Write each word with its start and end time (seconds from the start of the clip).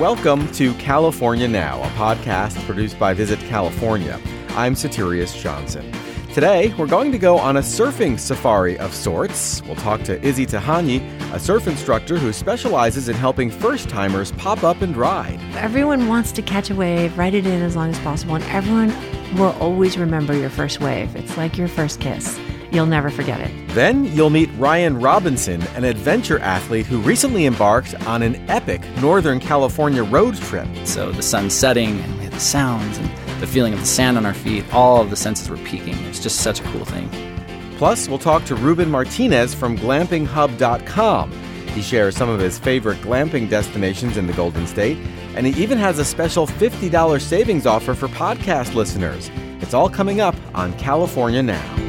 Welcome 0.00 0.52
to 0.52 0.74
California 0.74 1.48
Now, 1.48 1.82
a 1.82 1.86
podcast 1.92 2.62
produced 2.66 2.98
by 2.98 3.14
Visit 3.14 3.38
California. 3.48 4.20
I'm 4.50 4.74
Soterios 4.74 5.34
Johnson. 5.40 5.90
Today, 6.34 6.74
we're 6.76 6.86
going 6.86 7.10
to 7.12 7.18
go 7.18 7.38
on 7.38 7.56
a 7.56 7.60
surfing 7.60 8.20
safari 8.20 8.78
of 8.78 8.92
sorts. 8.92 9.62
We'll 9.62 9.76
talk 9.76 10.02
to 10.02 10.22
Izzy 10.22 10.44
Tihanyi, 10.44 11.00
a 11.32 11.40
surf 11.40 11.66
instructor 11.66 12.18
who 12.18 12.34
specializes 12.34 13.08
in 13.08 13.16
helping 13.16 13.50
first 13.50 13.88
timers 13.88 14.32
pop 14.32 14.64
up 14.64 14.82
and 14.82 14.94
ride. 14.94 15.40
Everyone 15.54 16.08
wants 16.08 16.30
to 16.32 16.42
catch 16.42 16.68
a 16.68 16.74
wave, 16.74 17.16
ride 17.16 17.32
it 17.32 17.46
in 17.46 17.62
as 17.62 17.74
long 17.74 17.88
as 17.88 17.98
possible, 18.00 18.34
and 18.34 18.44
everyone 18.44 18.92
will 19.38 19.56
always 19.62 19.96
remember 19.96 20.34
your 20.34 20.50
first 20.50 20.78
wave. 20.78 21.16
It's 21.16 21.38
like 21.38 21.56
your 21.56 21.68
first 21.68 22.00
kiss. 22.00 22.38
You'll 22.72 22.86
never 22.86 23.10
forget 23.10 23.40
it. 23.40 23.50
Then 23.68 24.04
you'll 24.04 24.30
meet 24.30 24.50
Ryan 24.56 25.00
Robinson, 25.00 25.62
an 25.74 25.84
adventure 25.84 26.38
athlete 26.40 26.86
who 26.86 27.00
recently 27.00 27.46
embarked 27.46 27.94
on 28.06 28.22
an 28.22 28.36
epic 28.50 28.82
Northern 29.00 29.40
California 29.40 30.02
road 30.02 30.36
trip. 30.36 30.68
So 30.84 31.12
the 31.12 31.22
sun's 31.22 31.54
setting, 31.54 32.00
and 32.00 32.18
we 32.18 32.24
have 32.24 32.34
the 32.34 32.40
sounds 32.40 32.98
and 32.98 33.08
the 33.40 33.46
feeling 33.46 33.72
of 33.72 33.80
the 33.80 33.86
sand 33.86 34.16
on 34.16 34.26
our 34.26 34.34
feet. 34.34 34.64
All 34.72 35.00
of 35.00 35.10
the 35.10 35.16
senses 35.16 35.48
were 35.48 35.58
peaking. 35.58 35.94
It's 36.06 36.20
just 36.20 36.40
such 36.40 36.60
a 36.60 36.64
cool 36.64 36.84
thing. 36.84 37.08
Plus, 37.76 38.08
we'll 38.08 38.18
talk 38.18 38.44
to 38.46 38.54
Ruben 38.54 38.90
Martinez 38.90 39.54
from 39.54 39.76
glampinghub.com. 39.76 41.32
He 41.68 41.82
shares 41.82 42.16
some 42.16 42.30
of 42.30 42.40
his 42.40 42.58
favorite 42.58 42.98
glamping 42.98 43.50
destinations 43.50 44.16
in 44.16 44.26
the 44.26 44.32
Golden 44.32 44.66
State, 44.66 44.96
and 45.34 45.46
he 45.46 45.62
even 45.62 45.76
has 45.76 45.98
a 45.98 46.04
special 46.04 46.46
$50 46.46 47.20
savings 47.20 47.66
offer 47.66 47.94
for 47.94 48.08
podcast 48.08 48.74
listeners. 48.74 49.30
It's 49.60 49.74
all 49.74 49.90
coming 49.90 50.22
up 50.22 50.34
on 50.54 50.72
California 50.78 51.42
Now. 51.42 51.85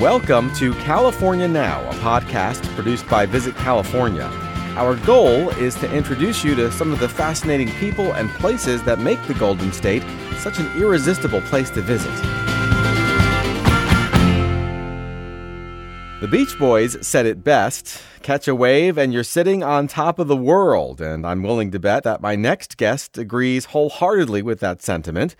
Welcome 0.00 0.50
to 0.54 0.72
California 0.76 1.46
Now, 1.46 1.86
a 1.90 1.92
podcast 1.96 2.64
produced 2.74 3.06
by 3.06 3.26
Visit 3.26 3.54
California. 3.56 4.30
Our 4.74 4.96
goal 5.04 5.50
is 5.50 5.74
to 5.74 5.94
introduce 5.94 6.42
you 6.42 6.54
to 6.54 6.72
some 6.72 6.90
of 6.90 7.00
the 7.00 7.08
fascinating 7.10 7.70
people 7.72 8.14
and 8.14 8.30
places 8.30 8.82
that 8.84 8.98
make 8.98 9.22
the 9.26 9.34
Golden 9.34 9.70
State 9.74 10.02
such 10.38 10.58
an 10.58 10.74
irresistible 10.80 11.42
place 11.42 11.68
to 11.72 11.82
visit. 11.82 12.14
The 16.22 16.28
Beach 16.30 16.58
Boys 16.58 16.96
said 17.06 17.26
it 17.26 17.44
best 17.44 18.02
catch 18.22 18.48
a 18.48 18.54
wave 18.54 18.96
and 18.96 19.12
you're 19.12 19.22
sitting 19.22 19.62
on 19.62 19.86
top 19.86 20.18
of 20.18 20.28
the 20.28 20.36
world. 20.36 21.02
And 21.02 21.26
I'm 21.26 21.42
willing 21.42 21.70
to 21.72 21.78
bet 21.78 22.04
that 22.04 22.22
my 22.22 22.36
next 22.36 22.78
guest 22.78 23.18
agrees 23.18 23.66
wholeheartedly 23.66 24.40
with 24.40 24.60
that 24.60 24.80
sentiment. 24.80 25.36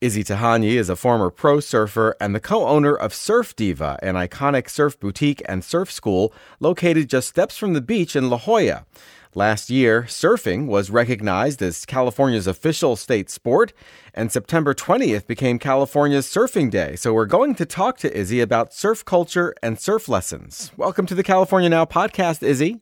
Izzy 0.00 0.24
Tihanyi 0.24 0.76
is 0.76 0.88
a 0.88 0.96
former 0.96 1.28
pro 1.28 1.60
surfer 1.60 2.16
and 2.18 2.34
the 2.34 2.40
co 2.40 2.66
owner 2.66 2.94
of 2.94 3.12
Surf 3.12 3.54
Diva, 3.54 3.98
an 4.02 4.14
iconic 4.14 4.70
surf 4.70 4.98
boutique 4.98 5.42
and 5.44 5.62
surf 5.62 5.92
school 5.92 6.32
located 6.58 7.10
just 7.10 7.28
steps 7.28 7.58
from 7.58 7.74
the 7.74 7.82
beach 7.82 8.16
in 8.16 8.30
La 8.30 8.38
Jolla. 8.38 8.86
Last 9.34 9.68
year, 9.68 10.04
surfing 10.04 10.68
was 10.68 10.88
recognized 10.88 11.60
as 11.60 11.84
California's 11.84 12.46
official 12.46 12.96
state 12.96 13.28
sport, 13.28 13.74
and 14.14 14.32
September 14.32 14.72
20th 14.72 15.26
became 15.26 15.58
California's 15.58 16.26
Surfing 16.26 16.70
Day. 16.70 16.96
So 16.96 17.12
we're 17.12 17.26
going 17.26 17.54
to 17.56 17.66
talk 17.66 17.98
to 17.98 18.16
Izzy 18.16 18.40
about 18.40 18.72
surf 18.72 19.04
culture 19.04 19.54
and 19.62 19.78
surf 19.78 20.08
lessons. 20.08 20.72
Welcome 20.78 21.04
to 21.08 21.14
the 21.14 21.22
California 21.22 21.68
Now 21.68 21.84
podcast, 21.84 22.42
Izzy. 22.42 22.80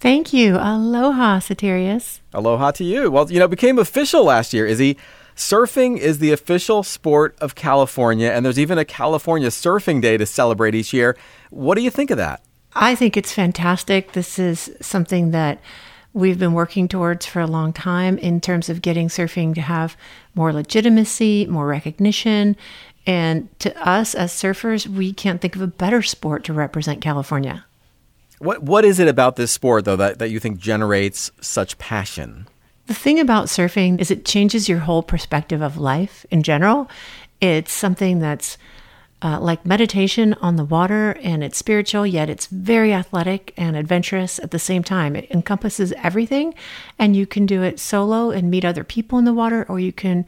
Thank 0.00 0.34
you. 0.34 0.56
Aloha, 0.56 1.38
Soterios. 1.38 2.20
Aloha 2.34 2.72
to 2.72 2.84
you. 2.84 3.10
Well, 3.10 3.32
you 3.32 3.38
know, 3.38 3.46
it 3.46 3.50
became 3.50 3.78
official 3.78 4.24
last 4.24 4.52
year, 4.52 4.66
Izzy. 4.66 4.98
Surfing 5.42 5.98
is 5.98 6.20
the 6.20 6.30
official 6.30 6.84
sport 6.84 7.36
of 7.40 7.56
California, 7.56 8.30
and 8.30 8.46
there's 8.46 8.60
even 8.60 8.78
a 8.78 8.84
California 8.84 9.48
Surfing 9.48 10.00
Day 10.00 10.16
to 10.16 10.24
celebrate 10.24 10.72
each 10.72 10.92
year. 10.92 11.16
What 11.50 11.74
do 11.74 11.82
you 11.82 11.90
think 11.90 12.12
of 12.12 12.16
that? 12.16 12.44
I 12.74 12.94
think 12.94 13.16
it's 13.16 13.32
fantastic. 13.32 14.12
This 14.12 14.38
is 14.38 14.70
something 14.80 15.32
that 15.32 15.60
we've 16.12 16.38
been 16.38 16.52
working 16.52 16.86
towards 16.86 17.26
for 17.26 17.40
a 17.40 17.48
long 17.48 17.72
time 17.72 18.18
in 18.18 18.40
terms 18.40 18.68
of 18.68 18.82
getting 18.82 19.08
surfing 19.08 19.52
to 19.56 19.60
have 19.62 19.96
more 20.36 20.52
legitimacy, 20.52 21.46
more 21.46 21.66
recognition. 21.66 22.56
And 23.04 23.48
to 23.58 23.76
us 23.86 24.14
as 24.14 24.32
surfers, 24.32 24.86
we 24.86 25.12
can't 25.12 25.40
think 25.40 25.56
of 25.56 25.60
a 25.60 25.66
better 25.66 26.02
sport 26.02 26.44
to 26.44 26.52
represent 26.52 27.00
California. 27.00 27.64
What 28.38 28.62
what 28.62 28.84
is 28.84 29.00
it 29.00 29.08
about 29.08 29.34
this 29.34 29.50
sport 29.50 29.86
though 29.86 29.96
that, 29.96 30.20
that 30.20 30.30
you 30.30 30.38
think 30.38 30.58
generates 30.58 31.32
such 31.40 31.78
passion? 31.78 32.46
The 32.86 32.94
thing 32.94 33.20
about 33.20 33.46
surfing 33.46 34.00
is 34.00 34.10
it 34.10 34.24
changes 34.24 34.68
your 34.68 34.80
whole 34.80 35.02
perspective 35.02 35.62
of 35.62 35.78
life 35.78 36.26
in 36.30 36.42
general. 36.42 36.90
It's 37.40 37.72
something 37.72 38.18
that's 38.18 38.58
uh, 39.22 39.38
like 39.40 39.64
meditation 39.64 40.34
on 40.34 40.56
the 40.56 40.64
water 40.64 41.12
and 41.22 41.44
it's 41.44 41.56
spiritual, 41.56 42.04
yet 42.04 42.28
it's 42.28 42.46
very 42.46 42.92
athletic 42.92 43.54
and 43.56 43.76
adventurous 43.76 44.40
at 44.40 44.50
the 44.50 44.58
same 44.58 44.82
time. 44.82 45.14
It 45.14 45.30
encompasses 45.30 45.92
everything, 46.02 46.54
and 46.98 47.14
you 47.14 47.24
can 47.26 47.46
do 47.46 47.62
it 47.62 47.78
solo 47.78 48.30
and 48.30 48.50
meet 48.50 48.64
other 48.64 48.82
people 48.82 49.18
in 49.18 49.24
the 49.24 49.32
water, 49.32 49.64
or 49.68 49.78
you 49.78 49.92
can 49.92 50.26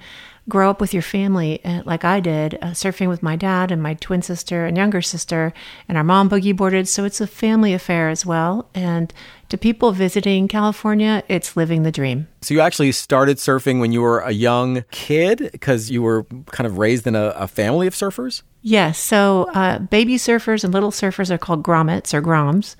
grow 0.48 0.70
up 0.70 0.80
with 0.80 0.92
your 0.92 1.02
family 1.02 1.64
uh, 1.64 1.82
like 1.84 2.04
I 2.04 2.20
did, 2.20 2.54
uh, 2.56 2.68
surfing 2.68 3.08
with 3.08 3.22
my 3.22 3.34
dad 3.34 3.72
and 3.72 3.82
my 3.82 3.94
twin 3.94 4.22
sister 4.22 4.64
and 4.64 4.76
younger 4.76 5.02
sister, 5.02 5.52
and 5.88 5.98
our 5.98 6.04
mom 6.04 6.30
boogie 6.30 6.56
boarded. 6.56 6.86
So 6.86 7.04
it's 7.04 7.20
a 7.20 7.26
family 7.26 7.74
affair 7.74 8.10
as 8.10 8.24
well. 8.24 8.68
And 8.74 9.12
to 9.54 9.58
people 9.58 9.92
visiting 9.92 10.48
California, 10.48 11.22
it's 11.28 11.56
living 11.56 11.84
the 11.84 11.92
dream. 11.92 12.26
So 12.42 12.54
you 12.54 12.60
actually 12.60 12.90
started 12.90 13.36
surfing 13.36 13.78
when 13.78 13.92
you 13.92 14.02
were 14.02 14.18
a 14.18 14.32
young 14.32 14.84
kid 14.90 15.48
because 15.52 15.90
you 15.90 16.02
were 16.02 16.24
kind 16.46 16.66
of 16.66 16.76
raised 16.78 17.06
in 17.06 17.14
a, 17.14 17.28
a 17.36 17.46
family 17.46 17.86
of 17.86 17.94
surfers? 17.94 18.42
Yes. 18.62 18.98
So 18.98 19.48
uh, 19.54 19.78
baby 19.78 20.16
surfers 20.16 20.64
and 20.64 20.74
little 20.74 20.90
surfers 20.90 21.30
are 21.30 21.38
called 21.38 21.62
grommets 21.62 22.12
or 22.12 22.20
groms. 22.20 22.74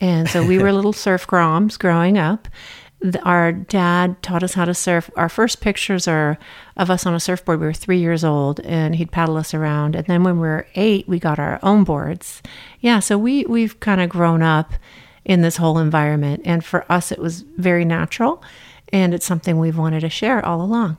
And 0.00 0.28
so 0.28 0.46
we 0.46 0.58
were 0.58 0.72
little 0.80 0.92
surf 0.92 1.26
groms 1.26 1.76
growing 1.76 2.16
up 2.16 2.46
our 3.22 3.50
dad 3.52 4.22
taught 4.22 4.42
us 4.42 4.52
how 4.52 4.66
to 4.66 4.74
surf. 4.74 5.10
Our 5.16 5.30
first 5.30 5.62
pictures 5.62 6.06
are 6.06 6.38
of 6.76 6.90
us 6.90 7.06
on 7.06 7.14
a 7.14 7.20
surfboard. 7.20 7.58
We 7.58 7.66
were 7.66 7.72
three 7.72 7.98
years 7.98 8.24
old, 8.24 8.60
and 8.60 8.94
he'd 8.94 9.10
paddle 9.10 9.38
us 9.38 9.54
around. 9.54 9.96
And 9.96 10.06
then 10.06 10.22
when 10.22 10.34
we 10.34 10.46
were 10.46 10.66
eight, 10.74 11.08
we 11.08 11.18
got 11.18 11.38
our 11.38 11.58
own 11.62 11.84
boards. 11.84 12.42
Yeah, 12.80 13.00
so 13.00 13.16
we 13.16 13.44
we've 13.46 13.80
kind 13.80 14.02
of 14.02 14.10
grown 14.10 14.42
up 14.42 14.74
in 15.24 15.42
this 15.42 15.56
whole 15.56 15.78
environment, 15.78 16.42
and 16.44 16.64
for 16.64 16.90
us, 16.90 17.12
it 17.12 17.18
was 17.18 17.42
very 17.56 17.84
natural, 17.84 18.42
and 18.92 19.14
it's 19.14 19.26
something 19.26 19.58
we've 19.58 19.78
wanted 19.78 20.00
to 20.00 20.10
share 20.10 20.44
all 20.44 20.62
along. 20.62 20.96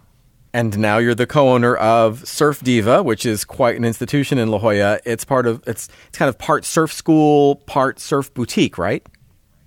And 0.54 0.78
now 0.78 0.98
you're 0.98 1.16
the 1.16 1.28
co-owner 1.28 1.76
of 1.78 2.28
Surf 2.28 2.62
Diva, 2.62 3.04
which 3.04 3.26
is 3.26 3.46
quite 3.46 3.78
an 3.78 3.86
institution 3.86 4.38
in 4.38 4.50
La 4.50 4.60
Jolla. 4.60 5.00
It's 5.06 5.24
part 5.24 5.48
of 5.48 5.64
it's 5.66 5.88
it's 6.08 6.18
kind 6.18 6.28
of 6.28 6.38
part 6.38 6.66
surf 6.66 6.92
school, 6.92 7.56
part 7.68 8.00
surf 8.00 8.34
boutique, 8.34 8.78
right? 8.78 9.06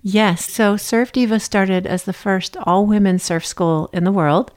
Yes. 0.03 0.47
So 0.51 0.77
Surf 0.77 1.11
Diva 1.11 1.39
started 1.39 1.87
as 1.87 2.03
the 2.03 2.13
first 2.13 2.55
all 2.57 2.85
women 2.85 3.17
surf 3.17 3.43
school 3.43 3.89
in 3.91 4.03
the 4.03 4.11
world 4.11 4.51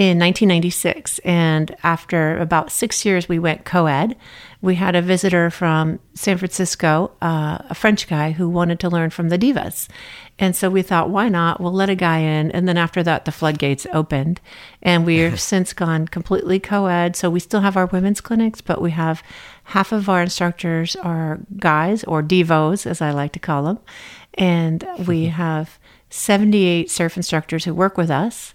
in 0.00 0.18
1996. 0.18 1.18
And 1.26 1.76
after 1.82 2.38
about 2.38 2.72
six 2.72 3.04
years, 3.04 3.28
we 3.28 3.38
went 3.38 3.66
co 3.66 3.84
ed. 3.84 4.16
We 4.62 4.76
had 4.76 4.96
a 4.96 5.02
visitor 5.02 5.50
from 5.50 6.00
San 6.14 6.38
Francisco, 6.38 7.10
uh, 7.20 7.58
a 7.68 7.74
French 7.74 8.08
guy 8.08 8.30
who 8.30 8.48
wanted 8.48 8.80
to 8.80 8.88
learn 8.88 9.10
from 9.10 9.28
the 9.28 9.38
divas. 9.38 9.88
And 10.38 10.56
so 10.56 10.70
we 10.70 10.80
thought, 10.80 11.10
why 11.10 11.28
not? 11.28 11.60
We'll 11.60 11.74
let 11.74 11.90
a 11.90 11.94
guy 11.94 12.20
in. 12.20 12.50
And 12.52 12.66
then 12.66 12.78
after 12.78 13.02
that, 13.02 13.26
the 13.26 13.30
floodgates 13.30 13.86
opened. 13.92 14.40
And 14.80 15.04
we've 15.04 15.38
since 15.52 15.74
gone 15.74 16.08
completely 16.08 16.58
co 16.58 16.86
ed. 16.86 17.14
So 17.14 17.28
we 17.28 17.38
still 17.38 17.60
have 17.60 17.76
our 17.76 17.86
women's 17.86 18.22
clinics, 18.22 18.62
but 18.62 18.80
we 18.80 18.92
have 18.92 19.22
half 19.64 19.92
of 19.92 20.08
our 20.08 20.22
instructors 20.22 20.96
are 20.96 21.40
guys 21.58 22.04
or 22.04 22.22
divos, 22.22 22.86
as 22.86 23.02
I 23.02 23.10
like 23.10 23.32
to 23.32 23.38
call 23.38 23.64
them. 23.64 23.78
And 24.32 24.82
we 25.06 25.26
have 25.42 25.78
78 26.08 26.90
surf 26.90 27.18
instructors 27.18 27.66
who 27.66 27.74
work 27.74 27.98
with 27.98 28.10
us. 28.10 28.54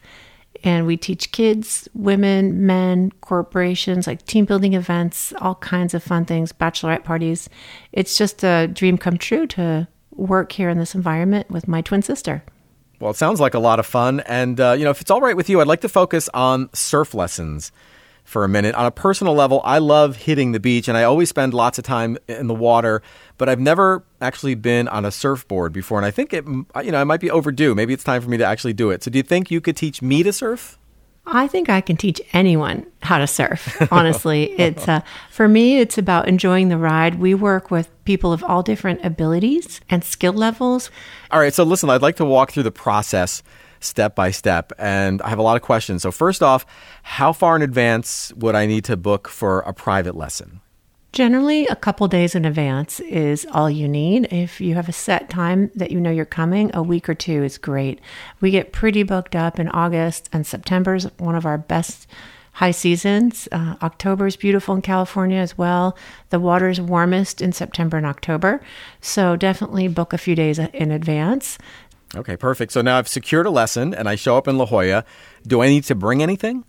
And 0.65 0.87
we 0.87 0.97
teach 0.97 1.31
kids, 1.31 1.87
women, 1.93 2.65
men, 2.65 3.11
corporations, 3.21 4.07
like 4.07 4.25
team 4.25 4.45
building 4.45 4.73
events, 4.73 5.31
all 5.37 5.55
kinds 5.55 5.93
of 5.93 6.03
fun 6.03 6.25
things, 6.25 6.51
bachelorette 6.51 7.03
parties. 7.03 7.47
It's 7.91 8.17
just 8.17 8.43
a 8.43 8.67
dream 8.67 8.97
come 8.97 9.17
true 9.17 9.45
to 9.47 9.87
work 10.11 10.51
here 10.51 10.69
in 10.69 10.79
this 10.79 10.95
environment 10.95 11.51
with 11.51 11.67
my 11.67 11.81
twin 11.81 12.01
sister. 12.01 12.43
Well, 12.99 13.11
it 13.11 13.17
sounds 13.17 13.39
like 13.39 13.53
a 13.53 13.59
lot 13.59 13.79
of 13.79 13.85
fun. 13.85 14.21
And, 14.21 14.59
uh, 14.59 14.71
you 14.77 14.85
know, 14.85 14.89
if 14.89 15.01
it's 15.01 15.11
all 15.11 15.21
right 15.21 15.37
with 15.37 15.49
you, 15.49 15.61
I'd 15.61 15.67
like 15.67 15.81
to 15.81 15.89
focus 15.89 16.29
on 16.33 16.73
surf 16.73 17.13
lessons 17.13 17.71
for 18.25 18.43
a 18.43 18.49
minute. 18.49 18.75
On 18.75 18.85
a 18.85 18.91
personal 18.91 19.33
level, 19.33 19.61
I 19.63 19.77
love 19.77 20.17
hitting 20.17 20.51
the 20.51 20.59
beach 20.59 20.87
and 20.89 20.97
I 20.97 21.03
always 21.03 21.29
spend 21.29 21.53
lots 21.53 21.77
of 21.77 21.85
time 21.85 22.17
in 22.27 22.47
the 22.47 22.53
water, 22.53 23.01
but 23.37 23.47
I've 23.47 23.59
never 23.59 24.03
actually 24.19 24.55
been 24.55 24.87
on 24.87 25.05
a 25.05 25.11
surfboard 25.11 25.71
before. 25.71 25.99
And 25.99 26.05
I 26.05 26.11
think 26.11 26.33
it, 26.33 26.45
you 26.45 26.91
know, 26.91 26.99
I 26.99 27.03
might 27.03 27.21
be 27.21 27.31
overdue. 27.31 27.73
Maybe 27.75 27.93
it's 27.93 28.03
time 28.03 28.21
for 28.21 28.29
me 28.29 28.37
to 28.37 28.45
actually 28.45 28.73
do 28.73 28.89
it. 28.89 29.03
So 29.03 29.11
do 29.11 29.19
you 29.19 29.23
think 29.23 29.51
you 29.51 29.61
could 29.61 29.77
teach 29.77 30.01
me 30.01 30.23
to 30.23 30.33
surf? 30.33 30.77
I 31.27 31.47
think 31.47 31.69
I 31.69 31.81
can 31.81 31.97
teach 31.97 32.21
anyone 32.33 32.85
how 33.01 33.17
to 33.19 33.27
surf. 33.27 33.81
Honestly, 33.91 34.51
it's 34.59 34.87
uh, 34.87 35.01
for 35.29 35.47
me. 35.47 35.79
It's 35.79 35.97
about 35.97 36.27
enjoying 36.27 36.69
the 36.69 36.77
ride. 36.77 37.19
We 37.19 37.33
work 37.33 37.71
with 37.71 37.89
people 38.05 38.31
of 38.31 38.43
all 38.43 38.61
different 38.61 39.03
abilities 39.03 39.81
and 39.89 40.03
skill 40.03 40.33
levels. 40.33 40.91
All 41.31 41.39
right. 41.39 41.53
So 41.53 41.63
listen, 41.63 41.89
I'd 41.89 42.03
like 42.03 42.17
to 42.17 42.25
walk 42.25 42.51
through 42.51 42.63
the 42.63 42.71
process 42.71 43.41
step 43.79 44.15
by 44.15 44.31
step. 44.31 44.71
And 44.77 45.21
I 45.21 45.29
have 45.29 45.39
a 45.39 45.43
lot 45.43 45.55
of 45.55 45.61
questions. 45.61 46.03
So, 46.03 46.11
first 46.11 46.43
off, 46.43 46.65
how 47.03 47.33
far 47.33 47.55
in 47.55 47.61
advance 47.61 48.33
would 48.35 48.55
I 48.55 48.65
need 48.65 48.85
to 48.85 48.97
book 48.97 49.27
for 49.27 49.59
a 49.61 49.73
private 49.73 50.15
lesson? 50.15 50.61
Generally, 51.15 51.67
a 51.67 51.77
couple 51.77 52.09
days 52.09 52.35
in 52.35 52.43
advance 52.43 52.99
is 52.99 53.47
all 53.53 53.69
you 53.69 53.87
need. 53.87 54.27
If 54.33 54.59
you 54.59 54.75
have 54.75 54.89
a 54.89 54.91
set 54.91 55.29
time 55.29 55.71
that 55.73 55.89
you 55.89 56.01
know 56.01 56.11
you're 56.11 56.25
coming, 56.25 56.71
a 56.73 56.83
week 56.83 57.07
or 57.07 57.13
two 57.13 57.41
is 57.41 57.57
great. 57.57 58.01
We 58.41 58.51
get 58.51 58.73
pretty 58.73 59.03
booked 59.03 59.33
up 59.33 59.57
in 59.57 59.69
August, 59.69 60.27
and 60.33 60.45
September 60.45 60.93
is 60.93 61.05
one 61.17 61.35
of 61.35 61.45
our 61.45 61.57
best 61.57 62.07
high 62.55 62.71
seasons. 62.71 63.49
Uh, 63.51 63.75
October 63.83 64.27
is 64.27 64.37
beautiful 64.37 64.75
in 64.75 64.81
California 64.81 65.37
as 65.37 65.57
well. 65.57 65.97
The 66.29 66.39
water 66.39 66.69
is 66.69 66.79
warmest 66.79 67.41
in 67.41 67.51
September 67.51 67.97
and 67.97 68.05
October. 68.05 68.61
So 69.01 69.35
definitely 69.35 69.89
book 69.89 70.13
a 70.13 70.17
few 70.17 70.35
days 70.35 70.57
in 70.57 70.91
advance. 70.91 71.57
Okay, 72.15 72.37
perfect. 72.37 72.71
So 72.71 72.81
now 72.81 72.97
I've 72.97 73.07
secured 73.07 73.45
a 73.45 73.49
lesson 73.49 73.93
and 73.93 74.07
I 74.07 74.15
show 74.15 74.37
up 74.37 74.47
in 74.47 74.57
La 74.57 74.65
Jolla. 74.65 75.03
Do 75.45 75.61
I 75.61 75.67
need 75.67 75.83
to 75.85 75.95
bring 75.95 76.23
anything? 76.23 76.63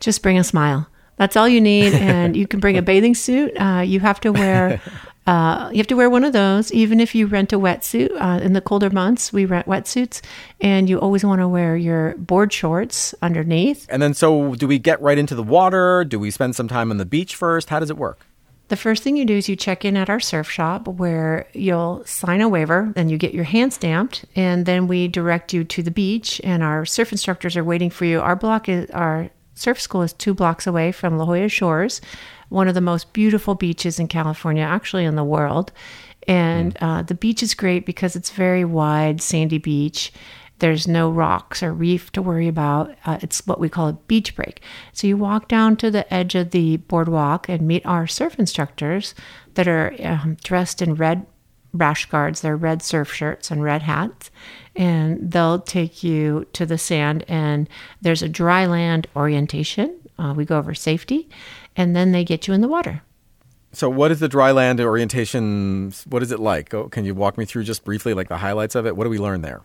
Just 0.00 0.22
bring 0.22 0.38
a 0.38 0.44
smile. 0.44 0.88
That's 1.16 1.36
all 1.36 1.48
you 1.48 1.60
need, 1.60 1.94
and 1.94 2.36
you 2.36 2.46
can 2.46 2.60
bring 2.60 2.76
a 2.76 2.82
bathing 2.82 3.14
suit. 3.14 3.52
Uh, 3.56 3.80
you 3.80 4.00
have 4.00 4.20
to 4.20 4.32
wear. 4.32 4.80
Uh, 5.26 5.70
you 5.70 5.78
have 5.78 5.86
to 5.86 5.96
wear 5.96 6.10
one 6.10 6.22
of 6.22 6.34
those, 6.34 6.70
even 6.72 7.00
if 7.00 7.14
you 7.14 7.26
rent 7.26 7.50
a 7.50 7.58
wetsuit. 7.58 8.10
Uh, 8.20 8.40
in 8.42 8.52
the 8.52 8.60
colder 8.60 8.90
months, 8.90 9.32
we 9.32 9.46
rent 9.46 9.66
wetsuits, 9.66 10.20
and 10.60 10.86
you 10.86 11.00
always 11.00 11.24
want 11.24 11.40
to 11.40 11.48
wear 11.48 11.78
your 11.78 12.14
board 12.18 12.52
shorts 12.52 13.14
underneath. 13.22 13.86
And 13.88 14.02
then, 14.02 14.12
so 14.12 14.54
do 14.54 14.66
we 14.66 14.78
get 14.78 15.00
right 15.00 15.16
into 15.16 15.34
the 15.34 15.42
water? 15.42 16.04
Do 16.04 16.18
we 16.18 16.30
spend 16.30 16.54
some 16.56 16.68
time 16.68 16.90
on 16.90 16.98
the 16.98 17.06
beach 17.06 17.36
first? 17.36 17.70
How 17.70 17.80
does 17.80 17.88
it 17.88 17.96
work? 17.96 18.26
The 18.68 18.76
first 18.76 19.02
thing 19.02 19.16
you 19.16 19.26
do 19.26 19.36
is 19.36 19.48
you 19.48 19.56
check 19.56 19.84
in 19.84 19.96
at 19.96 20.08
our 20.08 20.20
surf 20.20 20.50
shop 20.50 20.88
where 20.88 21.46
you'll 21.52 22.02
sign 22.06 22.40
a 22.40 22.48
waiver, 22.48 22.92
then 22.94 23.10
you 23.10 23.18
get 23.18 23.34
your 23.34 23.44
hand 23.44 23.74
stamped, 23.74 24.24
and 24.34 24.64
then 24.64 24.86
we 24.86 25.06
direct 25.06 25.52
you 25.52 25.64
to 25.64 25.82
the 25.82 25.90
beach. 25.90 26.40
And 26.42 26.62
our 26.62 26.86
surf 26.86 27.12
instructors 27.12 27.56
are 27.56 27.64
waiting 27.64 27.90
for 27.90 28.06
you. 28.06 28.20
Our 28.20 28.36
block 28.36 28.68
is 28.68 28.90
our 28.90 29.28
surf 29.54 29.80
school 29.80 30.02
is 30.02 30.12
two 30.12 30.34
blocks 30.34 30.66
away 30.66 30.92
from 30.92 31.18
La 31.18 31.26
Jolla 31.26 31.48
Shores, 31.48 32.00
one 32.48 32.66
of 32.66 32.74
the 32.74 32.80
most 32.80 33.12
beautiful 33.12 33.54
beaches 33.54 33.98
in 33.98 34.08
California, 34.08 34.64
actually 34.64 35.04
in 35.04 35.16
the 35.16 35.24
world. 35.24 35.70
And 36.26 36.76
uh, 36.80 37.02
the 37.02 37.14
beach 37.14 37.42
is 37.42 37.54
great 37.54 37.84
because 37.84 38.16
it's 38.16 38.30
very 38.30 38.64
wide, 38.64 39.20
sandy 39.20 39.58
beach. 39.58 40.10
There's 40.60 40.86
no 40.86 41.10
rocks 41.10 41.62
or 41.62 41.72
reef 41.72 42.12
to 42.12 42.22
worry 42.22 42.48
about. 42.48 42.94
Uh, 43.04 43.18
it's 43.22 43.46
what 43.46 43.58
we 43.58 43.68
call 43.68 43.88
a 43.88 43.94
beach 43.94 44.36
break. 44.36 44.60
So 44.92 45.06
you 45.06 45.16
walk 45.16 45.48
down 45.48 45.76
to 45.78 45.90
the 45.90 46.12
edge 46.12 46.34
of 46.34 46.50
the 46.50 46.76
boardwalk 46.76 47.48
and 47.48 47.62
meet 47.62 47.84
our 47.84 48.06
surf 48.06 48.38
instructors 48.38 49.14
that 49.54 49.66
are 49.66 49.94
um, 50.02 50.36
dressed 50.42 50.80
in 50.80 50.94
red 50.94 51.26
rash 51.72 52.06
guards, 52.06 52.40
their 52.40 52.56
red 52.56 52.82
surf 52.82 53.12
shirts 53.12 53.50
and 53.50 53.62
red 53.62 53.82
hats. 53.82 54.30
And 54.76 55.30
they'll 55.30 55.60
take 55.60 56.04
you 56.04 56.46
to 56.52 56.64
the 56.64 56.78
sand 56.78 57.24
and 57.26 57.68
there's 58.00 58.22
a 58.22 58.28
dry 58.28 58.66
land 58.66 59.08
orientation. 59.16 59.94
Uh, 60.18 60.34
we 60.36 60.44
go 60.44 60.58
over 60.58 60.74
safety 60.74 61.28
and 61.76 61.96
then 61.96 62.12
they 62.12 62.24
get 62.24 62.46
you 62.46 62.54
in 62.54 62.60
the 62.60 62.68
water. 62.68 63.02
So 63.72 63.90
what 63.90 64.12
is 64.12 64.20
the 64.20 64.28
dry 64.28 64.52
land 64.52 64.80
orientation? 64.80 65.92
What 66.08 66.22
is 66.22 66.30
it 66.30 66.38
like? 66.38 66.72
Oh, 66.72 66.88
can 66.88 67.04
you 67.04 67.12
walk 67.12 67.36
me 67.36 67.44
through 67.44 67.64
just 67.64 67.84
briefly 67.84 68.14
like 68.14 68.28
the 68.28 68.36
highlights 68.36 68.76
of 68.76 68.86
it? 68.86 68.96
What 68.96 69.02
do 69.02 69.10
we 69.10 69.18
learn 69.18 69.42
there 69.42 69.62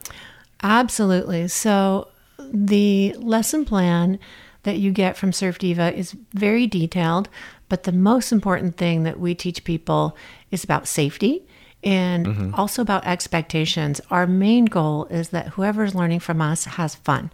absolutely 0.63 1.47
so 1.47 2.07
the 2.51 3.13
lesson 3.17 3.65
plan 3.65 4.19
that 4.63 4.77
you 4.77 4.91
get 4.91 5.17
from 5.17 5.31
surf 5.31 5.57
diva 5.57 5.93
is 5.97 6.15
very 6.33 6.67
detailed 6.67 7.29
but 7.69 7.83
the 7.83 7.91
most 7.91 8.31
important 8.31 8.77
thing 8.77 9.03
that 9.03 9.19
we 9.19 9.35
teach 9.35 9.63
people 9.63 10.17
is 10.51 10.63
about 10.63 10.87
safety 10.87 11.43
and 11.83 12.25
mm-hmm. 12.25 12.55
also 12.55 12.81
about 12.81 13.05
expectations. 13.05 14.01
Our 14.09 14.27
main 14.27 14.65
goal 14.65 15.05
is 15.05 15.29
that 15.29 15.49
whoever's 15.49 15.95
learning 15.95 16.19
from 16.19 16.41
us 16.41 16.65
has 16.65 16.95
fun. 16.95 17.31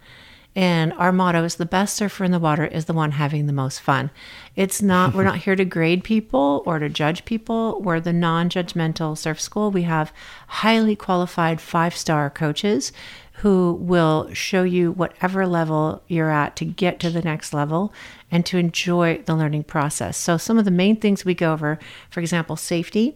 And 0.56 0.94
our 0.94 1.12
motto 1.12 1.44
is 1.44 1.56
the 1.56 1.66
best 1.66 1.94
surfer 1.94 2.24
in 2.24 2.30
the 2.30 2.38
water 2.38 2.64
is 2.64 2.86
the 2.86 2.94
one 2.94 3.12
having 3.12 3.46
the 3.46 3.52
most 3.52 3.78
fun. 3.78 4.10
It's 4.56 4.80
not, 4.80 5.14
we're 5.14 5.22
not 5.22 5.36
here 5.44 5.54
to 5.54 5.66
grade 5.66 6.02
people 6.02 6.62
or 6.64 6.78
to 6.78 6.88
judge 6.88 7.26
people. 7.26 7.78
We're 7.82 8.00
the 8.00 8.14
non 8.14 8.48
judgmental 8.48 9.18
surf 9.18 9.38
school. 9.38 9.70
We 9.70 9.82
have 9.82 10.14
highly 10.46 10.96
qualified 10.96 11.60
five 11.60 11.94
star 11.94 12.30
coaches 12.30 12.90
who 13.40 13.74
will 13.82 14.32
show 14.32 14.62
you 14.62 14.92
whatever 14.92 15.46
level 15.46 16.02
you're 16.08 16.30
at 16.30 16.56
to 16.56 16.64
get 16.64 16.98
to 17.00 17.10
the 17.10 17.20
next 17.20 17.52
level 17.52 17.92
and 18.30 18.46
to 18.46 18.56
enjoy 18.56 19.22
the 19.26 19.34
learning 19.34 19.64
process. 19.64 20.16
So, 20.16 20.38
some 20.38 20.56
of 20.56 20.64
the 20.64 20.70
main 20.70 20.96
things 20.96 21.22
we 21.22 21.34
go 21.34 21.52
over, 21.52 21.78
for 22.08 22.20
example, 22.20 22.56
safety 22.56 23.14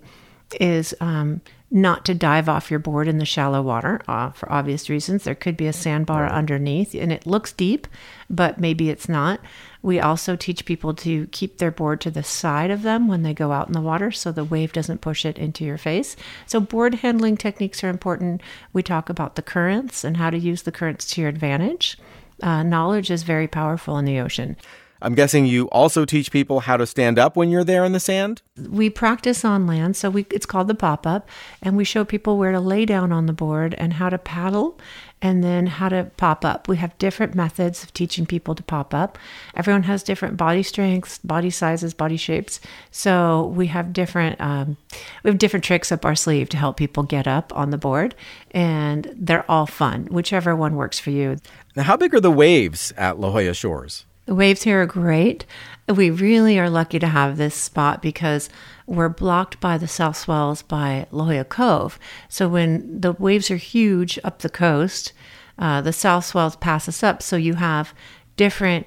is 0.61 0.95
um, 1.01 1.41
not 1.71 2.05
to 2.05 2.15
dive 2.15 2.49
off 2.49 2.71
your 2.71 2.81
board 2.81 3.07
in 3.07 3.19
the 3.19 3.25
shallow 3.25 3.63
water 3.63 4.01
uh, 4.09 4.31
for 4.31 4.51
obvious 4.51 4.91
reasons. 4.91 5.23
There 5.23 5.37
could 5.37 5.57
be 5.57 5.69
a 5.69 5.73
sandbar 5.73 6.29
underneath 6.29 6.95
and 6.95 7.13
it 7.13 7.27
looks 7.27 7.53
deep, 7.53 7.87
but 8.29 8.59
maybe 8.59 8.91
it's 8.91 9.09
not. 9.09 9.41
We 9.83 10.01
also 10.01 10.35
teach 10.35 10.65
people 10.65 10.95
to 10.95 11.27
keep 11.29 11.59
their 11.59 11.71
board 11.71 12.01
to 12.03 12.11
the 12.11 12.25
side 12.25 12.71
of 12.71 12.83
them 12.83 13.07
when 13.07 13.23
they 13.23 13.33
go 13.33 13.53
out 13.53 13.69
in 13.69 13.73
the 13.73 13.81
water 13.81 14.11
so 14.11 14.33
the 14.33 14.45
wave 14.45 14.73
doesn't 14.73 15.01
push 15.01 15.25
it 15.25 15.39
into 15.39 15.65
your 15.65 15.79
face. 15.79 16.17
So, 16.47 16.61
board 16.61 16.97
handling 16.97 17.37
techniques 17.37 17.83
are 17.83 17.89
important. 17.89 18.43
We 18.73 18.83
talk 18.83 19.09
about 19.09 19.37
the 19.37 19.43
currents 19.43 20.05
and 20.05 20.17
how 20.17 20.31
to 20.31 20.39
use 20.39 20.63
the 20.63 20.73
currents 20.73 21.07
to 21.13 21.21
your 21.23 21.31
advantage. 21.31 21.97
Uh, 22.43 22.63
knowledge 22.63 23.11
is 23.11 23.23
very 23.23 23.47
powerful 23.49 23.97
in 23.97 24.05
the 24.05 24.19
ocean. 24.19 24.57
I'm 25.03 25.15
guessing 25.15 25.47
you 25.47 25.69
also 25.71 26.05
teach 26.05 26.31
people 26.31 26.61
how 26.61 26.77
to 26.77 26.87
stand 26.87 27.19
up 27.19 27.37
when 27.37 27.51
you're 27.51 27.65
there 27.65 27.85
in 27.85 27.93
the 27.93 28.01
sand? 28.01 28.43
We 28.69 28.91
practice 28.91 29.45
on 29.45 29.67
land, 29.67 29.97
so 29.97 30.11
we, 30.11 30.27
it's 30.31 30.47
called 30.47 30.69
the 30.69 30.75
pop 30.75 31.07
up, 31.07 31.29
and 31.63 31.77
we 31.77 31.85
show 31.85 32.05
people 32.05 32.37
where 32.37 32.53
to 32.53 32.61
lay 32.61 32.85
down 32.85 33.11
on 33.13 33.27
the 33.27 33.33
board 33.33 33.75
and 33.79 33.95
how 33.95 34.11
to 34.11 34.19
paddle 34.19 34.79
and 35.23 35.45
then 35.45 35.67
how 35.67 35.89
to 35.89 36.11
pop 36.17 36.45
up. 36.45 36.69
We 36.69 36.79
have 36.79 36.97
different 36.99 37.35
methods 37.35 37.83
of 37.83 37.93
teaching 37.93 38.27
people 38.27 38.55
to 38.55 38.63
pop 38.63 38.95
up. 38.95 39.19
Everyone 39.55 39.83
has 39.85 40.03
different 40.03 40.37
body 40.37 40.63
strengths, 40.63 41.19
body 41.19 41.51
sizes, 41.51 41.93
body 41.95 42.17
shapes. 42.17 42.61
So 42.91 43.47
we 43.55 43.67
have 43.67 43.93
different 43.93 44.41
um, 44.41 44.77
we 45.23 45.31
have 45.31 45.39
different 45.39 45.65
tricks 45.65 45.93
up 45.93 46.05
our 46.05 46.15
sleeve 46.15 46.49
to 46.51 46.57
help 46.57 46.77
people 46.77 47.03
get 47.03 47.27
up 47.27 47.55
on 47.57 47.71
the 47.71 47.79
board, 47.79 48.15
and 48.53 49.13
they're 49.17 49.51
all 49.51 49.67
fun, 49.67 50.07
whichever 50.07 50.57
one 50.57 50.77
works 50.77 50.99
for 50.99 51.11
you. 51.11 51.37
Now, 51.77 51.85
how 51.85 51.97
big 51.97 52.15
are 52.15 52.21
the 52.21 52.31
waves 52.31 52.93
at 52.97 53.21
La 53.21 53.31
Jolla 53.31 53.55
Shores? 53.55 54.05
The 54.31 54.37
waves 54.37 54.63
here 54.63 54.81
are 54.81 54.87
great. 54.87 55.45
We 55.89 56.09
really 56.09 56.57
are 56.57 56.71
lucky 56.71 57.01
to 57.01 57.09
have 57.09 57.37
this 57.37 57.53
spot 57.53 58.01
because 58.01 58.49
we're 58.87 59.09
blocked 59.09 59.59
by 59.59 59.77
the 59.77 59.89
south 59.89 60.17
swells 60.17 60.63
by 60.63 61.09
La 61.11 61.25
Jolla 61.25 61.45
Cove. 61.45 61.99
So 62.29 62.49
when 62.49 63.01
the 63.01 63.11
waves 63.15 63.51
are 63.51 63.57
huge 63.57 64.21
up 64.23 64.39
the 64.39 64.49
coast, 64.49 65.13
uh, 65.59 65.81
the 65.81 65.93
south 65.93 66.27
swells 66.27 66.55
pass 66.55 66.89
us 66.89 67.03
up. 67.03 67.25
So 67.25 67.35
you 67.35 67.55
have 67.55 67.93
different 68.37 68.87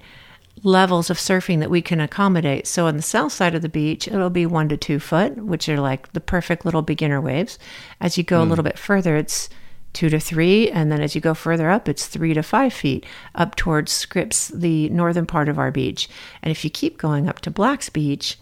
levels 0.64 1.10
of 1.10 1.18
surfing 1.18 1.60
that 1.60 1.70
we 1.70 1.82
can 1.82 2.00
accommodate. 2.00 2.66
So 2.66 2.88
on 2.88 2.96
the 2.96 3.02
south 3.02 3.34
side 3.34 3.54
of 3.54 3.62
the 3.62 3.68
beach, 3.68 4.08
it'll 4.08 4.30
be 4.30 4.46
one 4.46 4.70
to 4.70 4.78
two 4.78 4.98
foot, 4.98 5.36
which 5.36 5.68
are 5.68 5.82
like 5.82 6.14
the 6.14 6.22
perfect 6.22 6.64
little 6.64 6.84
beginner 6.84 7.20
waves. 7.20 7.60
As 8.00 8.18
you 8.18 8.24
go 8.24 8.40
mm. 8.40 8.44
a 8.44 8.50
little 8.50 8.64
bit 8.64 8.80
further, 8.80 9.18
it's 9.18 9.50
two 9.94 10.10
to 10.10 10.20
three. 10.20 10.70
And 10.70 10.92
then 10.92 11.02
as 11.02 11.16
you 11.16 11.22
go 11.22 11.34
further 11.34 11.70
up, 11.70 11.88
it's 11.88 12.08
three 12.08 12.34
to 12.34 12.44
five 12.44 12.74
feet 12.74 13.06
up 13.36 13.56
towards 13.56 13.92
Scripps, 13.92 14.50
the 14.50 14.90
northern 14.90 15.26
part 15.26 15.50
of 15.50 15.60
our 15.60 15.72
beach. 15.72 16.10
And 16.42 16.52
if 16.52 16.64
you 16.64 16.70
keep 16.70 16.98
going 16.98 17.30
up 17.30 17.40
to 17.42 17.52
Black's 17.52 17.90
Beach, 17.90 18.38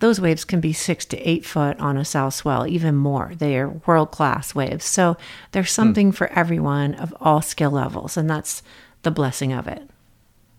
those 0.00 0.20
waves 0.20 0.44
can 0.44 0.60
be 0.60 0.72
six 0.72 1.04
to 1.06 1.18
eight 1.28 1.44
foot 1.44 1.78
on 1.78 1.96
a 1.96 2.04
south 2.04 2.34
swell, 2.34 2.66
even 2.66 2.96
more. 2.96 3.32
They 3.36 3.58
are 3.58 3.68
world 3.68 4.10
class 4.10 4.54
waves. 4.54 4.84
So 4.84 5.16
there's 5.52 5.70
hmm. 5.70 5.82
something 5.82 6.06
hmm. 6.08 6.14
for 6.14 6.28
everyone 6.28 6.94
of 6.94 7.14
all 7.20 7.42
skill 7.42 7.70
levels. 7.70 8.16
And 8.16 8.28
that's 8.28 8.62
the 9.02 9.10
blessing 9.10 9.52
of 9.52 9.66
it. 9.66 9.88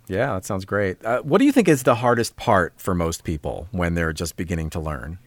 Yeah, 0.07 0.33
that 0.33 0.45
sounds 0.45 0.65
great. 0.65 1.03
Uh, 1.05 1.21
what 1.21 1.38
do 1.38 1.45
you 1.45 1.51
think 1.51 1.67
is 1.67 1.83
the 1.83 1.95
hardest 1.95 2.36
part 2.36 2.74
for 2.77 2.93
most 2.93 3.24
people 3.24 3.67
when 3.71 3.93
they're 3.93 4.13
just 4.13 4.36
beginning 4.36 4.69
to 4.71 4.79
learn? 4.79 5.19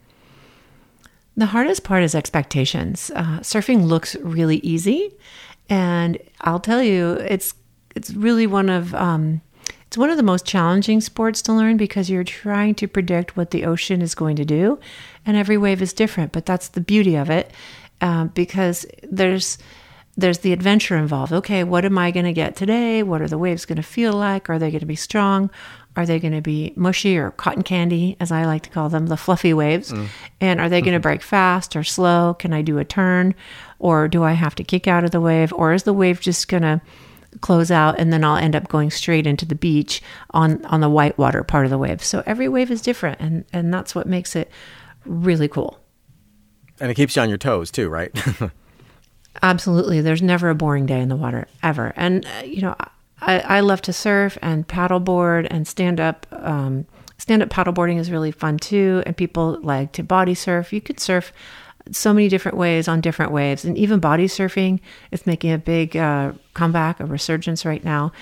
The 1.36 1.46
hardest 1.46 1.82
part 1.82 2.04
is 2.04 2.14
expectations. 2.14 3.10
Uh, 3.14 3.40
surfing 3.40 3.86
looks 3.86 4.14
really 4.16 4.58
easy, 4.58 5.12
and 5.68 6.18
I'll 6.42 6.60
tell 6.60 6.82
you, 6.82 7.12
it's 7.14 7.54
it's 7.96 8.12
really 8.12 8.46
one 8.46 8.68
of 8.68 8.94
um, 8.94 9.40
it's 9.86 9.98
one 9.98 10.10
of 10.10 10.16
the 10.16 10.22
most 10.22 10.46
challenging 10.46 11.00
sports 11.00 11.42
to 11.42 11.52
learn 11.52 11.76
because 11.76 12.08
you're 12.08 12.24
trying 12.24 12.74
to 12.76 12.86
predict 12.86 13.36
what 13.36 13.50
the 13.50 13.64
ocean 13.64 14.00
is 14.00 14.14
going 14.14 14.36
to 14.36 14.44
do, 14.44 14.78
and 15.26 15.36
every 15.36 15.58
wave 15.58 15.82
is 15.82 15.92
different. 15.92 16.30
But 16.32 16.46
that's 16.46 16.68
the 16.68 16.80
beauty 16.80 17.16
of 17.16 17.30
it, 17.30 17.50
uh, 18.00 18.26
because 18.26 18.86
there's 19.02 19.58
there's 20.16 20.38
the 20.38 20.52
adventure 20.52 20.96
involved. 20.96 21.32
Okay, 21.32 21.64
what 21.64 21.84
am 21.84 21.98
I 21.98 22.10
going 22.10 22.26
to 22.26 22.32
get 22.32 22.54
today? 22.54 23.02
What 23.02 23.20
are 23.20 23.28
the 23.28 23.38
waves 23.38 23.64
going 23.64 23.76
to 23.76 23.82
feel 23.82 24.12
like? 24.12 24.48
Are 24.48 24.58
they 24.58 24.70
going 24.70 24.80
to 24.80 24.86
be 24.86 24.96
strong? 24.96 25.50
Are 25.96 26.06
they 26.06 26.18
going 26.18 26.34
to 26.34 26.40
be 26.40 26.72
mushy 26.76 27.16
or 27.16 27.30
cotton 27.32 27.62
candy, 27.62 28.16
as 28.20 28.32
I 28.32 28.44
like 28.44 28.62
to 28.62 28.70
call 28.70 28.88
them, 28.88 29.06
the 29.06 29.16
fluffy 29.16 29.54
waves? 29.54 29.92
Mm. 29.92 30.06
And 30.40 30.60
are 30.60 30.68
they 30.68 30.80
going 30.80 30.92
to 30.92 30.98
mm-hmm. 30.98 31.02
break 31.02 31.22
fast 31.22 31.76
or 31.76 31.84
slow? 31.84 32.34
Can 32.34 32.52
I 32.52 32.62
do 32.62 32.78
a 32.78 32.84
turn? 32.84 33.34
Or 33.78 34.08
do 34.08 34.24
I 34.24 34.32
have 34.32 34.54
to 34.56 34.64
kick 34.64 34.88
out 34.88 35.04
of 35.04 35.10
the 35.10 35.20
wave? 35.20 35.52
Or 35.52 35.72
is 35.72 35.84
the 35.84 35.92
wave 35.92 36.20
just 36.20 36.48
going 36.48 36.62
to 36.62 36.80
close 37.40 37.70
out 37.70 37.98
and 37.98 38.12
then 38.12 38.24
I'll 38.24 38.36
end 38.36 38.54
up 38.54 38.68
going 38.68 38.90
straight 38.90 39.26
into 39.26 39.44
the 39.44 39.56
beach 39.56 40.00
on, 40.30 40.64
on 40.66 40.80
the 40.80 40.90
whitewater 40.90 41.42
part 41.44 41.64
of 41.64 41.70
the 41.70 41.78
wave? 41.78 42.02
So 42.02 42.22
every 42.26 42.48
wave 42.48 42.70
is 42.70 42.82
different. 42.82 43.20
And, 43.20 43.44
and 43.52 43.72
that's 43.72 43.94
what 43.94 44.06
makes 44.06 44.34
it 44.34 44.50
really 45.04 45.48
cool. 45.48 45.78
And 46.80 46.90
it 46.90 46.94
keeps 46.94 47.14
you 47.14 47.22
on 47.22 47.28
your 47.28 47.38
toes 47.38 47.70
too, 47.70 47.88
right? 47.88 48.10
Absolutely. 49.42 50.00
There's 50.00 50.22
never 50.22 50.48
a 50.48 50.54
boring 50.54 50.86
day 50.86 51.00
in 51.00 51.08
the 51.08 51.16
water, 51.16 51.48
ever. 51.62 51.92
And, 51.96 52.24
uh, 52.26 52.44
you 52.44 52.62
know, 52.62 52.76
I, 53.20 53.38
I 53.40 53.60
love 53.60 53.82
to 53.82 53.92
surf 53.92 54.38
and 54.42 54.66
paddleboard 54.66 55.46
and 55.50 55.66
stand 55.66 56.00
up 56.00 56.26
um, 56.30 56.86
Stand 57.18 57.42
up 57.42 57.48
paddleboarding 57.48 57.98
is 57.98 58.10
really 58.10 58.32
fun 58.32 58.58
too, 58.58 59.02
and 59.06 59.16
people 59.16 59.58
like 59.62 59.92
to 59.92 60.02
body 60.02 60.34
surf. 60.34 60.72
You 60.72 60.80
could 60.80 60.98
surf 60.98 61.32
so 61.90 62.12
many 62.12 62.28
different 62.28 62.58
ways 62.58 62.88
on 62.88 63.00
different 63.00 63.32
waves, 63.32 63.64
and 63.64 63.78
even 63.78 64.00
body 64.00 64.26
surfing 64.26 64.80
is 65.10 65.26
making 65.26 65.52
a 65.52 65.58
big 65.58 65.96
uh, 65.96 66.32
comeback, 66.54 67.00
a 67.00 67.06
resurgence 67.06 67.64
right 67.64 67.84
now. 67.84 68.12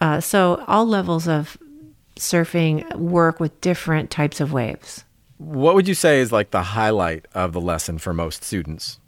Uh, 0.00 0.20
so 0.20 0.64
all 0.68 0.86
levels 0.86 1.26
of 1.26 1.58
surfing 2.16 2.90
work 2.96 3.40
with 3.40 3.60
different 3.60 4.10
types 4.10 4.40
of 4.40 4.52
waves. 4.52 5.04
What 5.38 5.74
would 5.74 5.88
you 5.88 5.94
say 5.94 6.20
is 6.20 6.32
like 6.32 6.50
the 6.50 6.62
highlight 6.62 7.26
of 7.34 7.52
the 7.52 7.60
lesson 7.60 7.98
for 7.98 8.14
most 8.14 8.44
students? 8.44 8.98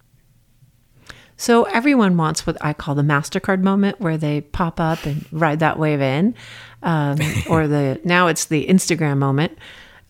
So 1.41 1.63
everyone 1.63 2.19
wants 2.19 2.47
what 2.47 2.59
I 2.61 2.75
call 2.75 2.95
the 2.95 3.01
Mastercard 3.01 3.63
moment, 3.63 3.99
where 3.99 4.19
they 4.19 4.43
pop 4.43 4.79
up 4.79 5.07
and 5.07 5.25
ride 5.33 5.61
that 5.61 5.79
wave 5.79 6.03
in, 6.03 6.35
um, 6.83 7.17
or 7.49 7.67
the 7.67 7.99
now 8.05 8.27
it's 8.27 8.45
the 8.45 8.67
Instagram 8.67 9.17
moment. 9.17 9.57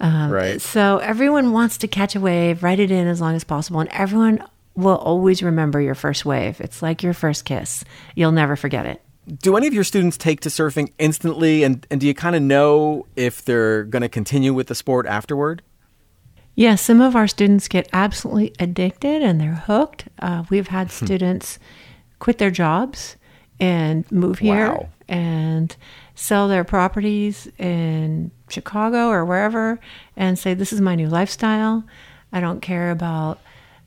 Um, 0.00 0.32
right. 0.32 0.60
So 0.60 0.98
everyone 0.98 1.52
wants 1.52 1.78
to 1.78 1.86
catch 1.86 2.16
a 2.16 2.20
wave, 2.20 2.64
ride 2.64 2.80
it 2.80 2.90
in 2.90 3.06
as 3.06 3.20
long 3.20 3.36
as 3.36 3.44
possible, 3.44 3.78
and 3.78 3.88
everyone 3.90 4.44
will 4.74 4.96
always 4.96 5.40
remember 5.40 5.80
your 5.80 5.94
first 5.94 6.24
wave. 6.24 6.60
It's 6.60 6.82
like 6.82 7.00
your 7.00 7.14
first 7.14 7.44
kiss; 7.44 7.84
you'll 8.16 8.32
never 8.32 8.56
forget 8.56 8.84
it. 8.84 9.00
Do 9.40 9.56
any 9.56 9.68
of 9.68 9.72
your 9.72 9.84
students 9.84 10.16
take 10.16 10.40
to 10.40 10.48
surfing 10.48 10.92
instantly, 10.98 11.62
and, 11.62 11.86
and 11.92 12.00
do 12.00 12.08
you 12.08 12.14
kind 12.14 12.34
of 12.34 12.42
know 12.42 13.06
if 13.14 13.44
they're 13.44 13.84
going 13.84 14.02
to 14.02 14.08
continue 14.08 14.52
with 14.52 14.66
the 14.66 14.74
sport 14.74 15.06
afterward? 15.06 15.62
Yes, 16.54 16.70
yeah, 16.70 16.74
some 16.74 17.00
of 17.00 17.16
our 17.16 17.26
students 17.26 17.68
get 17.68 17.88
absolutely 17.92 18.52
addicted 18.58 19.22
and 19.22 19.40
they're 19.40 19.54
hooked. 19.54 20.06
Uh, 20.18 20.44
we've 20.50 20.68
had 20.68 20.88
hmm. 20.88 21.04
students 21.06 21.58
quit 22.18 22.38
their 22.38 22.50
jobs 22.50 23.16
and 23.60 24.10
move 24.10 24.38
here 24.38 24.72
wow. 24.72 24.88
and 25.08 25.76
sell 26.14 26.48
their 26.48 26.64
properties 26.64 27.48
in 27.58 28.30
Chicago 28.48 29.08
or 29.08 29.24
wherever 29.24 29.78
and 30.16 30.38
say, 30.38 30.54
This 30.54 30.72
is 30.72 30.80
my 30.80 30.94
new 30.94 31.08
lifestyle. 31.08 31.84
I 32.32 32.40
don't 32.40 32.60
care 32.60 32.90
about 32.90 33.40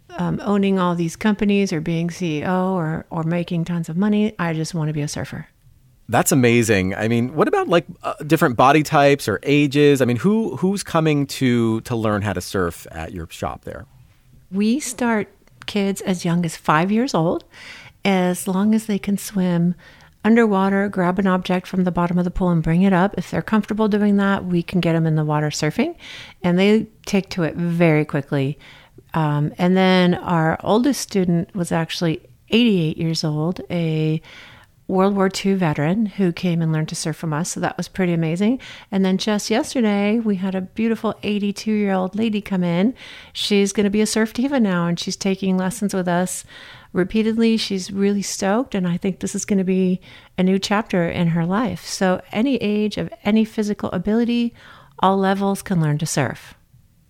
um, 0.09 0.39
owning 0.43 0.79
all 0.79 0.95
these 0.95 1.15
companies 1.15 1.73
or 1.73 1.81
being 1.81 2.09
CEO 2.09 2.71
or, 2.73 3.05
or 3.09 3.23
making 3.23 3.65
tons 3.65 3.89
of 3.89 3.97
money. 3.97 4.35
I 4.37 4.53
just 4.53 4.73
want 4.73 4.89
to 4.89 4.93
be 4.93 5.01
a 5.01 5.07
surfer. 5.07 5.47
That's 6.09 6.31
amazing. 6.31 6.93
I 6.95 7.07
mean, 7.07 7.33
what 7.33 7.47
about 7.47 7.67
like 7.69 7.85
uh, 8.03 8.15
different 8.27 8.57
body 8.57 8.83
types 8.83 9.27
or 9.27 9.39
ages? 9.43 10.01
I 10.01 10.05
mean, 10.05 10.17
who 10.17 10.57
who's 10.57 10.83
coming 10.83 11.25
to 11.27 11.81
to 11.81 11.95
learn 11.95 12.21
how 12.21 12.33
to 12.33 12.41
surf 12.41 12.85
at 12.91 13.13
your 13.13 13.27
shop 13.29 13.63
there? 13.63 13.85
We 14.51 14.79
start 14.79 15.29
kids 15.65 16.01
as 16.01 16.25
young 16.25 16.45
as 16.45 16.57
5 16.57 16.91
years 16.91 17.13
old 17.13 17.45
as 18.03 18.47
long 18.47 18.75
as 18.75 18.85
they 18.85 18.99
can 18.99 19.17
swim 19.17 19.75
underwater, 20.25 20.87
grab 20.89 21.19
an 21.19 21.27
object 21.27 21.67
from 21.67 21.83
the 21.83 21.91
bottom 21.91 22.17
of 22.17 22.25
the 22.25 22.31
pool 22.31 22.49
and 22.49 22.63
bring 22.63 22.81
it 22.81 22.93
up. 22.93 23.15
If 23.17 23.31
they're 23.31 23.41
comfortable 23.41 23.87
doing 23.87 24.17
that, 24.17 24.45
we 24.45 24.63
can 24.63 24.79
get 24.79 24.93
them 24.93 25.05
in 25.05 25.15
the 25.15 25.25
water 25.25 25.49
surfing 25.49 25.95
and 26.43 26.57
they 26.57 26.87
take 27.05 27.29
to 27.31 27.43
it 27.43 27.55
very 27.55 28.05
quickly. 28.05 28.57
Um, 29.13 29.53
and 29.57 29.75
then 29.75 30.15
our 30.15 30.59
oldest 30.63 31.01
student 31.01 31.53
was 31.55 31.71
actually 31.71 32.21
88 32.49 32.97
years 32.97 33.23
old, 33.23 33.61
a 33.69 34.21
World 34.87 35.15
War 35.15 35.29
II 35.43 35.53
veteran 35.53 36.05
who 36.05 36.33
came 36.33 36.61
and 36.61 36.73
learned 36.73 36.89
to 36.89 36.95
surf 36.95 37.15
from 37.15 37.33
us. 37.33 37.51
So 37.51 37.59
that 37.61 37.77
was 37.77 37.87
pretty 37.87 38.13
amazing. 38.13 38.59
And 38.91 39.05
then 39.05 39.17
just 39.17 39.49
yesterday, 39.49 40.19
we 40.19 40.35
had 40.35 40.55
a 40.55 40.61
beautiful 40.61 41.15
82 41.23 41.71
year 41.71 41.93
old 41.93 42.15
lady 42.15 42.41
come 42.41 42.63
in. 42.63 42.93
She's 43.31 43.71
going 43.71 43.85
to 43.85 43.89
be 43.89 44.01
a 44.01 44.05
surf 44.05 44.33
diva 44.33 44.59
now 44.59 44.87
and 44.87 44.99
she's 44.99 45.15
taking 45.15 45.57
lessons 45.57 45.93
with 45.93 46.07
us 46.07 46.43
repeatedly. 46.91 47.55
She's 47.55 47.91
really 47.91 48.21
stoked. 48.21 48.75
And 48.75 48.87
I 48.87 48.97
think 48.97 49.19
this 49.19 49.35
is 49.35 49.45
going 49.45 49.57
to 49.57 49.63
be 49.63 50.01
a 50.37 50.43
new 50.43 50.59
chapter 50.59 51.07
in 51.07 51.27
her 51.27 51.45
life. 51.45 51.85
So, 51.85 52.21
any 52.31 52.57
age 52.57 52.97
of 52.97 53.11
any 53.23 53.45
physical 53.45 53.89
ability, 53.91 54.53
all 54.99 55.17
levels 55.17 55.61
can 55.61 55.81
learn 55.81 55.97
to 55.99 56.05
surf. 56.05 56.55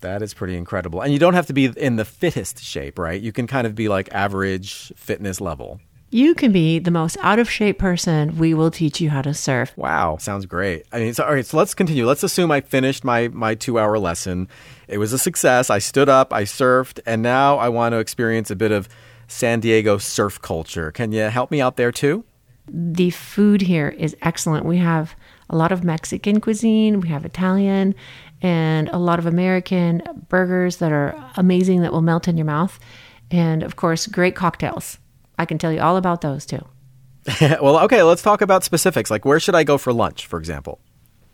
That 0.01 0.21
is 0.21 0.33
pretty 0.33 0.57
incredible. 0.57 1.01
And 1.01 1.13
you 1.13 1.19
don't 1.19 1.33
have 1.33 1.47
to 1.47 1.53
be 1.53 1.65
in 1.65 1.95
the 1.95 2.05
fittest 2.05 2.61
shape, 2.61 2.99
right? 2.99 3.21
You 3.21 3.31
can 3.31 3.47
kind 3.47 3.65
of 3.65 3.73
be 3.73 3.87
like 3.87 4.13
average 4.13 4.91
fitness 4.95 5.39
level. 5.39 5.79
You 6.13 6.35
can 6.35 6.51
be 6.51 6.77
the 6.77 6.91
most 6.91 7.17
out 7.21 7.39
of 7.39 7.49
shape 7.49 7.79
person. 7.79 8.37
We 8.37 8.53
will 8.53 8.69
teach 8.69 9.01
you 9.01 9.09
how 9.09 9.23
to 9.23 9.33
surf. 9.33 9.73
Wow, 9.75 10.17
sounds 10.17 10.45
great. 10.45 10.85
I 10.91 10.99
mean, 10.99 11.15
so, 11.15 11.23
all 11.23 11.33
right, 11.33 11.43
so 11.43 11.57
let's 11.57 11.73
continue. 11.73 12.05
Let's 12.05 12.21
assume 12.21 12.51
I 12.51 12.61
finished 12.61 13.03
my, 13.03 13.29
my 13.29 13.55
two 13.55 13.79
hour 13.79 13.97
lesson. 13.97 14.47
It 14.87 14.99
was 14.99 15.11
a 15.11 15.17
success. 15.17 15.71
I 15.71 15.79
stood 15.79 16.09
up, 16.09 16.31
I 16.31 16.43
surfed, 16.43 16.99
and 17.07 17.23
now 17.23 17.57
I 17.57 17.69
want 17.69 17.93
to 17.93 17.97
experience 17.97 18.51
a 18.51 18.55
bit 18.55 18.71
of 18.71 18.87
San 19.27 19.59
Diego 19.59 19.97
surf 19.97 20.39
culture. 20.39 20.91
Can 20.91 21.13
you 21.13 21.21
help 21.21 21.49
me 21.49 21.61
out 21.61 21.77
there 21.77 21.91
too? 21.91 22.23
The 22.67 23.09
food 23.09 23.61
here 23.61 23.89
is 23.89 24.15
excellent. 24.21 24.67
We 24.67 24.77
have 24.77 25.15
a 25.49 25.57
lot 25.57 25.71
of 25.71 25.83
Mexican 25.83 26.39
cuisine, 26.39 26.99
we 26.99 27.07
have 27.07 27.25
Italian, 27.25 27.95
and 28.39 28.87
a 28.89 28.99
lot 28.99 29.17
of 29.17 29.25
American 29.25 30.03
burgers 30.29 30.77
that 30.77 30.91
are 30.91 31.15
amazing 31.37 31.81
that 31.81 31.91
will 31.91 32.01
melt 32.01 32.27
in 32.27 32.37
your 32.37 32.45
mouth. 32.45 32.79
And 33.31 33.63
of 33.63 33.77
course, 33.77 34.05
great 34.05 34.35
cocktails. 34.35 34.99
I 35.37 35.45
can 35.45 35.57
tell 35.57 35.71
you 35.71 35.81
all 35.81 35.97
about 35.97 36.21
those 36.21 36.45
too. 36.45 36.65
well, 37.41 37.79
okay, 37.79 38.03
let's 38.03 38.21
talk 38.21 38.41
about 38.41 38.63
specifics. 38.63 39.09
Like, 39.09 39.25
where 39.25 39.39
should 39.39 39.55
I 39.55 39.63
go 39.63 39.77
for 39.77 39.93
lunch, 39.93 40.25
for 40.25 40.37
example? 40.39 40.79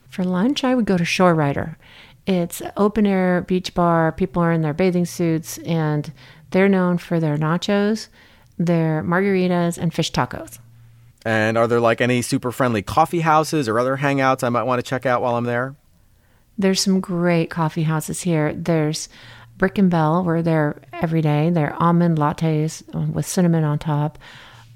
For 0.10 0.24
lunch, 0.24 0.64
I 0.64 0.76
would 0.76 0.86
go 0.86 0.98
to 0.98 1.06
Shore 1.06 1.34
Rider. 1.34 1.78
It's 2.28 2.62
open 2.78 3.08
air 3.08 3.42
beach 3.42 3.74
bar. 3.74 4.12
People 4.12 4.42
are 4.42 4.52
in 4.52 4.62
their 4.62 4.74
bathing 4.74 5.06
suits, 5.06 5.58
and 5.60 6.12
they're 6.52 6.70
known 6.70 6.98
for 6.98 7.20
their 7.20 7.38
nachos, 7.38 8.08
their 8.58 9.04
margaritas, 9.04 9.78
and 9.78 9.94
fish 9.94 10.12
tacos. 10.12 10.60
And 11.26 11.58
are 11.58 11.68
there 11.68 11.80
like 11.80 12.02
any 12.02 12.22
super 12.22 12.52
friendly 12.52 12.82
coffee 12.82 13.22
houses 13.22 13.68
or 13.68 13.80
other 13.80 13.98
hangouts 13.98 14.44
I 14.44 14.50
might 14.50 14.64
want 14.64 14.84
to 14.84 14.88
check 14.88 15.06
out 15.06 15.22
while 15.22 15.36
I'm 15.36 15.46
there? 15.46 15.76
There's 16.58 16.82
some 16.82 17.00
great 17.00 17.50
coffee 17.50 17.84
houses 17.84 18.22
here. 18.22 18.54
There's 18.54 19.10
Brick 19.60 19.78
and 19.78 19.92
Bell, 19.92 20.24
we're 20.24 20.42
there 20.42 20.82
every 20.94 21.22
day. 21.22 21.50
Their 21.50 21.76
almond 21.84 22.18
lattes 22.18 22.82
with 23.14 23.28
cinnamon 23.28 23.66
on 23.66 23.78
top 23.78 24.18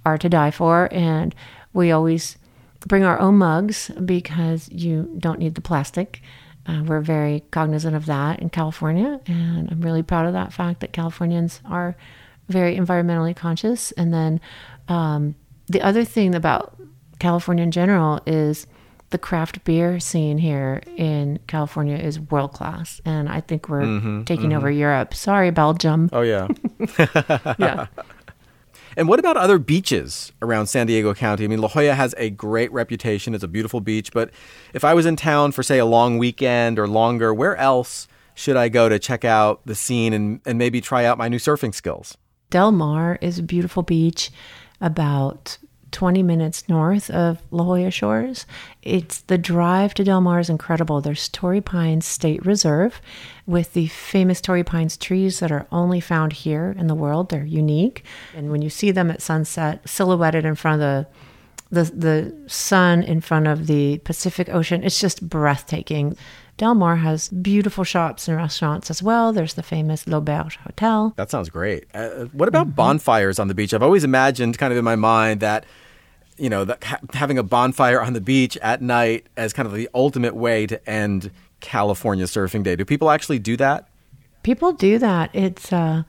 are 0.06 0.18
to 0.18 0.28
die 0.28 0.52
for. 0.52 0.90
And 0.92 1.34
we 1.72 1.90
always 1.92 2.38
bring 2.86 3.06
our 3.06 3.18
own 3.18 3.38
mugs 3.38 3.90
because 4.04 4.70
you 4.70 5.10
don't 5.18 5.40
need 5.40 5.56
the 5.56 5.62
plastic. 5.62 6.22
Uh, 6.68 6.84
we're 6.86 7.00
very 7.00 7.44
cognizant 7.52 7.96
of 7.96 8.06
that 8.08 8.42
in 8.42 8.50
California. 8.50 9.22
And 9.25 9.72
I'm 9.72 9.80
really 9.80 10.04
proud 10.04 10.25
of 10.25 10.34
that 10.34 10.52
fact 10.52 10.82
that 10.82 10.92
Californians 10.92 11.62
are 11.63 11.96
very 12.50 12.78
environmentally 12.78 13.36
conscious. 13.36 13.94
And 13.94 14.13
then 14.13 14.42
um, 14.90 15.36
the 15.68 15.82
other 15.82 16.04
thing 16.04 16.36
about 16.36 16.75
California 17.20 17.63
in 17.63 17.72
general 17.72 18.20
is 18.25 18.68
the 19.13 19.17
craft 19.20 19.63
beer 19.63 20.00
scene 20.00 20.39
here 20.39 20.82
in 20.98 21.39
California 21.46 21.96
is 21.96 22.20
world 22.20 22.51
class, 22.51 23.00
and 23.05 23.29
I 23.29 23.41
think 23.41 23.70
we're 23.70 23.84
mm-hmm, 23.84 24.24
taking 24.24 24.50
mm-hmm. 24.50 24.58
over 24.58 24.72
Europe. 24.72 25.13
Sorry, 25.13 25.51
Belgium. 25.51 26.10
Oh 26.12 26.22
yeah, 26.22 26.48
yeah. 27.60 27.86
And 28.98 29.08
what 29.08 29.20
about 29.20 29.38
other 29.38 29.60
beaches 29.60 30.32
around 30.41 30.67
San 30.67 30.88
Diego 30.88 31.13
County? 31.13 31.46
I 31.46 31.48
mean, 31.48 31.62
La 31.62 31.67
Jolla 31.67 31.93
has 31.93 32.15
a 32.17 32.32
great 32.32 32.72
reputation. 32.74 33.36
It's 33.36 33.43
a 33.43 33.48
beautiful 33.48 33.82
beach, 33.82 34.12
but 34.12 34.32
if 34.74 34.84
I 34.84 34.96
was 34.96 35.05
in 35.05 35.15
town 35.15 35.51
for 35.51 35.62
say 35.62 35.77
a 35.77 35.86
long 35.86 36.17
weekend 36.17 36.79
or 36.79 36.88
longer, 36.88 37.34
where 37.34 37.55
else 37.55 38.08
should 38.34 38.58
I 38.58 38.67
go 38.67 38.89
to 38.89 38.98
check 38.98 39.24
out 39.24 39.62
the 39.65 39.75
scene 39.75 40.12
and, 40.12 40.41
and 40.43 40.58
maybe 40.58 40.82
try 40.82 41.05
out 41.05 41.20
my 41.20 41.27
new 41.27 41.38
surfing 41.38 41.74
skills? 41.74 42.17
Del 42.50 42.72
Mar 42.72 43.20
is 43.22 43.38
a 43.38 43.43
beautiful 43.43 43.84
beach 43.84 44.32
about 44.82 45.60
20 45.94 46.24
minutes 46.24 46.68
north 46.68 47.10
of 47.10 47.42
La 47.52 47.64
Jolla 47.64 47.92
Shores. 47.92 48.46
It's 48.82 49.22
the 49.22 49.38
drive 49.38 49.94
to 49.94 50.04
Del 50.04 50.20
Mar 50.20 50.40
is 50.40 50.50
incredible. 50.50 51.00
There's 51.00 51.30
Torrey 51.30 51.62
Pines 51.62 52.06
State 52.06 52.46
Reserve 52.46 53.00
with 53.46 53.74
the 53.74 53.88
famous 53.88 54.42
Torrey 54.42 54.64
Pines 54.64 54.98
trees 54.98 55.40
that 55.40 55.52
are 55.52 55.68
only 55.72 56.02
found 56.02 56.34
here 56.34 56.76
in 56.78 56.88
the 56.88 56.96
world. 56.96 57.30
They're 57.30 57.46
unique. 57.46 58.04
And 58.36 58.52
when 58.52 58.62
you 58.62 58.70
see 58.70 58.92
them 58.92 59.10
at 59.10 59.22
sunset, 59.22 59.88
silhouetted 59.88 60.44
in 60.44 60.56
front 60.56 60.82
of 60.82 61.06
the 61.06 61.08
the, 61.74 61.84
the 61.86 62.36
sun 62.48 63.02
in 63.02 63.20
front 63.20 63.48
of 63.48 63.66
the 63.66 63.98
Pacific 64.00 64.48
Ocean, 64.50 64.84
it's 64.84 65.00
just 65.00 65.28
breathtaking. 65.28 66.16
Del 66.58 66.76
Mar 66.76 66.98
has 66.98 67.30
beautiful 67.30 67.84
shops 67.84 68.28
and 68.28 68.38
restaurants 68.38 68.92
as 68.92 69.02
well. 69.02 69.34
There's 69.34 69.56
the 69.56 69.64
famous 69.64 70.06
L'Auberge 70.06 70.58
Hotel. 70.58 71.14
That 71.16 71.32
sounds 71.32 71.50
great. 71.50 71.86
Uh, 71.94 72.26
what 72.26 72.48
about 72.48 72.68
mm-hmm. 72.68 72.76
bonfires 72.76 73.40
on 73.40 73.48
the 73.48 73.56
beach? 73.56 73.74
I've 73.74 73.82
always 73.82 74.04
imagined, 74.04 74.60
kind 74.60 74.72
of 74.72 74.78
in 74.78 74.86
my 74.86 74.96
mind, 74.96 75.40
that 75.40 75.66
you 76.38 76.50
know, 76.50 76.66
the, 76.66 76.78
ha- 76.84 77.00
having 77.13 77.38
a 77.38 77.44
bonfire 77.44 78.02
on 78.02 78.13
the 78.13 78.22
beach 78.22 78.58
at 78.58 78.82
night 78.82 79.28
as 79.38 79.54
kind 79.54 79.68
of 79.68 79.74
the 79.74 79.90
ultimate 79.94 80.36
way 80.36 80.66
to 80.68 80.90
end 80.90 81.32
California 81.60 82.25
Surfing 82.25 82.63
Day. 82.63 82.75
Do 82.75 82.86
people 82.86 83.10
actually 83.10 83.40
do 83.40 83.58
that? 83.58 83.88
People 84.44 84.74
do 84.74 84.98
that. 85.00 85.30
It's 85.34 85.72
uh, 85.72 86.04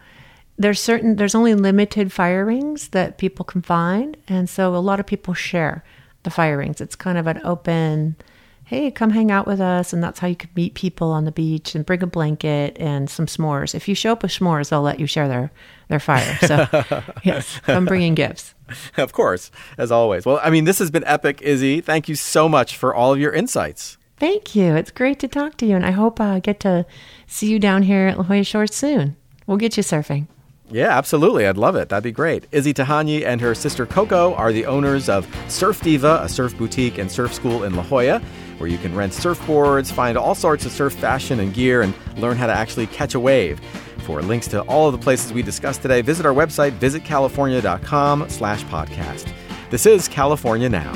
there's 0.59 0.81
certain 0.81 1.17
there's 1.17 1.35
only 1.35 1.55
limited 1.55 2.13
fire 2.13 2.45
rings 2.45 2.89
that 2.89 3.19
people 3.19 3.45
can 3.45 3.63
find, 3.63 4.17
and 4.29 4.49
so 4.49 4.75
a 4.75 4.79
lot 4.79 5.01
of 5.01 5.07
people 5.07 5.35
share 5.35 5.85
the 6.25 6.31
fire 6.31 6.59
rings. 6.59 6.81
It's 6.81 6.97
kind 6.97 7.19
of 7.19 7.27
an 7.27 7.41
open 7.45 8.17
hey, 8.65 8.91
come 8.91 9.11
hang 9.11 9.31
out 9.31 9.47
with 9.47 9.61
us. 9.61 9.93
And 9.93 10.03
that's 10.03 10.19
how 10.19 10.29
you 10.29 10.37
could 10.37 10.55
meet 10.57 10.75
people 10.75 11.11
on 11.11 11.25
the 11.25 11.33
beach 11.33 11.75
and 11.75 11.85
bring 11.85 12.03
a 12.03 12.07
blanket 12.07 12.77
and 12.81 13.09
some 13.09 13.27
s'mores. 13.27 13.75
If 13.75 13.89
you 13.89 13.95
show 13.95 14.13
up 14.13 14.23
with 14.23 14.33
s'mores, 14.33 14.71
they'll 14.71 14.83
let 14.83 15.01
you 15.01 15.07
share 15.07 15.29
their, 15.29 15.53
their 15.89 16.01
fire. 16.01 16.39
So, 16.47 16.67
yes, 17.23 17.61
I'm 17.67 17.85
bringing 17.85 18.15
gifts. 18.15 18.55
Of 18.97 19.13
course, 19.13 19.51
as 19.77 19.93
always. 19.93 20.25
Well, 20.25 20.41
I 20.43 20.49
mean, 20.49 20.65
this 20.65 20.79
has 20.79 20.91
been 20.91 21.05
epic, 21.05 21.43
Izzy. 21.43 21.83
Thank 21.83 22.09
you 22.09 22.15
so 22.15 22.49
much 22.49 22.79
for 22.79 22.95
all 22.95 23.13
of 23.13 23.21
your 23.21 23.31
insights. 23.31 23.99
Thank 24.17 24.55
you. 24.55 24.75
It's 24.75 24.91
great 24.91 25.19
to 25.19 25.29
talk 25.29 25.59
to 25.59 25.67
you, 25.67 25.77
and 25.77 25.85
I 25.85 25.91
hope 25.91 26.19
I 26.19 26.41
get 26.41 26.61
to 26.61 26.87
see 27.27 27.51
you 27.51 27.59
down 27.59 27.83
here 27.83 28.07
at 28.07 28.17
La 28.17 28.25
Jolla 28.25 28.43
Shores 28.43 28.75
soon. 28.75 29.17
We'll 29.47 29.59
get 29.59 29.77
you 29.77 29.83
surfing. 29.83 30.29
Yeah, 30.71 30.97
absolutely. 30.97 31.47
I'd 31.47 31.59
love 31.59 31.77
it. 31.77 31.91
That'd 31.91 32.05
be 32.05 32.11
great. 32.13 32.47
Izzy 32.51 32.73
Tihanyi 32.73 33.25
and 33.25 33.41
her 33.41 33.55
sister 33.55 33.85
Coco 33.85 34.35
are 34.35 34.53
the 34.53 34.65
owners 34.65 35.09
of 35.09 35.27
Surf 35.49 35.83
Diva, 35.83 36.21
a 36.23 36.29
surf 36.29 36.57
boutique 36.57 36.97
and 36.97 37.11
surf 37.13 37.35
school 37.35 37.65
in 37.65 37.75
La 37.75 37.83
Jolla, 37.83 38.23
where 38.59 38.69
you 38.69 38.79
can 38.79 38.95
rent 38.95 39.13
surfboards, 39.13 39.93
find 39.93 40.17
all 40.17 40.35
sorts 40.35 40.67
of 40.67 40.73
surf 40.73 40.93
fashion 40.93 41.41
and 41.41 41.55
gear, 41.55 41.83
and 41.83 41.95
learn 42.17 42.37
how 42.37 42.47
to 42.47 42.53
actually 42.53 42.87
catch 42.87 43.15
a 43.15 43.21
wave. 43.21 43.61
For 44.05 44.21
links 44.23 44.49
to 44.49 44.63
all 44.63 44.87
of 44.87 44.93
the 44.93 45.03
places 45.03 45.33
we 45.33 45.43
discussed 45.43 45.83
today, 45.83 46.03
visit 46.03 46.27
our 46.27 46.35
website, 46.35 46.79
visitcalifornia.com 46.79 48.29
slash 48.29 48.65
podcast. 48.65 49.33
This 49.71 49.87
is 49.87 50.09
California 50.09 50.69
Now. 50.69 50.93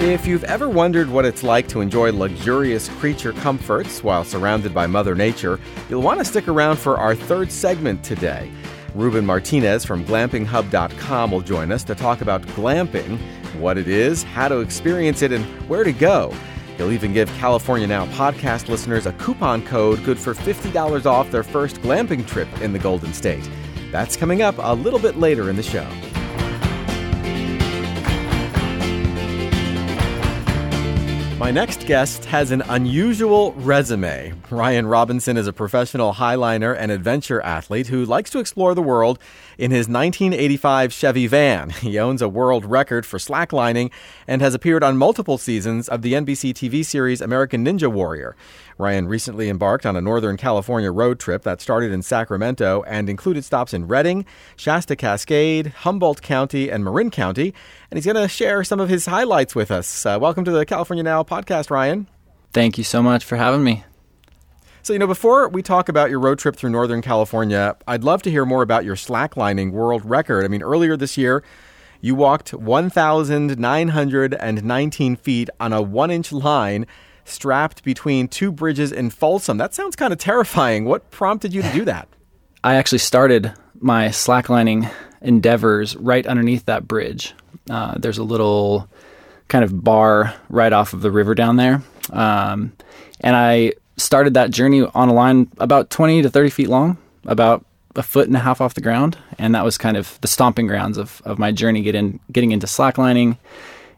If 0.00 0.26
you've 0.26 0.44
ever 0.44 0.66
wondered 0.66 1.10
what 1.10 1.26
it's 1.26 1.42
like 1.42 1.68
to 1.68 1.82
enjoy 1.82 2.10
luxurious 2.10 2.88
creature 2.88 3.34
comforts 3.34 4.02
while 4.02 4.24
surrounded 4.24 4.72
by 4.72 4.86
Mother 4.86 5.14
Nature, 5.14 5.60
you'll 5.90 6.00
want 6.00 6.20
to 6.20 6.24
stick 6.24 6.48
around 6.48 6.78
for 6.78 6.96
our 6.96 7.14
third 7.14 7.52
segment 7.52 8.02
today. 8.02 8.50
Ruben 8.94 9.26
Martinez 9.26 9.84
from 9.84 10.04
glampinghub.com 10.06 11.30
will 11.30 11.42
join 11.42 11.70
us 11.70 11.84
to 11.84 11.94
talk 11.94 12.22
about 12.22 12.40
glamping, 12.42 13.20
what 13.60 13.78
it 13.78 13.88
is, 13.88 14.22
how 14.22 14.48
to 14.48 14.60
experience 14.60 15.22
it, 15.22 15.32
and 15.32 15.44
where 15.68 15.84
to 15.84 15.92
go. 15.92 16.34
He'll 16.76 16.92
even 16.92 17.12
give 17.12 17.28
California 17.34 17.86
Now 17.86 18.06
podcast 18.06 18.68
listeners 18.68 19.06
a 19.06 19.12
coupon 19.14 19.64
code 19.66 20.02
good 20.02 20.18
for 20.18 20.34
$50 20.34 21.04
off 21.04 21.30
their 21.30 21.42
first 21.42 21.76
glamping 21.82 22.26
trip 22.26 22.48
in 22.62 22.72
the 22.72 22.78
Golden 22.78 23.12
State. 23.12 23.48
That's 23.92 24.16
coming 24.16 24.40
up 24.40 24.54
a 24.58 24.74
little 24.74 24.98
bit 24.98 25.18
later 25.18 25.50
in 25.50 25.56
the 25.56 25.62
show. 25.62 25.86
My 31.40 31.50
next 31.50 31.86
guest 31.86 32.26
has 32.26 32.50
an 32.50 32.60
unusual 32.68 33.52
resume. 33.54 34.34
Ryan 34.50 34.86
Robinson 34.86 35.38
is 35.38 35.46
a 35.46 35.54
professional 35.54 36.12
highliner 36.12 36.76
and 36.78 36.92
adventure 36.92 37.40
athlete 37.40 37.86
who 37.86 38.04
likes 38.04 38.28
to 38.30 38.40
explore 38.40 38.74
the 38.74 38.82
world 38.82 39.18
in 39.60 39.70
his 39.70 39.88
1985 39.88 40.90
Chevy 40.92 41.26
van. 41.26 41.70
He 41.80 41.98
owns 41.98 42.22
a 42.22 42.28
world 42.28 42.64
record 42.64 43.04
for 43.04 43.18
slacklining 43.18 43.90
and 44.26 44.40
has 44.40 44.54
appeared 44.54 44.82
on 44.82 44.96
multiple 44.96 45.38
seasons 45.38 45.88
of 45.88 46.02
the 46.02 46.14
NBC 46.14 46.54
TV 46.54 46.84
series 46.84 47.20
American 47.20 47.64
Ninja 47.64 47.90
Warrior. 47.90 48.36
Ryan 48.78 49.06
recently 49.06 49.48
embarked 49.48 49.84
on 49.84 49.96
a 49.96 50.00
Northern 50.00 50.36
California 50.36 50.90
road 50.90 51.18
trip 51.20 51.42
that 51.42 51.60
started 51.60 51.92
in 51.92 52.00
Sacramento 52.02 52.82
and 52.86 53.10
included 53.10 53.44
stops 53.44 53.74
in 53.74 53.86
Redding, 53.86 54.24
Shasta 54.56 54.96
Cascade, 54.96 55.68
Humboldt 55.84 56.22
County, 56.22 56.70
and 56.70 56.82
Marin 56.82 57.10
County. 57.10 57.52
And 57.90 57.98
he's 57.98 58.06
going 58.06 58.16
to 58.16 58.28
share 58.28 58.64
some 58.64 58.80
of 58.80 58.88
his 58.88 59.06
highlights 59.06 59.54
with 59.54 59.70
us. 59.70 60.06
Uh, 60.06 60.18
welcome 60.20 60.44
to 60.44 60.52
the 60.52 60.64
California 60.64 61.04
Now 61.04 61.22
podcast, 61.22 61.70
Ryan. 61.70 62.06
Thank 62.52 62.78
you 62.78 62.84
so 62.84 63.02
much 63.02 63.24
for 63.24 63.36
having 63.36 63.62
me. 63.62 63.84
So, 64.82 64.94
you 64.94 64.98
know, 64.98 65.06
before 65.06 65.46
we 65.48 65.62
talk 65.62 65.90
about 65.90 66.08
your 66.08 66.20
road 66.20 66.38
trip 66.38 66.56
through 66.56 66.70
Northern 66.70 67.02
California, 67.02 67.76
I'd 67.86 68.02
love 68.02 68.22
to 68.22 68.30
hear 68.30 68.46
more 68.46 68.62
about 68.62 68.82
your 68.84 68.96
slacklining 68.96 69.72
world 69.72 70.02
record. 70.06 70.42
I 70.44 70.48
mean, 70.48 70.62
earlier 70.62 70.96
this 70.96 71.18
year, 71.18 71.44
you 72.00 72.14
walked 72.14 72.54
1,919 72.54 75.16
feet 75.16 75.50
on 75.60 75.74
a 75.74 75.82
one 75.82 76.10
inch 76.10 76.32
line 76.32 76.86
strapped 77.26 77.84
between 77.84 78.26
two 78.26 78.50
bridges 78.50 78.90
in 78.90 79.10
Folsom. 79.10 79.58
That 79.58 79.74
sounds 79.74 79.96
kind 79.96 80.14
of 80.14 80.18
terrifying. 80.18 80.86
What 80.86 81.10
prompted 81.10 81.52
you 81.52 81.60
to 81.60 81.70
do 81.72 81.84
that? 81.84 82.08
I 82.64 82.76
actually 82.76 82.98
started 82.98 83.52
my 83.80 84.08
slacklining 84.08 84.90
endeavors 85.20 85.94
right 85.96 86.26
underneath 86.26 86.64
that 86.66 86.86
bridge. 86.88 87.34
Uh, 87.68 87.96
there's 87.98 88.18
a 88.18 88.24
little 88.24 88.88
kind 89.48 89.64
of 89.64 89.84
bar 89.84 90.34
right 90.48 90.72
off 90.72 90.94
of 90.94 91.02
the 91.02 91.10
river 91.10 91.34
down 91.34 91.56
there. 91.56 91.82
Um, 92.10 92.72
and 93.20 93.36
I 93.36 93.74
started 94.00 94.34
that 94.34 94.50
journey 94.50 94.82
on 94.94 95.08
a 95.08 95.12
line 95.12 95.50
about 95.58 95.90
20 95.90 96.22
to 96.22 96.30
30 96.30 96.50
feet 96.50 96.68
long, 96.68 96.98
about 97.24 97.64
a 97.96 98.02
foot 98.02 98.26
and 98.26 98.36
a 98.36 98.40
half 98.40 98.60
off 98.60 98.74
the 98.74 98.80
ground. 98.80 99.18
And 99.38 99.54
that 99.54 99.64
was 99.64 99.78
kind 99.78 99.96
of 99.96 100.20
the 100.20 100.28
stomping 100.28 100.66
grounds 100.66 100.98
of, 100.98 101.22
of 101.24 101.38
my 101.38 101.52
journey 101.52 101.82
get 101.82 101.94
in, 101.94 102.20
getting 102.32 102.52
into 102.52 102.66
slacklining. 102.66 103.38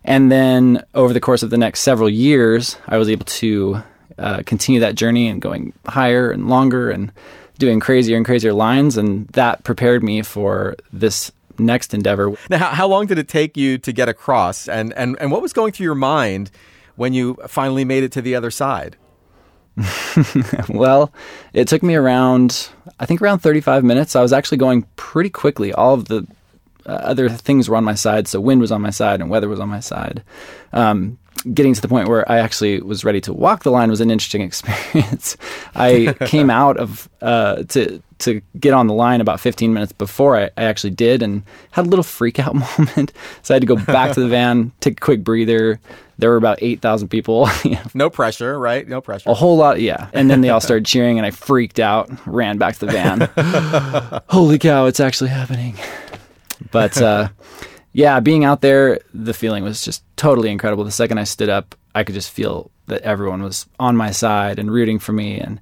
And 0.04 0.32
then 0.32 0.84
over 0.94 1.12
the 1.12 1.20
course 1.20 1.42
of 1.42 1.50
the 1.50 1.58
next 1.58 1.80
several 1.80 2.08
years, 2.08 2.76
I 2.88 2.96
was 2.96 3.08
able 3.08 3.26
to 3.26 3.82
uh, 4.18 4.42
continue 4.44 4.80
that 4.80 4.94
journey 4.94 5.28
and 5.28 5.40
going 5.40 5.72
higher 5.86 6.30
and 6.30 6.48
longer 6.48 6.90
and 6.90 7.12
doing 7.58 7.80
crazier 7.80 8.16
and 8.16 8.26
crazier 8.26 8.52
lines. 8.52 8.96
And 8.96 9.28
that 9.28 9.62
prepared 9.64 10.02
me 10.02 10.22
for 10.22 10.76
this 10.92 11.30
next 11.58 11.94
endeavor. 11.94 12.34
Now, 12.50 12.70
how 12.70 12.88
long 12.88 13.06
did 13.06 13.18
it 13.18 13.28
take 13.28 13.56
you 13.56 13.78
to 13.78 13.92
get 13.92 14.08
across? 14.08 14.68
And, 14.68 14.92
and, 14.94 15.16
and 15.20 15.30
what 15.30 15.42
was 15.42 15.52
going 15.52 15.72
through 15.72 15.84
your 15.84 15.94
mind 15.94 16.50
when 16.96 17.12
you 17.12 17.38
finally 17.46 17.84
made 17.84 18.02
it 18.02 18.12
to 18.12 18.22
the 18.22 18.34
other 18.34 18.50
side? 18.50 18.96
well, 20.68 21.12
it 21.52 21.68
took 21.68 21.82
me 21.82 21.94
around, 21.94 22.68
I 23.00 23.06
think 23.06 23.22
around 23.22 23.40
35 23.40 23.84
minutes. 23.84 24.16
I 24.16 24.22
was 24.22 24.32
actually 24.32 24.58
going 24.58 24.82
pretty 24.96 25.30
quickly. 25.30 25.72
All 25.72 25.94
of 25.94 26.06
the 26.06 26.26
uh, 26.86 26.90
other 26.92 27.28
things 27.28 27.68
were 27.68 27.76
on 27.76 27.84
my 27.84 27.94
side. 27.94 28.28
So 28.28 28.40
wind 28.40 28.60
was 28.60 28.72
on 28.72 28.82
my 28.82 28.90
side 28.90 29.20
and 29.20 29.30
weather 29.30 29.48
was 29.48 29.60
on 29.60 29.68
my 29.68 29.80
side. 29.80 30.22
Um, 30.72 31.18
getting 31.54 31.74
to 31.74 31.80
the 31.80 31.88
point 31.88 32.08
where 32.08 32.30
I 32.30 32.38
actually 32.38 32.80
was 32.80 33.04
ready 33.04 33.20
to 33.22 33.32
walk 33.32 33.62
the 33.62 33.70
line 33.70 33.90
was 33.90 34.00
an 34.00 34.10
interesting 34.10 34.42
experience. 34.42 35.36
I 35.74 36.14
came 36.26 36.50
out 36.50 36.76
of 36.76 37.08
uh, 37.20 37.64
to 37.64 38.02
to 38.20 38.40
get 38.58 38.72
on 38.72 38.86
the 38.86 38.94
line 38.94 39.20
about 39.20 39.40
15 39.40 39.74
minutes 39.74 39.90
before 39.92 40.36
I, 40.36 40.44
I, 40.56 40.62
actually 40.64 40.90
did, 40.90 41.22
and 41.22 41.42
had 41.72 41.86
a 41.86 41.88
little 41.88 42.04
freak 42.04 42.38
out 42.38 42.54
moment. 42.54 43.12
So 43.42 43.52
I 43.52 43.56
had 43.56 43.62
to 43.62 43.66
go 43.66 43.76
back 43.76 44.12
to 44.12 44.20
the 44.20 44.28
van, 44.28 44.70
take 44.78 44.98
a 44.98 45.00
quick 45.00 45.24
breather. 45.24 45.80
There 46.22 46.30
were 46.30 46.36
about 46.36 46.62
8,000 46.62 47.08
people. 47.08 47.48
no 47.94 48.08
pressure, 48.08 48.56
right? 48.56 48.86
No 48.86 49.00
pressure. 49.00 49.28
A 49.28 49.34
whole 49.34 49.56
lot, 49.56 49.80
yeah. 49.80 50.08
And 50.12 50.30
then 50.30 50.40
they 50.40 50.50
all 50.50 50.60
started 50.60 50.86
cheering, 50.86 51.18
and 51.18 51.26
I 51.26 51.32
freaked 51.32 51.80
out, 51.80 52.12
ran 52.28 52.58
back 52.58 52.76
to 52.76 52.86
the 52.86 52.92
van. 52.92 54.22
Holy 54.28 54.56
cow, 54.60 54.86
it's 54.86 55.00
actually 55.00 55.30
happening. 55.30 55.74
But 56.70 57.02
uh, 57.02 57.30
yeah, 57.92 58.20
being 58.20 58.44
out 58.44 58.60
there, 58.60 59.00
the 59.12 59.34
feeling 59.34 59.64
was 59.64 59.84
just 59.84 60.04
totally 60.14 60.48
incredible. 60.48 60.84
The 60.84 60.92
second 60.92 61.18
I 61.18 61.24
stood 61.24 61.48
up, 61.48 61.74
I 61.92 62.04
could 62.04 62.14
just 62.14 62.30
feel 62.30 62.70
that 62.86 63.02
everyone 63.02 63.42
was 63.42 63.66
on 63.80 63.96
my 63.96 64.12
side 64.12 64.60
and 64.60 64.70
rooting 64.70 65.00
for 65.00 65.12
me 65.12 65.40
and 65.40 65.60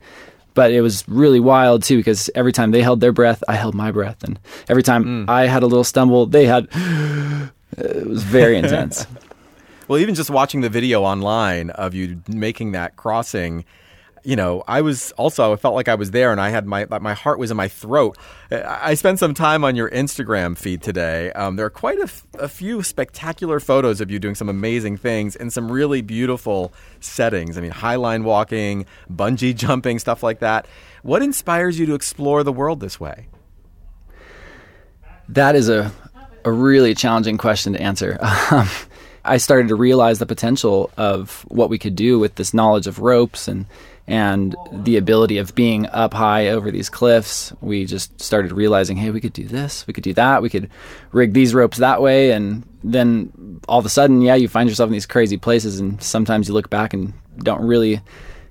but 0.52 0.72
it 0.72 0.82
was 0.82 1.08
really 1.08 1.40
wild 1.40 1.84
too 1.84 1.96
because 1.96 2.28
every 2.34 2.52
time 2.52 2.70
they 2.70 2.82
held 2.82 3.00
their 3.00 3.12
breath, 3.12 3.42
I 3.48 3.54
held 3.54 3.74
my 3.74 3.92
breath, 3.92 4.22
and 4.24 4.38
every 4.68 4.82
time 4.82 5.04
mm. 5.04 5.30
I 5.30 5.46
had 5.46 5.62
a 5.62 5.66
little 5.66 5.84
stumble, 5.84 6.26
they 6.26 6.44
had. 6.44 6.68
it 7.78 8.06
was 8.06 8.24
very 8.24 8.58
intense. 8.62 9.06
Well, 9.90 9.98
even 9.98 10.14
just 10.14 10.30
watching 10.30 10.60
the 10.60 10.68
video 10.68 11.02
online 11.02 11.70
of 11.70 11.94
you 11.94 12.22
making 12.28 12.70
that 12.70 12.94
crossing, 12.94 13.64
you 14.22 14.36
know, 14.36 14.62
I 14.68 14.82
was 14.82 15.10
also 15.16 15.52
I 15.52 15.56
felt 15.56 15.74
like 15.74 15.88
I 15.88 15.96
was 15.96 16.12
there, 16.12 16.30
and 16.30 16.40
I 16.40 16.50
had 16.50 16.64
my 16.64 16.86
my 17.00 17.12
heart 17.12 17.40
was 17.40 17.50
in 17.50 17.56
my 17.56 17.66
throat. 17.66 18.16
I 18.52 18.94
spent 18.94 19.18
some 19.18 19.34
time 19.34 19.64
on 19.64 19.74
your 19.74 19.90
Instagram 19.90 20.56
feed 20.56 20.80
today. 20.80 21.32
Um, 21.32 21.56
there 21.56 21.66
are 21.66 21.70
quite 21.70 21.98
a, 21.98 22.04
f- 22.04 22.24
a 22.38 22.46
few 22.46 22.84
spectacular 22.84 23.58
photos 23.58 24.00
of 24.00 24.12
you 24.12 24.20
doing 24.20 24.36
some 24.36 24.48
amazing 24.48 24.96
things 24.96 25.34
in 25.34 25.50
some 25.50 25.72
really 25.72 26.02
beautiful 26.02 26.72
settings. 27.00 27.58
I 27.58 27.60
mean, 27.60 27.72
highline 27.72 28.22
walking, 28.22 28.86
bungee 29.12 29.54
jumping, 29.56 29.98
stuff 29.98 30.22
like 30.22 30.38
that. 30.38 30.68
What 31.02 31.20
inspires 31.20 31.80
you 31.80 31.86
to 31.86 31.94
explore 31.94 32.44
the 32.44 32.52
world 32.52 32.78
this 32.78 33.00
way? 33.00 33.26
That 35.28 35.56
is 35.56 35.68
a 35.68 35.90
a 36.44 36.52
really 36.52 36.94
challenging 36.94 37.38
question 37.38 37.72
to 37.72 37.82
answer. 37.82 38.18
I 39.24 39.36
started 39.36 39.68
to 39.68 39.74
realize 39.74 40.18
the 40.18 40.26
potential 40.26 40.90
of 40.96 41.44
what 41.48 41.70
we 41.70 41.78
could 41.78 41.96
do 41.96 42.18
with 42.18 42.36
this 42.36 42.54
knowledge 42.54 42.86
of 42.86 42.98
ropes 42.98 43.48
and 43.48 43.66
and 44.06 44.56
the 44.72 44.96
ability 44.96 45.38
of 45.38 45.54
being 45.54 45.86
up 45.86 46.12
high 46.12 46.48
over 46.48 46.72
these 46.72 46.88
cliffs, 46.88 47.52
we 47.60 47.84
just 47.84 48.20
started 48.20 48.50
realizing, 48.50 48.96
hey, 48.96 49.10
we 49.10 49.20
could 49.20 49.32
do 49.32 49.44
this, 49.44 49.86
we 49.86 49.92
could 49.92 50.02
do 50.02 50.14
that, 50.14 50.42
we 50.42 50.50
could 50.50 50.68
rig 51.12 51.32
these 51.32 51.54
ropes 51.54 51.78
that 51.78 52.02
way, 52.02 52.32
and 52.32 52.66
then 52.82 53.60
all 53.68 53.78
of 53.78 53.86
a 53.86 53.90
sudden, 53.90 54.20
yeah, 54.20 54.34
you 54.34 54.48
find 54.48 54.68
yourself 54.68 54.88
in 54.88 54.92
these 54.92 55.06
crazy 55.06 55.36
places, 55.36 55.78
and 55.78 56.02
sometimes 56.02 56.48
you 56.48 56.54
look 56.54 56.68
back 56.68 56.92
and 56.92 57.12
don't 57.38 57.62
really 57.62 58.00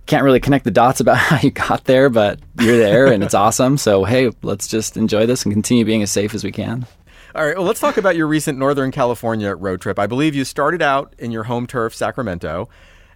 can't 0.05 0.23
really 0.23 0.39
connect 0.39 0.63
the 0.65 0.71
dots 0.71 1.01
about 1.01 1.17
how 1.17 1.37
you 1.39 1.51
got 1.51 1.83
there, 1.83 2.09
but 2.09 2.39
you're 2.59 2.77
there 2.77 3.11
and 3.11 3.23
it's 3.23 3.35
awesome. 3.35 3.77
So 3.77 4.05
hey, 4.05 4.31
let's 4.41 4.67
just 4.67 4.97
enjoy 4.97 5.25
this 5.25 5.43
and 5.43 5.53
continue 5.53 5.83
being 5.85 6.03
as 6.03 6.11
safe 6.11 6.33
as 6.33 6.43
we 6.43 6.51
can. 6.51 6.85
All 7.35 7.45
right, 7.45 7.55
well, 7.55 7.67
let's 7.67 7.79
talk 7.79 7.97
about 7.97 8.15
your 8.15 8.25
recent 8.25 8.57
Northern 8.57 8.89
California 8.89 9.55
road 9.55 9.81
trip. 9.81 9.99
I 9.99 10.07
believe 10.07 10.33
you 10.33 10.43
started 10.43 10.81
out 10.81 11.13
in 11.19 11.29
your 11.29 11.43
home 11.43 11.67
turf, 11.67 11.93
Sacramento, 11.93 12.69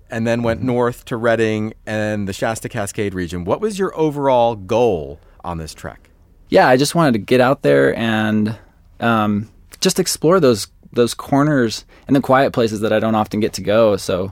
and 0.08 0.28
then 0.28 0.44
went 0.44 0.62
north 0.62 1.04
to 1.06 1.18
Redding 1.18 1.74
and 1.88 2.28
the 2.28 2.34
Shasta 2.34 2.70
Cascade 2.70 3.16
region. 3.16 3.44
What 3.44 3.60
was 3.60 3.80
your 3.80 3.98
overall 3.98 4.56
goal 4.56 5.20
on 5.44 5.58
this 5.58 5.74
trek? 5.74 6.12
Yeah, 6.50 6.68
I 6.68 6.78
just 6.78 6.94
wanted 6.94 7.14
to 7.14 7.20
get 7.20 7.42
out 7.42 7.64
there 7.64 7.96
and 7.98 8.56
um, 9.00 9.50
just 9.82 10.00
explore 10.00 10.40
those 10.40 10.68
those 10.92 11.16
corners 11.16 11.84
and 12.06 12.16
the 12.16 12.22
quiet 12.22 12.54
places 12.54 12.82
that 12.82 12.94
I 12.94 13.00
don't 13.00 13.16
often 13.16 13.40
get 13.40 13.54
to 13.54 13.64
go. 13.64 13.98
So, 13.98 14.32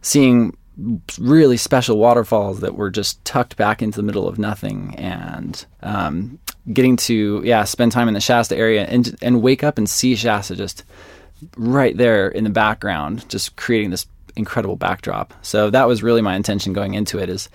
seeing 0.00 0.56
really 1.18 1.56
special 1.56 1.98
waterfalls 1.98 2.60
that 2.60 2.76
were 2.76 2.90
just 2.90 3.24
tucked 3.24 3.56
back 3.56 3.82
into 3.82 3.96
the 3.96 4.02
middle 4.02 4.28
of 4.28 4.38
nothing, 4.38 4.94
and 4.96 5.64
um, 5.82 6.38
getting 6.72 6.96
to 6.96 7.42
yeah 7.44 7.64
spend 7.64 7.92
time 7.92 8.08
in 8.08 8.14
the 8.14 8.20
Shasta 8.20 8.56
area 8.56 8.84
and 8.84 9.16
and 9.22 9.42
wake 9.42 9.64
up 9.64 9.78
and 9.78 9.88
see 9.88 10.14
Shasta 10.14 10.56
just 10.56 10.84
right 11.56 11.96
there 11.96 12.28
in 12.28 12.44
the 12.44 12.50
background, 12.50 13.28
just 13.28 13.56
creating 13.56 13.90
this 13.90 14.06
incredible 14.36 14.76
backdrop. 14.76 15.34
So 15.42 15.70
that 15.70 15.88
was 15.88 16.02
really 16.02 16.22
my 16.22 16.36
intention 16.36 16.72
going 16.72 16.94
into 16.94 17.18
it 17.18 17.28
is 17.28 17.48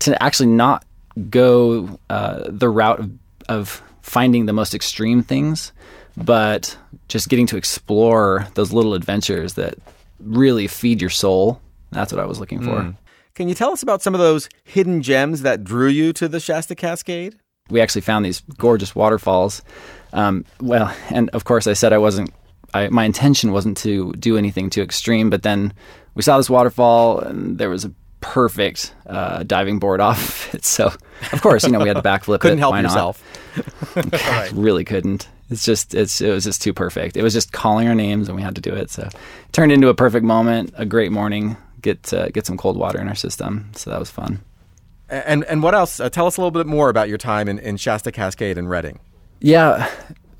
to 0.00 0.20
actually 0.22 0.48
not 0.48 0.84
go 1.30 1.98
uh, 2.10 2.44
the 2.48 2.68
route 2.68 3.00
of, 3.00 3.10
of 3.48 3.82
finding 4.02 4.46
the 4.46 4.52
most 4.52 4.74
extreme 4.74 5.22
things, 5.22 5.72
but 6.16 6.76
just 7.08 7.28
getting 7.28 7.46
to 7.46 7.56
explore 7.56 8.46
those 8.54 8.72
little 8.72 8.94
adventures 8.94 9.54
that 9.54 9.74
really 10.20 10.66
feed 10.66 11.00
your 11.00 11.10
soul. 11.10 11.60
That's 11.96 12.12
what 12.12 12.20
I 12.20 12.26
was 12.26 12.38
looking 12.38 12.62
for. 12.62 12.80
Mm. 12.82 12.96
Can 13.34 13.48
you 13.48 13.54
tell 13.54 13.70
us 13.70 13.82
about 13.82 14.02
some 14.02 14.14
of 14.14 14.20
those 14.20 14.48
hidden 14.64 15.02
gems 15.02 15.42
that 15.42 15.62
drew 15.62 15.88
you 15.88 16.12
to 16.14 16.28
the 16.28 16.40
Shasta 16.40 16.74
Cascade? 16.74 17.36
We 17.68 17.80
actually 17.80 18.00
found 18.00 18.24
these 18.24 18.40
gorgeous 18.56 18.94
waterfalls. 18.94 19.62
Um, 20.12 20.44
well, 20.60 20.94
and 21.10 21.28
of 21.30 21.44
course, 21.44 21.66
I 21.66 21.74
said 21.74 21.92
I 21.92 21.98
wasn't. 21.98 22.32
I, 22.74 22.88
my 22.88 23.04
intention 23.04 23.52
wasn't 23.52 23.76
to 23.78 24.12
do 24.14 24.36
anything 24.36 24.70
too 24.70 24.82
extreme, 24.82 25.30
but 25.30 25.42
then 25.42 25.72
we 26.14 26.22
saw 26.22 26.36
this 26.36 26.48
waterfall, 26.48 27.20
and 27.20 27.58
there 27.58 27.70
was 27.70 27.84
a 27.84 27.92
perfect 28.20 28.94
uh, 29.06 29.42
diving 29.42 29.78
board 29.78 30.00
off 30.08 30.54
it. 30.54 30.64
So, 30.64 30.86
of 31.32 31.42
course, 31.42 31.64
you 31.64 31.72
know, 31.72 31.78
we 31.78 31.88
had 31.88 31.96
to 31.96 32.02
backflip 32.02 32.40
couldn't 32.40 32.58
it. 32.58 32.60
help 32.60 32.72
Why 32.72 32.82
yourself. 32.82 33.22
right. 33.96 34.50
Really 34.52 34.84
couldn't. 34.84 35.28
It's 35.50 35.64
just 35.64 35.94
it's 35.94 36.20
it 36.20 36.30
was 36.30 36.44
just 36.44 36.62
too 36.62 36.72
perfect. 36.72 37.16
It 37.16 37.22
was 37.22 37.34
just 37.34 37.52
calling 37.52 37.86
our 37.86 37.94
names, 37.94 38.28
and 38.28 38.36
we 38.36 38.42
had 38.42 38.54
to 38.54 38.60
do 38.60 38.74
it. 38.74 38.90
So, 38.90 39.02
it 39.02 39.14
turned 39.52 39.72
into 39.72 39.88
a 39.88 39.94
perfect 39.94 40.24
moment, 40.24 40.72
a 40.76 40.86
great 40.86 41.12
morning. 41.12 41.56
Get 41.80 42.12
uh, 42.12 42.28
get 42.28 42.46
some 42.46 42.56
cold 42.56 42.76
water 42.76 43.00
in 43.00 43.08
our 43.08 43.14
system. 43.14 43.70
So 43.74 43.90
that 43.90 43.98
was 43.98 44.10
fun. 44.10 44.42
And 45.08 45.44
and 45.44 45.62
what 45.62 45.74
else? 45.74 46.00
Uh, 46.00 46.10
tell 46.10 46.26
us 46.26 46.36
a 46.36 46.40
little 46.40 46.50
bit 46.50 46.66
more 46.66 46.88
about 46.88 47.08
your 47.08 47.18
time 47.18 47.48
in, 47.48 47.58
in 47.58 47.76
Shasta 47.76 48.10
Cascade 48.10 48.58
and 48.58 48.68
Redding. 48.68 48.98
Yeah, 49.40 49.90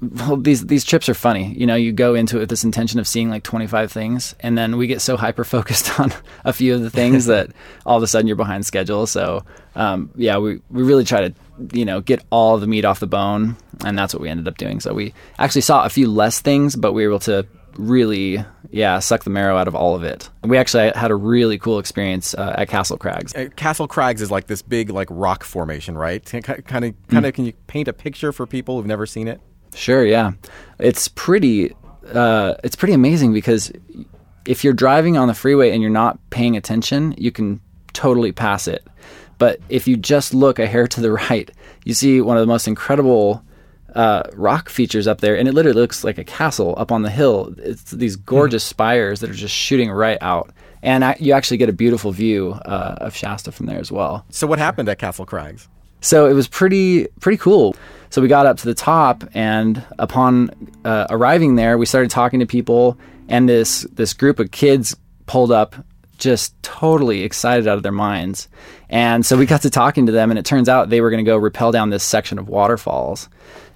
well, 0.01 0.37
these 0.37 0.67
these 0.67 0.85
trips 0.85 1.09
are 1.09 1.15
funny. 1.15 1.55
You 1.55 1.67
know, 1.67 1.75
you 1.75 1.93
go 1.93 2.15
into 2.15 2.37
it 2.37 2.41
with 2.41 2.51
this 2.51 2.65
intention 2.65 3.01
of 3.01 3.09
seeing 3.09 3.31
like 3.31 3.43
25 3.43 3.91
things, 3.91 4.35
and 4.41 4.57
then 4.57 4.77
we 4.77 4.87
get 4.87 5.01
so 5.01 5.17
hyper 5.17 5.43
focused 5.43 5.99
on 6.01 6.13
a 6.45 6.53
few 6.53 6.75
of 6.75 6.83
the 6.83 6.91
things 6.91 7.27
that 7.27 7.51
all 7.87 7.97
of 7.97 8.03
a 8.03 8.07
sudden 8.07 8.27
you're 8.27 8.37
behind 8.37 8.67
schedule. 8.67 9.07
So, 9.07 9.45
um, 9.75 10.11
yeah, 10.15 10.37
we 10.39 10.61
we 10.71 10.83
really 10.83 11.05
try 11.05 11.29
to 11.29 11.35
you 11.73 11.87
know 11.87 12.01
get 12.01 12.23
all 12.31 12.59
the 12.59 12.67
meat 12.67 12.85
off 12.85 13.01
the 13.01 13.07
bone, 13.07 13.57
and 13.85 13.99
that's 13.99 14.13
what 14.13 14.21
we 14.21 14.29
ended 14.29 14.47
up 14.49 14.59
doing. 14.59 14.81
So 14.81 14.93
we 14.93 15.15
actually 15.39 15.63
saw 15.63 15.85
a 15.85 15.89
few 15.89 16.11
less 16.11 16.41
things, 16.41 16.77
but 16.77 16.93
we 16.93 17.07
were 17.07 17.13
able 17.13 17.21
to 17.21 17.47
really 17.79 18.45
yeah 18.71 18.99
suck 18.99 19.25
the 19.25 19.31
marrow 19.31 19.57
out 19.57 19.69
of 19.69 19.75
all 19.75 19.95
of 19.95 20.03
it 20.03 20.29
we 20.43 20.57
actually 20.57 20.91
had 20.95 21.11
a 21.11 21.15
really 21.15 21.59
cool 21.59 21.79
experience 21.79 22.35
uh, 22.35 22.55
at 22.59 22.69
castle 22.69 22.97
crags 22.97 23.35
uh, 23.35 23.49
castle 23.57 23.87
crags 23.87 24.23
is 24.23 24.31
like 24.31 24.47
this 24.47 24.63
big 24.63 24.91
like 24.91 25.09
rock 25.11 25.45
formation 25.45 25.97
right 25.97 26.25
kind 26.25 26.49
of 26.49 26.65
kind 26.65 26.85
of 26.85 27.33
mm. 27.33 27.35
can 27.35 27.45
you 27.45 27.53
paint 27.67 27.89
a 27.89 27.93
picture 27.93 28.33
for 28.33 28.47
people 28.47 28.77
who've 28.77 28.87
never 28.87 29.07
seen 29.07 29.29
it 29.29 29.41
Sure, 29.77 30.05
yeah. 30.05 30.33
It's 30.79 31.09
pretty 31.09 31.75
uh, 32.13 32.55
it's 32.65 32.77
pretty 32.77 32.95
amazing 32.95 33.33
because 33.33 33.71
if 34.47 34.65
you're 34.65 34.73
driving 34.73 35.17
on 35.17 35.29
the 35.29 35.35
freeway 35.35 35.73
and 35.73 35.83
you're 35.83 35.91
not 35.91 36.19
paying 36.31 36.57
attention, 36.57 37.15
you 37.19 37.31
can 37.31 37.61
totally 37.93 38.33
pass 38.33 38.69
it. 38.69 38.87
But 39.39 39.61
if 39.69 39.87
you 39.87 39.97
just 39.97 40.33
look 40.33 40.59
a 40.59 40.67
hair 40.67 40.87
to 40.87 41.01
the 41.01 41.13
right, 41.31 41.51
you 41.85 41.95
see 41.95 42.21
one 42.21 42.37
of 42.37 42.41
the 42.41 42.47
most 42.47 42.67
incredible 42.67 43.43
uh, 43.97 44.23
rock 44.35 44.69
features 44.69 45.09
up 45.09 45.21
there, 45.21 45.37
and 45.37 45.49
it 45.49 45.55
literally 45.55 45.81
looks 45.81 46.05
like 46.05 46.19
a 46.19 46.25
castle 46.25 46.75
up 46.77 46.93
on 46.93 47.03
the 47.03 47.11
hill. 47.11 47.55
It's 47.59 47.91
these 47.91 48.15
gorgeous 48.15 48.65
hmm. 48.65 48.71
spires 48.71 49.21
that 49.21 49.31
are 49.31 49.35
just 49.35 49.55
shooting 49.55 49.91
right 49.91 50.19
out, 50.21 50.51
and 50.83 51.05
I, 51.05 51.17
you 51.19 51.33
actually 51.33 51.57
get 51.57 51.69
a 51.69 51.73
beautiful 51.73 52.13
view 52.13 52.53
uh, 52.65 52.97
of 53.01 53.17
Shasta 53.17 53.51
from 53.51 53.67
there 53.67 53.81
as 53.81 53.91
well. 53.91 54.25
So, 54.31 54.47
what 54.47 54.59
happened 54.59 54.89
at 54.89 54.99
Castle 54.99 55.27
Crags? 55.27 55.69
So 56.01 56.27
it 56.27 56.35
was 56.35 56.47
pretty 56.47 57.09
pretty 57.21 57.39
cool. 57.39 57.75
So 58.11 58.23
we 58.23 58.29
got 58.29 58.47
up 58.47 58.59
to 58.59 58.67
the 58.67 58.75
top, 58.75 59.25
and 59.35 59.83
upon 59.99 60.51
uh, 60.85 61.07
arriving 61.11 61.57
there, 61.57 61.77
we 61.77 61.87
started 61.87 62.11
talking 62.11 62.41
to 62.41 62.47
people, 62.47 62.97
and 63.29 63.49
this 63.49 63.83
this 63.93 64.13
group 64.13 64.39
of 64.39 64.51
kids 64.51 64.97
pulled 65.27 65.51
up, 65.51 65.75
just 66.19 66.61
totally 66.63 67.23
excited 67.23 67.67
out 67.67 67.77
of 67.77 67.83
their 67.83 67.93
minds. 67.93 68.49
And 68.89 69.27
so 69.27 69.37
we 69.37 69.47
got 69.47 69.63
to 69.63 69.71
talking 69.71 70.07
to 70.07 70.13
them, 70.13 70.31
and 70.31 70.39
it 70.39 70.45
turns 70.45 70.69
out 70.69 70.91
they 70.91 71.01
were 71.01 71.11
going 71.11 71.25
to 71.25 71.29
go 71.29 71.37
rappel 71.37 71.73
down 71.73 71.91
this 71.91 72.05
section 72.05 72.39
of 72.39 72.49
waterfalls, 72.49 73.29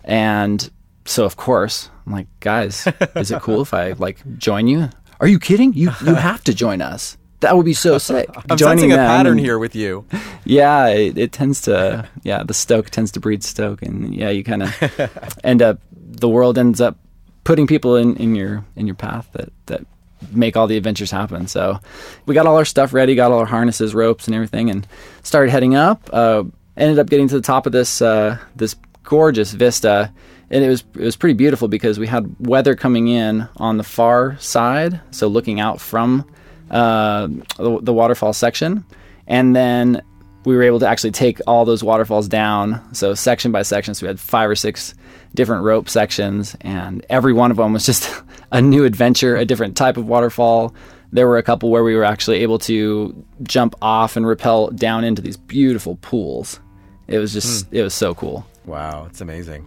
and 0.04 0.70
so 1.04 1.24
of 1.24 1.36
course 1.36 1.90
I'm 2.06 2.12
like, 2.12 2.28
guys, 2.40 2.86
is 3.16 3.30
it 3.30 3.42
cool 3.42 3.62
if 3.62 3.74
I 3.74 3.92
like 3.92 4.38
join 4.38 4.66
you? 4.66 4.90
Are 5.20 5.26
you 5.26 5.38
kidding? 5.38 5.72
You 5.74 5.90
you 6.04 6.14
have 6.30 6.42
to 6.44 6.54
join 6.54 6.80
us. 6.80 7.16
That 7.40 7.56
would 7.56 7.64
be 7.64 7.74
so 7.74 7.98
sick. 7.98 8.28
I'm 8.50 8.56
Joining 8.56 8.78
sensing 8.78 8.92
a 8.92 8.96
pattern 8.96 9.32
and, 9.32 9.40
here 9.40 9.58
with 9.58 9.74
you. 9.74 10.04
Yeah, 10.42 10.88
it, 10.88 11.18
it, 11.18 11.32
tends 11.32 11.60
to. 11.62 12.08
Yeah, 12.22 12.42
the 12.42 12.54
stoke 12.54 12.90
tends 12.90 13.12
to 13.12 13.20
breed 13.20 13.44
stoke, 13.44 13.82
and 13.82 14.12
yeah, 14.12 14.30
you 14.30 14.42
kind 14.42 14.62
of 14.62 15.38
end 15.44 15.62
up. 15.62 15.78
The 15.92 16.28
world 16.28 16.58
ends 16.58 16.80
up 16.80 16.96
putting 17.44 17.66
people 17.66 17.94
in, 17.94 18.16
in 18.16 18.34
your 18.34 18.64
in 18.74 18.86
your 18.86 18.96
path 18.96 19.28
that 19.32 19.52
that 19.66 19.86
make 20.32 20.56
all 20.56 20.66
the 20.66 20.78
adventures 20.78 21.10
happen. 21.10 21.46
So 21.46 21.78
we 22.26 22.34
got 22.34 22.46
all 22.46 22.56
our 22.56 22.64
stuff 22.64 22.92
ready, 22.92 23.14
got 23.14 23.30
all 23.30 23.38
our 23.38 23.46
harnesses, 23.46 23.94
ropes, 23.94 24.26
and 24.26 24.34
everything, 24.34 24.70
and 24.70 24.86
started 25.22 25.50
heading 25.50 25.76
up. 25.76 26.08
Uh, 26.12 26.44
ended 26.76 26.98
up 26.98 27.08
getting 27.08 27.28
to 27.28 27.34
the 27.34 27.42
top 27.42 27.66
of 27.66 27.72
this 27.72 28.02
uh, 28.02 28.38
this 28.56 28.74
gorgeous 29.02 29.52
vista, 29.52 30.12
and 30.50 30.64
it 30.64 30.68
was 30.68 30.84
it 30.94 31.04
was 31.04 31.16
pretty 31.16 31.34
beautiful 31.34 31.68
because 31.68 31.98
we 31.98 32.06
had 32.06 32.34
weather 32.40 32.74
coming 32.74 33.08
in 33.08 33.48
on 33.56 33.76
the 33.76 33.84
far 33.84 34.38
side, 34.38 35.00
so 35.10 35.28
looking 35.28 35.60
out 35.60 35.80
from 35.80 36.24
uh, 36.70 37.26
the, 37.56 37.78
the 37.82 37.92
waterfall 37.92 38.32
section, 38.32 38.84
and 39.26 39.54
then 39.54 40.02
we 40.44 40.56
were 40.56 40.62
able 40.62 40.80
to 40.80 40.88
actually 40.88 41.10
take 41.10 41.40
all 41.46 41.64
those 41.64 41.84
waterfalls 41.84 42.28
down, 42.28 42.94
so 42.94 43.14
section 43.14 43.52
by 43.52 43.62
section. 43.62 43.94
So 43.94 44.06
we 44.06 44.08
had 44.08 44.20
five 44.20 44.48
or 44.48 44.54
six 44.54 44.94
different 45.34 45.64
rope 45.64 45.88
sections, 45.88 46.56
and 46.62 47.04
every 47.10 47.32
one 47.32 47.50
of 47.50 47.56
them 47.56 47.72
was 47.72 47.86
just 47.90 48.10
a 48.52 48.60
new 48.60 48.84
adventure, 48.84 49.36
a 49.36 49.44
different 49.44 49.76
type 49.76 49.96
of 49.96 50.08
waterfall. 50.08 50.74
There 51.12 51.26
were 51.26 51.38
a 51.38 51.42
couple 51.42 51.70
where 51.70 51.82
we 51.82 51.96
were 51.96 52.04
actually 52.04 52.38
able 52.38 52.58
to 52.60 53.24
jump 53.42 53.74
off 53.82 54.16
and 54.16 54.26
rappel 54.26 54.70
down 54.70 55.04
into 55.04 55.20
these 55.20 55.36
beautiful 55.36 55.96
pools. 55.96 56.60
It 57.08 57.18
was 57.18 57.32
just, 57.32 57.68
mm. 57.68 57.78
it 57.78 57.82
was 57.82 57.94
so 57.94 58.14
cool. 58.14 58.46
Wow, 58.64 59.06
it's 59.06 59.20
amazing 59.20 59.66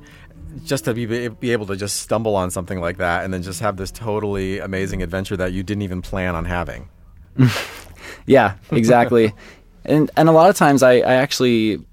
just 0.63 0.85
to 0.85 0.93
be, 0.93 1.27
be 1.27 1.51
able 1.51 1.65
to 1.65 1.75
just 1.75 1.97
stumble 1.97 2.35
on 2.35 2.51
something 2.51 2.79
like 2.79 2.97
that 2.97 3.23
and 3.23 3.33
then 3.33 3.41
just 3.41 3.59
have 3.59 3.77
this 3.77 3.91
totally 3.91 4.59
amazing 4.59 5.01
adventure 5.01 5.37
that 5.37 5.51
you 5.51 5.63
didn't 5.63 5.81
even 5.81 6.01
plan 6.01 6.35
on 6.35 6.45
having. 6.45 6.89
yeah, 8.25 8.55
exactly. 8.71 9.33
and 9.85 10.11
and 10.15 10.29
a 10.29 10.31
lot 10.31 10.49
of 10.49 10.55
times 10.55 10.83
I, 10.83 10.93
I 10.97 11.15
actually 11.15 11.83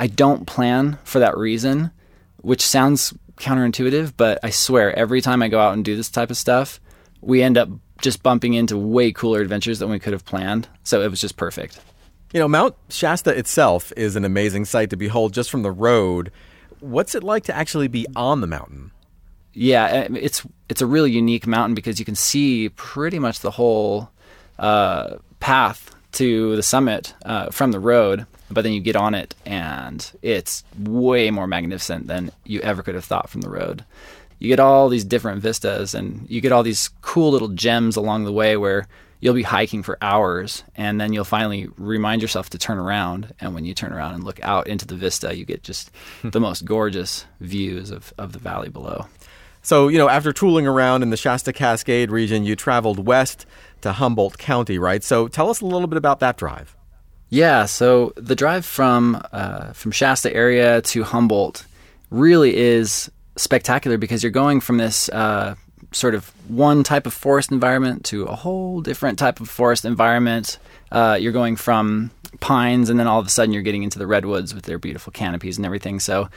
I 0.00 0.08
don't 0.08 0.46
plan 0.46 0.98
for 1.04 1.20
that 1.20 1.36
reason, 1.36 1.90
which 2.38 2.62
sounds 2.62 3.14
counterintuitive, 3.36 4.14
but 4.16 4.40
I 4.42 4.50
swear 4.50 4.96
every 4.98 5.20
time 5.20 5.42
I 5.42 5.48
go 5.48 5.60
out 5.60 5.74
and 5.74 5.84
do 5.84 5.96
this 5.96 6.10
type 6.10 6.30
of 6.30 6.36
stuff, 6.36 6.80
we 7.20 7.42
end 7.42 7.56
up 7.56 7.68
just 8.00 8.22
bumping 8.22 8.54
into 8.54 8.76
way 8.76 9.12
cooler 9.12 9.40
adventures 9.40 9.78
than 9.78 9.90
we 9.90 9.98
could 9.98 10.12
have 10.12 10.24
planned. 10.24 10.68
So 10.82 11.02
it 11.02 11.10
was 11.10 11.20
just 11.20 11.36
perfect. 11.36 11.80
You 12.32 12.40
know, 12.40 12.48
Mount 12.48 12.74
Shasta 12.90 13.36
itself 13.36 13.92
is 13.96 14.14
an 14.14 14.24
amazing 14.24 14.66
sight 14.66 14.90
to 14.90 14.96
behold 14.96 15.32
just 15.32 15.50
from 15.50 15.62
the 15.62 15.70
road. 15.70 16.30
What's 16.80 17.14
it 17.14 17.22
like 17.24 17.44
to 17.44 17.56
actually 17.56 17.88
be 17.88 18.06
on 18.14 18.40
the 18.40 18.46
mountain? 18.46 18.92
Yeah, 19.52 20.06
it's 20.14 20.46
it's 20.68 20.82
a 20.82 20.86
really 20.86 21.10
unique 21.10 21.46
mountain 21.46 21.74
because 21.74 21.98
you 21.98 22.04
can 22.04 22.14
see 22.14 22.68
pretty 22.70 23.18
much 23.18 23.40
the 23.40 23.50
whole 23.50 24.10
uh, 24.58 25.16
path 25.40 25.94
to 26.12 26.56
the 26.56 26.62
summit 26.62 27.14
uh, 27.24 27.50
from 27.50 27.72
the 27.72 27.80
road, 27.80 28.26
but 28.50 28.62
then 28.62 28.72
you 28.72 28.80
get 28.80 28.96
on 28.96 29.14
it 29.14 29.34
and 29.44 30.10
it's 30.22 30.64
way 30.78 31.30
more 31.30 31.46
magnificent 31.46 32.06
than 32.06 32.30
you 32.44 32.60
ever 32.60 32.82
could 32.82 32.94
have 32.94 33.04
thought 33.04 33.28
from 33.30 33.40
the 33.40 33.50
road. 33.50 33.84
You 34.38 34.48
get 34.48 34.60
all 34.60 34.88
these 34.88 35.04
different 35.04 35.42
vistas 35.42 35.94
and 35.94 36.24
you 36.28 36.40
get 36.40 36.52
all 36.52 36.62
these 36.62 36.90
cool 37.02 37.30
little 37.30 37.48
gems 37.48 37.96
along 37.96 38.24
the 38.24 38.32
way 38.32 38.56
where 38.56 38.86
you'll 39.20 39.34
be 39.34 39.42
hiking 39.42 39.82
for 39.82 39.98
hours 40.00 40.64
and 40.76 41.00
then 41.00 41.12
you'll 41.12 41.24
finally 41.24 41.68
remind 41.76 42.22
yourself 42.22 42.50
to 42.50 42.58
turn 42.58 42.78
around 42.78 43.34
and 43.40 43.54
when 43.54 43.64
you 43.64 43.74
turn 43.74 43.92
around 43.92 44.14
and 44.14 44.24
look 44.24 44.42
out 44.42 44.66
into 44.66 44.86
the 44.86 44.94
vista 44.94 45.36
you 45.36 45.44
get 45.44 45.62
just 45.62 45.90
the 46.22 46.40
most 46.40 46.64
gorgeous 46.64 47.26
views 47.40 47.90
of, 47.90 48.12
of 48.18 48.32
the 48.32 48.38
valley 48.38 48.68
below 48.68 49.06
so 49.62 49.88
you 49.88 49.98
know 49.98 50.08
after 50.08 50.32
tooling 50.32 50.66
around 50.66 51.02
in 51.02 51.10
the 51.10 51.16
shasta 51.16 51.52
cascade 51.52 52.10
region 52.10 52.44
you 52.44 52.54
traveled 52.54 53.06
west 53.06 53.46
to 53.82 53.92
Humboldt 53.92 54.38
County, 54.38 54.78
right? 54.78 55.02
So 55.02 55.28
tell 55.28 55.50
us 55.50 55.60
a 55.60 55.66
little 55.66 55.86
bit 55.86 55.96
about 55.96 56.20
that 56.20 56.36
drive. 56.36 56.74
Yeah, 57.30 57.66
so 57.66 58.12
the 58.16 58.34
drive 58.34 58.64
from 58.64 59.20
uh, 59.32 59.72
from 59.72 59.92
Shasta 59.92 60.34
area 60.34 60.80
to 60.82 61.04
Humboldt 61.04 61.66
really 62.10 62.56
is 62.56 63.10
spectacular 63.36 63.98
because 63.98 64.22
you're 64.22 64.32
going 64.32 64.60
from 64.60 64.78
this 64.78 65.10
uh, 65.10 65.54
sort 65.92 66.14
of 66.14 66.28
one 66.48 66.82
type 66.82 67.06
of 67.06 67.14
forest 67.14 67.50
environment 67.50 68.04
to 68.04 68.24
a 68.24 68.34
whole 68.34 68.80
different 68.80 69.18
type 69.18 69.40
of 69.40 69.48
forest 69.48 69.84
environment. 69.84 70.58
Uh, 70.92 71.18
you're 71.20 71.32
going 71.32 71.56
from 71.56 72.10
pines, 72.40 72.90
and 72.90 72.98
then 73.00 73.06
all 73.06 73.18
of 73.18 73.26
a 73.26 73.30
sudden 73.30 73.52
you're 73.52 73.62
getting 73.62 73.82
into 73.82 73.98
the 73.98 74.06
redwoods 74.06 74.54
with 74.54 74.64
their 74.64 74.78
beautiful 74.78 75.12
canopies 75.12 75.56
and 75.56 75.66
everything. 75.66 76.00
So, 76.00 76.28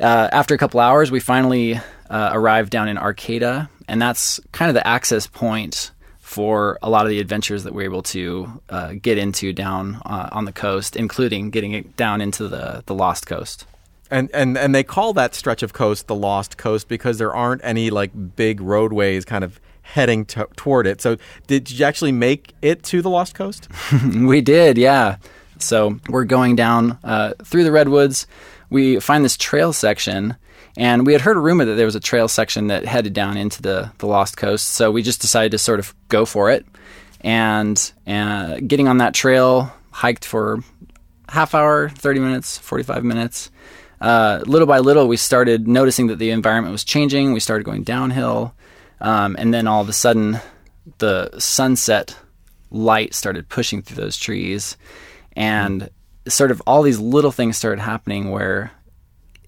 uh, 0.00 0.28
after 0.32 0.54
a 0.54 0.58
couple 0.58 0.80
hours, 0.80 1.10
we 1.10 1.20
finally 1.20 1.80
uh, 2.10 2.30
arrived 2.32 2.70
down 2.70 2.88
in 2.88 2.98
Arcata, 2.98 3.68
and 3.88 4.02
that's 4.02 4.40
kind 4.52 4.68
of 4.68 4.74
the 4.74 4.86
access 4.86 5.26
point 5.26 5.92
for 6.18 6.78
a 6.82 6.90
lot 6.90 7.06
of 7.06 7.10
the 7.10 7.20
adventures 7.20 7.62
that 7.64 7.72
we're 7.72 7.82
able 7.82 8.02
to 8.02 8.60
uh, 8.68 8.94
get 9.00 9.16
into 9.16 9.52
down 9.52 10.02
uh, 10.04 10.28
on 10.32 10.44
the 10.44 10.52
coast, 10.52 10.96
including 10.96 11.50
getting 11.50 11.72
it 11.72 11.96
down 11.96 12.20
into 12.20 12.48
the, 12.48 12.82
the 12.86 12.94
Lost 12.94 13.26
Coast. 13.26 13.64
And, 14.10 14.30
and 14.32 14.56
and 14.56 14.74
they 14.74 14.84
call 14.84 15.12
that 15.14 15.34
stretch 15.34 15.62
of 15.62 15.72
coast 15.72 16.06
the 16.06 16.14
Lost 16.14 16.56
Coast 16.56 16.86
because 16.86 17.18
there 17.18 17.34
aren't 17.34 17.64
any 17.64 17.90
like 17.90 18.12
big 18.36 18.60
roadways 18.60 19.24
kind 19.24 19.42
of 19.42 19.60
heading 19.82 20.24
to- 20.26 20.48
toward 20.56 20.86
it. 20.86 21.00
So, 21.00 21.16
did 21.46 21.70
you 21.70 21.84
actually 21.84 22.12
make 22.12 22.52
it 22.62 22.82
to 22.84 23.02
the 23.02 23.10
Lost 23.10 23.34
Coast? 23.34 23.68
we 24.14 24.40
did, 24.40 24.78
yeah. 24.78 25.16
So 25.58 25.98
we're 26.08 26.24
going 26.24 26.56
down 26.56 26.98
uh, 27.02 27.32
through 27.42 27.64
the 27.64 27.72
redwoods. 27.72 28.26
We 28.68 29.00
find 29.00 29.24
this 29.24 29.36
trail 29.36 29.72
section, 29.72 30.36
and 30.76 31.06
we 31.06 31.12
had 31.12 31.22
heard 31.22 31.36
a 31.36 31.40
rumor 31.40 31.64
that 31.64 31.74
there 31.74 31.86
was 31.86 31.94
a 31.94 32.00
trail 32.00 32.28
section 32.28 32.66
that 32.66 32.84
headed 32.84 33.12
down 33.12 33.36
into 33.36 33.62
the 33.62 33.90
the 33.98 34.06
Lost 34.06 34.36
Coast. 34.36 34.68
So 34.68 34.90
we 34.90 35.02
just 35.02 35.20
decided 35.20 35.52
to 35.52 35.58
sort 35.58 35.78
of 35.78 35.94
go 36.08 36.26
for 36.26 36.50
it, 36.50 36.66
and 37.22 37.92
uh, 38.06 38.58
getting 38.66 38.88
on 38.88 38.98
that 38.98 39.14
trail, 39.14 39.72
hiked 39.90 40.24
for 40.24 40.62
half 41.28 41.54
hour, 41.54 41.88
thirty 41.90 42.20
minutes, 42.20 42.58
forty 42.58 42.84
five 42.84 43.04
minutes. 43.04 43.50
Uh, 44.00 44.42
little 44.46 44.66
by 44.66 44.78
little, 44.78 45.08
we 45.08 45.16
started 45.16 45.66
noticing 45.66 46.08
that 46.08 46.18
the 46.18 46.30
environment 46.30 46.72
was 46.72 46.84
changing. 46.84 47.32
We 47.32 47.40
started 47.40 47.64
going 47.64 47.82
downhill, 47.82 48.54
um, 49.00 49.36
and 49.38 49.52
then 49.52 49.66
all 49.66 49.80
of 49.80 49.88
a 49.88 49.92
sudden, 49.92 50.38
the 50.98 51.30
sunset 51.38 52.16
light 52.70 53.14
started 53.14 53.48
pushing 53.48 53.82
through 53.82 54.02
those 54.02 54.16
trees 54.16 54.76
and 55.34 55.88
sort 56.28 56.50
of 56.50 56.62
all 56.66 56.82
these 56.82 56.98
little 56.98 57.30
things 57.30 57.56
started 57.56 57.80
happening 57.80 58.30
where 58.30 58.72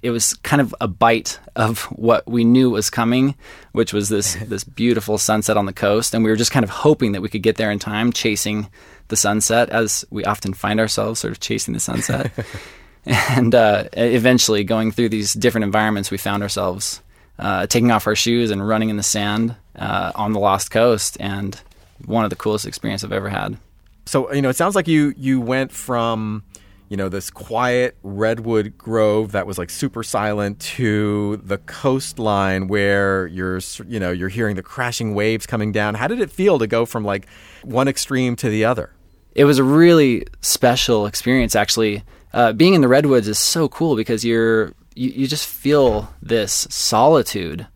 it 0.00 0.10
was 0.10 0.34
kind 0.34 0.60
of 0.60 0.74
a 0.80 0.86
bite 0.86 1.40
of 1.56 1.82
what 1.84 2.26
we 2.28 2.44
knew 2.44 2.70
was 2.70 2.88
coming, 2.88 3.34
which 3.72 3.92
was 3.92 4.08
this 4.08 4.34
this 4.46 4.64
beautiful 4.64 5.18
sunset 5.18 5.56
on 5.56 5.66
the 5.66 5.72
coast, 5.72 6.14
and 6.14 6.22
we 6.22 6.30
were 6.30 6.36
just 6.36 6.52
kind 6.52 6.64
of 6.64 6.70
hoping 6.70 7.12
that 7.12 7.22
we 7.22 7.28
could 7.28 7.42
get 7.42 7.56
there 7.56 7.70
in 7.70 7.78
time, 7.78 8.12
chasing 8.12 8.68
the 9.08 9.16
sunset, 9.16 9.70
as 9.70 10.04
we 10.10 10.24
often 10.24 10.52
find 10.54 10.78
ourselves, 10.78 11.18
sort 11.18 11.32
of 11.32 11.40
chasing 11.40 11.74
the 11.74 11.80
sunset. 11.80 12.30
and 13.08 13.54
uh, 13.54 13.84
eventually, 13.94 14.64
going 14.64 14.92
through 14.92 15.08
these 15.08 15.32
different 15.32 15.64
environments, 15.64 16.10
we 16.10 16.18
found 16.18 16.42
ourselves 16.42 17.00
uh, 17.38 17.66
taking 17.66 17.90
off 17.90 18.06
our 18.06 18.14
shoes 18.14 18.50
and 18.50 18.66
running 18.66 18.90
in 18.90 18.96
the 18.96 19.02
sand 19.02 19.56
uh, 19.76 20.12
on 20.14 20.32
the 20.32 20.40
Lost 20.40 20.70
Coast, 20.70 21.16
and 21.18 21.60
one 22.04 22.24
of 22.24 22.30
the 22.30 22.36
coolest 22.36 22.66
experiences 22.66 23.04
I've 23.04 23.12
ever 23.12 23.28
had. 23.30 23.56
So 24.04 24.32
you 24.32 24.42
know, 24.42 24.50
it 24.50 24.56
sounds 24.56 24.74
like 24.74 24.88
you 24.88 25.14
you 25.16 25.40
went 25.40 25.72
from 25.72 26.42
you 26.88 26.96
know 26.96 27.08
this 27.08 27.30
quiet 27.30 27.96
redwood 28.02 28.76
grove 28.76 29.32
that 29.32 29.46
was 29.46 29.56
like 29.58 29.70
super 29.70 30.02
silent 30.02 30.60
to 30.60 31.40
the 31.44 31.58
coastline 31.58 32.68
where 32.68 33.26
you're 33.26 33.60
you 33.86 34.00
know 34.00 34.10
you're 34.10 34.28
hearing 34.28 34.56
the 34.56 34.62
crashing 34.62 35.14
waves 35.14 35.46
coming 35.46 35.72
down. 35.72 35.94
How 35.94 36.08
did 36.08 36.20
it 36.20 36.30
feel 36.30 36.58
to 36.58 36.66
go 36.66 36.84
from 36.84 37.04
like 37.04 37.26
one 37.62 37.88
extreme 37.88 38.36
to 38.36 38.50
the 38.50 38.64
other? 38.66 38.92
It 39.34 39.44
was 39.44 39.58
a 39.58 39.64
really 39.64 40.26
special 40.40 41.06
experience, 41.06 41.54
actually. 41.54 42.02
Uh, 42.32 42.52
being 42.52 42.74
in 42.74 42.80
the 42.80 42.88
redwoods 42.88 43.28
is 43.28 43.38
so 43.38 43.68
cool 43.68 43.96
because 43.96 44.24
you're 44.24 44.74
you, 44.94 45.10
you 45.10 45.26
just 45.26 45.46
feel 45.46 46.12
this 46.20 46.66
solitude, 46.70 47.66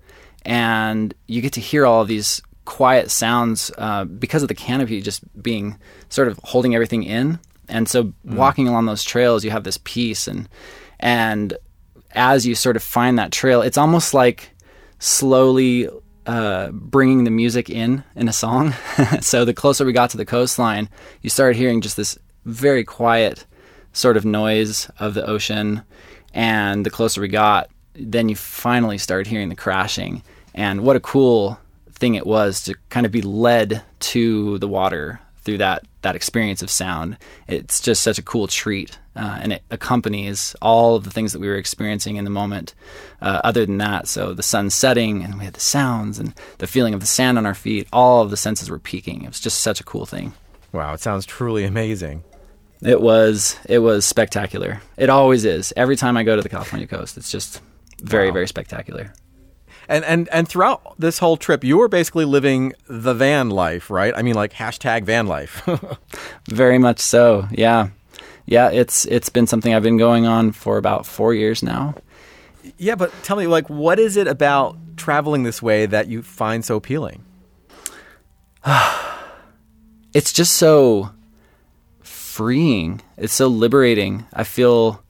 and 0.44 1.14
you 1.26 1.40
get 1.40 1.54
to 1.54 1.60
hear 1.60 1.86
all 1.86 2.02
of 2.02 2.08
these 2.08 2.42
quiet 2.64 3.10
sounds 3.10 3.70
uh, 3.78 4.04
because 4.04 4.42
of 4.42 4.48
the 4.48 4.54
canopy 4.54 5.00
just 5.00 5.22
being 5.42 5.78
sort 6.08 6.28
of 6.28 6.38
holding 6.44 6.74
everything 6.74 7.02
in. 7.02 7.38
And 7.68 7.88
so 7.88 8.04
mm. 8.04 8.14
walking 8.24 8.68
along 8.68 8.86
those 8.86 9.02
trails, 9.02 9.44
you 9.44 9.50
have 9.50 9.64
this 9.64 9.78
peace 9.82 10.28
and 10.28 10.48
and 11.00 11.56
as 12.14 12.46
you 12.46 12.54
sort 12.54 12.76
of 12.76 12.82
find 12.82 13.18
that 13.18 13.32
trail, 13.32 13.62
it's 13.62 13.78
almost 13.78 14.14
like 14.14 14.50
slowly 14.98 15.88
uh, 16.26 16.70
bringing 16.70 17.24
the 17.24 17.30
music 17.30 17.70
in 17.70 18.04
in 18.14 18.28
a 18.28 18.32
song. 18.32 18.72
so 19.20 19.44
the 19.44 19.54
closer 19.54 19.84
we 19.84 19.92
got 19.92 20.10
to 20.10 20.16
the 20.16 20.24
coastline, 20.24 20.88
you 21.22 21.30
started 21.30 21.56
hearing 21.56 21.80
just 21.80 21.96
this 21.96 22.18
very 22.44 22.84
quiet 22.84 23.46
sort 23.92 24.16
of 24.16 24.24
noise 24.24 24.90
of 24.98 25.14
the 25.14 25.26
ocean, 25.26 25.82
and 26.34 26.86
the 26.86 26.90
closer 26.90 27.20
we 27.20 27.28
got, 27.28 27.70
then 27.94 28.28
you 28.28 28.36
finally 28.36 28.98
started 28.98 29.26
hearing 29.26 29.48
the 29.48 29.54
crashing. 29.54 30.22
And 30.54 30.82
what 30.82 30.96
a 30.96 31.00
cool 31.00 31.58
thing 31.92 32.14
it 32.14 32.26
was 32.26 32.62
to 32.64 32.74
kind 32.88 33.06
of 33.06 33.12
be 33.12 33.22
led 33.22 33.82
to 34.00 34.58
the 34.58 34.68
water 34.68 35.20
through 35.42 35.58
that 35.58 35.84
that 36.02 36.16
experience 36.16 36.62
of 36.62 36.70
sound. 36.70 37.16
It's 37.46 37.80
just 37.80 38.02
such 38.02 38.18
a 38.18 38.22
cool 38.22 38.48
treat, 38.48 38.98
uh, 39.14 39.38
and 39.40 39.52
it 39.52 39.62
accompanies 39.70 40.56
all 40.60 40.96
of 40.96 41.04
the 41.04 41.10
things 41.10 41.32
that 41.32 41.38
we 41.38 41.46
were 41.46 41.56
experiencing 41.56 42.16
in 42.16 42.24
the 42.24 42.30
moment. 42.30 42.74
Uh, 43.20 43.40
other 43.44 43.64
than 43.64 43.78
that, 43.78 44.08
so 44.08 44.34
the 44.34 44.42
sun 44.42 44.68
setting, 44.70 45.22
and 45.22 45.38
we 45.38 45.44
had 45.44 45.54
the 45.54 45.60
sounds 45.60 46.18
and 46.18 46.34
the 46.58 46.66
feeling 46.66 46.92
of 46.92 47.00
the 47.00 47.06
sand 47.06 47.38
on 47.38 47.46
our 47.46 47.54
feet. 47.54 47.86
All 47.92 48.22
of 48.22 48.30
the 48.30 48.36
senses 48.36 48.68
were 48.68 48.80
peaking. 48.80 49.22
It 49.22 49.28
was 49.28 49.40
just 49.40 49.60
such 49.60 49.80
a 49.80 49.84
cool 49.84 50.06
thing. 50.06 50.32
Wow, 50.72 50.94
it 50.94 51.00
sounds 51.00 51.24
truly 51.24 51.64
amazing. 51.64 52.24
It 52.84 53.00
was 53.00 53.56
it 53.68 53.78
was 53.78 54.04
spectacular. 54.04 54.82
It 54.96 55.08
always 55.08 55.44
is. 55.44 55.72
Every 55.76 55.96
time 55.96 56.16
I 56.16 56.24
go 56.24 56.36
to 56.36 56.42
the 56.42 56.48
California 56.48 56.86
coast, 56.86 57.16
it's 57.16 57.30
just 57.30 57.60
very 58.00 58.28
wow. 58.28 58.34
very 58.34 58.48
spectacular. 58.48 59.12
And 59.88 60.04
and 60.04 60.28
and 60.30 60.48
throughout 60.48 60.94
this 60.98 61.18
whole 61.18 61.36
trip, 61.36 61.64
you 61.64 61.78
were 61.78 61.88
basically 61.88 62.24
living 62.24 62.72
the 62.88 63.14
van 63.14 63.50
life, 63.50 63.90
right? 63.90 64.12
I 64.16 64.22
mean, 64.22 64.34
like 64.34 64.52
hashtag 64.52 65.04
van 65.04 65.26
life. 65.26 65.68
Very 66.48 66.78
much 66.78 67.00
so. 67.00 67.48
Yeah, 67.50 67.88
yeah. 68.46 68.70
It's 68.70 69.06
it's 69.06 69.28
been 69.28 69.46
something 69.46 69.74
I've 69.74 69.82
been 69.82 69.98
going 69.98 70.24
on 70.24 70.52
for 70.52 70.78
about 70.78 71.04
four 71.04 71.34
years 71.34 71.62
now. 71.62 71.94
Yeah, 72.78 72.94
but 72.94 73.12
tell 73.24 73.36
me, 73.36 73.48
like, 73.48 73.68
what 73.68 73.98
is 73.98 74.16
it 74.16 74.28
about 74.28 74.76
traveling 74.96 75.42
this 75.42 75.60
way 75.60 75.84
that 75.86 76.06
you 76.06 76.22
find 76.22 76.64
so 76.64 76.76
appealing? 76.76 77.24
it's 80.14 80.32
just 80.32 80.54
so 80.54 81.10
freeing. 82.32 83.02
It's 83.18 83.34
so 83.34 83.48
liberating. 83.48 84.24
I 84.32 84.44
feel 84.44 85.02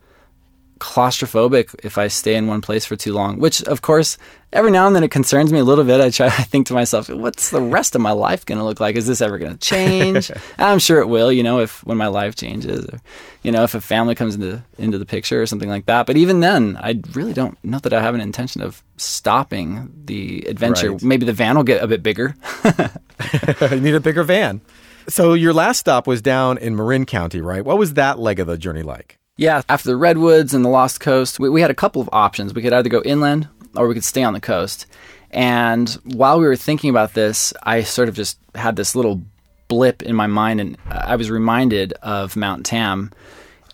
claustrophobic 0.83 1.77
if 1.85 1.97
I 1.97 2.09
stay 2.09 2.35
in 2.35 2.49
one 2.49 2.61
place 2.61 2.85
for 2.85 2.97
too 2.97 3.13
long, 3.13 3.39
which 3.39 3.63
of 3.63 3.83
course 3.83 4.19
every 4.53 4.73
now 4.73 4.89
and 4.89 4.97
then 4.97 5.05
it 5.05 5.13
concerns 5.13 5.53
me 5.53 5.61
a 5.61 5.65
little 5.65 5.85
bit. 5.85 6.01
I 6.01 6.11
try 6.11 6.27
I 6.27 6.31
think 6.31 6.67
to 6.67 6.75
myself, 6.75 7.09
what's 7.09 7.51
the 7.51 7.61
rest 7.61 7.95
of 7.95 8.01
my 8.01 8.11
life 8.11 8.45
going 8.45 8.59
to 8.59 8.65
look 8.65 8.81
like? 8.81 8.97
Is 8.97 9.07
this 9.07 9.21
ever 9.21 9.39
going 9.39 9.53
to 9.53 9.59
change? 9.59 10.33
I'm 10.59 10.81
sure 10.81 11.01
it 11.01 11.07
will, 11.07 11.31
you 11.31 11.45
know, 11.45 11.61
if 11.61 11.85
when 11.85 11.97
my 11.97 12.09
life 12.09 12.35
changes 12.35 12.85
or 12.87 13.01
you 13.45 13.53
know, 13.53 13.63
if 13.63 13.77
a 13.77 13.81
family 13.81 14.17
comes 14.17 14.35
into 14.35 14.61
into 14.77 14.99
the 14.99 15.07
picture 15.07 15.41
or 15.41 15.47
something 15.47 15.69
like 15.69 15.87
that. 15.87 16.05
But 16.05 16.17
even 16.17 16.41
then, 16.41 16.77
I 16.81 17.01
really 17.13 17.33
don't 17.33 17.57
know 17.65 17.79
that 17.79 17.93
I 17.93 18.03
have 18.03 18.17
an 18.17 18.21
intention 18.21 18.61
of 18.61 18.83
stopping 18.97 19.93
the 20.05 20.45
adventure. 20.49 20.91
Right. 20.93 21.03
Maybe 21.03 21.27
the 21.27 21.33
van 21.33 21.55
will 21.55 21.63
get 21.63 21.81
a 21.81 21.87
bit 21.87 22.03
bigger. 22.03 22.35
you 23.71 23.81
need 23.81 23.95
a 23.95 24.01
bigger 24.01 24.25
van. 24.25 24.63
So 25.09 25.35
your 25.35 25.53
last 25.53 25.79
stop 25.79 26.07
was 26.07 26.23
down 26.23 26.59
in 26.59 26.77
Marin 26.77 27.07
County, 27.07 27.41
right? 27.41 27.65
What 27.65 27.79
was 27.79 27.95
that 27.95 28.19
leg 28.19 28.41
of 28.41 28.47
the 28.47 28.59
journey 28.59 28.83
like? 28.83 29.19
Yeah, 29.37 29.63
after 29.69 29.89
the 29.89 29.97
redwoods 29.97 30.55
and 30.55 30.65
the 30.65 30.69
Lost 30.69 31.01
Coast, 31.01 31.41
we, 31.41 31.49
we 31.49 31.61
had 31.61 31.71
a 31.71 31.75
couple 31.75 32.03
of 32.03 32.09
options. 32.13 32.55
We 32.55 32.63
could 32.63 32.73
either 32.73 32.89
go 32.89 33.03
inland 33.03 33.49
or 33.75 33.89
we 33.89 33.95
could 33.95 34.05
stay 34.05 34.23
on 34.23 34.35
the 34.35 34.41
coast. 34.41 34.87
And 35.31 35.89
while 36.05 36.39
we 36.39 36.47
were 36.47 36.57
thinking 36.57 36.91
about 36.91 37.15
this, 37.15 37.53
I 37.63 37.83
sort 37.83 38.09
of 38.09 38.15
just 38.15 38.39
had 38.55 38.77
this 38.77 38.95
little 38.95 39.23
blip 39.69 40.03
in 40.03 40.15
my 40.15 40.27
mind, 40.27 40.61
and 40.61 40.77
I 40.91 41.17
was 41.17 41.31
reminded 41.31 41.95
of 42.03 42.37
Mount 42.37 42.67
Tam 42.67 43.11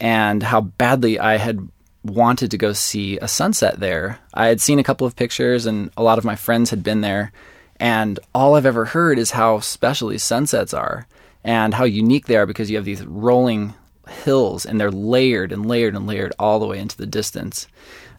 and 0.01 0.45
how 0.45 0.61
badly 0.61 1.19
I 1.19 1.39
had 1.39 1.69
wanted 2.05 2.53
to 2.53 2.59
go 2.59 2.73
see 2.73 3.19
a 3.19 3.27
sunset 3.27 3.81
there. 3.81 4.21
I 4.33 4.47
had 4.47 4.61
seen 4.61 4.79
a 4.79 4.85
couple 4.85 5.07
of 5.07 5.17
pictures, 5.17 5.67
and 5.67 5.91
a 5.97 6.03
lot 6.05 6.19
of 6.19 6.25
my 6.25 6.37
friends 6.37 6.71
had 6.71 6.85
been 6.85 7.01
there. 7.01 7.33
And 7.81 8.21
all 8.33 8.55
I've 8.55 8.67
ever 8.67 8.85
heard 8.85 9.19
is 9.19 9.33
how 9.33 9.59
special 9.59 10.09
these 10.09 10.23
sunsets 10.23 10.73
are 10.73 11.07
and 11.49 11.73
how 11.73 11.85
unique 11.85 12.27
they 12.27 12.37
are 12.37 12.45
because 12.45 12.71
you 12.71 12.77
have 12.77 12.85
these 12.85 13.03
rolling 13.07 13.73
hills 14.07 14.67
and 14.67 14.79
they're 14.79 14.91
layered 14.91 15.51
and 15.51 15.65
layered 15.65 15.97
and 15.97 16.07
layered 16.07 16.31
all 16.39 16.59
the 16.59 16.67
way 16.67 16.79
into 16.79 16.95
the 16.99 17.07
distance. 17.07 17.67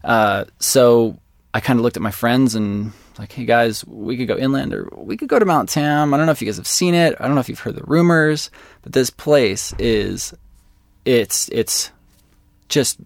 Uh, 0.02 0.46
so 0.58 1.16
I 1.54 1.60
kind 1.60 1.78
of 1.78 1.84
looked 1.84 1.96
at 1.96 2.02
my 2.02 2.10
friends 2.10 2.56
and 2.56 2.90
like, 3.20 3.30
hey 3.30 3.44
guys, 3.44 3.86
we 3.86 4.16
could 4.16 4.26
go 4.26 4.36
inland 4.36 4.74
or 4.74 4.88
we 4.96 5.16
could 5.16 5.28
go 5.28 5.38
to 5.38 5.44
Mount 5.44 5.68
Tam. 5.68 6.12
I 6.12 6.16
don't 6.16 6.26
know 6.26 6.32
if 6.32 6.42
you 6.42 6.46
guys 6.46 6.56
have 6.56 6.66
seen 6.66 6.92
it. 6.92 7.14
I 7.20 7.26
don't 7.26 7.36
know 7.36 7.40
if 7.40 7.48
you've 7.48 7.60
heard 7.60 7.76
the 7.76 7.84
rumors, 7.84 8.50
but 8.82 8.94
this 8.94 9.10
place 9.10 9.72
is 9.78 10.34
it's 11.04 11.48
it's 11.50 11.92
just 12.68 12.98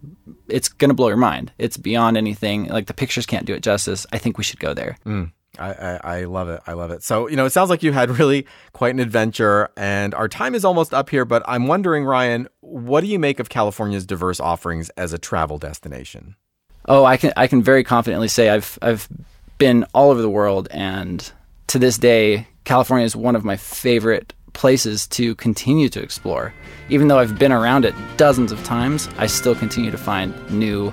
it's 0.47 0.69
gonna 0.69 0.95
blow 0.95 1.09
your 1.09 1.17
mind. 1.17 1.51
It's 1.59 1.77
beyond 1.77 2.17
anything. 2.17 2.65
Like 2.65 2.87
the 2.87 2.95
pictures 2.95 3.27
can't 3.27 3.45
do 3.45 3.53
it 3.53 3.61
justice. 3.61 4.07
I 4.11 4.17
think 4.17 4.39
we 4.39 4.43
should 4.43 4.59
go 4.59 4.73
there. 4.73 4.97
Mm. 5.05 5.31
I, 5.59 5.99
I, 6.03 6.23
love 6.25 6.49
it. 6.49 6.61
I 6.67 6.73
love 6.73 6.91
it. 6.91 7.03
So, 7.03 7.27
you 7.27 7.35
know, 7.35 7.45
it 7.45 7.51
sounds 7.51 7.69
like 7.69 7.83
you 7.83 7.91
had 7.91 8.09
really 8.19 8.45
quite 8.73 8.93
an 8.93 8.99
adventure, 8.99 9.69
and 9.77 10.13
our 10.13 10.27
time 10.27 10.55
is 10.55 10.65
almost 10.65 10.93
up 10.93 11.09
here. 11.09 11.25
But 11.25 11.43
I'm 11.47 11.67
wondering, 11.67 12.05
Ryan, 12.05 12.47
what 12.61 13.01
do 13.01 13.07
you 13.07 13.19
make 13.19 13.39
of 13.39 13.49
California's 13.49 14.05
diverse 14.05 14.39
offerings 14.39 14.89
as 14.91 15.13
a 15.13 15.17
travel 15.17 15.57
destination? 15.57 16.35
Oh, 16.87 17.03
I 17.05 17.17
can 17.17 17.33
I 17.35 17.47
can 17.47 17.63
very 17.63 17.83
confidently 17.83 18.27
say 18.27 18.49
I've 18.49 18.77
I've 18.81 19.07
been 19.57 19.85
all 19.93 20.11
over 20.11 20.21
the 20.21 20.29
world, 20.29 20.67
and 20.71 21.31
to 21.67 21.79
this 21.79 21.97
day, 21.97 22.47
California 22.63 23.05
is 23.05 23.15
one 23.15 23.35
of 23.35 23.43
my 23.43 23.57
favorite 23.57 24.33
places 24.53 25.07
to 25.07 25.35
continue 25.35 25.89
to 25.89 26.01
explore. 26.01 26.53
Even 26.89 27.07
though 27.07 27.19
I've 27.19 27.37
been 27.37 27.51
around 27.51 27.85
it 27.85 27.93
dozens 28.17 28.51
of 28.51 28.63
times, 28.63 29.09
I 29.17 29.27
still 29.27 29.55
continue 29.55 29.91
to 29.91 29.97
find 29.97 30.33
new 30.49 30.91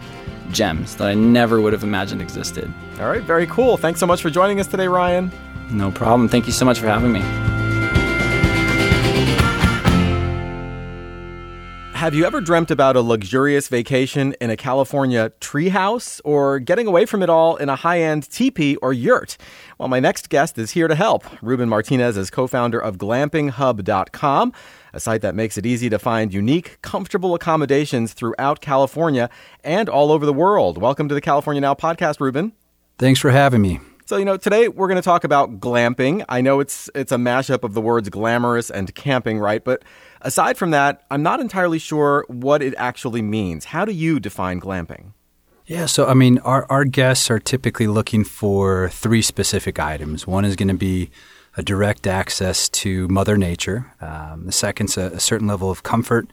gems 0.52 0.96
that 0.96 1.08
I 1.08 1.14
never 1.14 1.60
would 1.60 1.72
have 1.72 1.82
imagined 1.82 2.22
existed. 2.22 2.72
All 3.00 3.08
right, 3.08 3.22
very 3.22 3.46
cool. 3.46 3.76
Thanks 3.76 4.00
so 4.00 4.06
much 4.06 4.22
for 4.22 4.30
joining 4.30 4.60
us 4.60 4.66
today, 4.66 4.88
Ryan. 4.88 5.32
No 5.70 5.90
problem. 5.90 6.28
Thank 6.28 6.46
you 6.46 6.52
so 6.52 6.64
much 6.64 6.78
for 6.78 6.86
having 6.86 7.12
me. 7.12 7.22
Have 12.02 12.16
you 12.16 12.24
ever 12.24 12.40
dreamt 12.40 12.72
about 12.72 12.96
a 12.96 13.00
luxurious 13.00 13.68
vacation 13.68 14.34
in 14.40 14.50
a 14.50 14.56
California 14.56 15.30
treehouse 15.40 16.20
or 16.24 16.58
getting 16.58 16.88
away 16.88 17.06
from 17.06 17.22
it 17.22 17.30
all 17.30 17.54
in 17.54 17.68
a 17.68 17.76
high 17.76 18.00
end 18.00 18.28
teepee 18.28 18.74
or 18.82 18.92
yurt? 18.92 19.36
Well, 19.78 19.86
my 19.86 20.00
next 20.00 20.28
guest 20.28 20.58
is 20.58 20.72
here 20.72 20.88
to 20.88 20.96
help. 20.96 21.24
Ruben 21.40 21.68
Martinez 21.68 22.16
is 22.16 22.28
co 22.28 22.48
founder 22.48 22.80
of 22.80 22.98
GlampingHub.com, 22.98 24.52
a 24.92 25.00
site 25.00 25.22
that 25.22 25.34
makes 25.34 25.56
it 25.56 25.64
easy 25.64 25.88
to 25.88 25.98
find 25.98 26.32
unique, 26.34 26.78
comfortable 26.82 27.34
accommodations 27.34 28.12
throughout 28.12 28.60
California 28.60 29.30
and 29.64 29.88
all 29.88 30.12
over 30.12 30.26
the 30.26 30.32
world. 30.32 30.78
Welcome 30.78 31.08
to 31.08 31.14
the 31.14 31.20
California 31.20 31.60
Now 31.60 31.74
podcast, 31.74 32.20
Ruben. 32.20 32.52
Thanks 32.98 33.18
for 33.18 33.30
having 33.30 33.62
me. 33.62 33.80
So, 34.04 34.16
you 34.16 34.24
know, 34.24 34.36
today 34.36 34.68
we're 34.68 34.88
going 34.88 34.96
to 34.96 35.02
talk 35.02 35.24
about 35.24 35.60
glamping. 35.60 36.24
I 36.28 36.40
know 36.40 36.60
it's 36.60 36.90
it's 36.94 37.12
a 37.12 37.16
mashup 37.16 37.62
of 37.64 37.72
the 37.72 37.80
words 37.80 38.08
glamorous 38.10 38.68
and 38.68 38.94
camping, 38.94 39.38
right? 39.38 39.64
But 39.64 39.84
aside 40.20 40.58
from 40.58 40.72
that, 40.72 41.04
I'm 41.10 41.22
not 41.22 41.40
entirely 41.40 41.78
sure 41.78 42.26
what 42.28 42.62
it 42.62 42.74
actually 42.76 43.22
means. 43.22 43.66
How 43.66 43.84
do 43.84 43.92
you 43.92 44.20
define 44.20 44.60
glamping? 44.60 45.12
Yeah, 45.64 45.86
so 45.86 46.06
I 46.06 46.14
mean, 46.14 46.38
our, 46.40 46.66
our 46.68 46.84
guests 46.84 47.30
are 47.30 47.38
typically 47.38 47.86
looking 47.86 48.24
for 48.24 48.88
three 48.90 49.22
specific 49.22 49.78
items. 49.78 50.26
One 50.26 50.44
is 50.44 50.56
going 50.56 50.68
to 50.68 50.74
be 50.74 51.10
a 51.56 51.62
direct 51.62 52.06
access 52.06 52.68
to 52.68 53.08
Mother 53.08 53.36
Nature. 53.36 53.92
Um, 54.00 54.46
the 54.46 54.52
second's 54.52 54.96
a, 54.96 55.06
a 55.06 55.20
certain 55.20 55.46
level 55.46 55.70
of 55.70 55.82
comfort. 55.82 56.28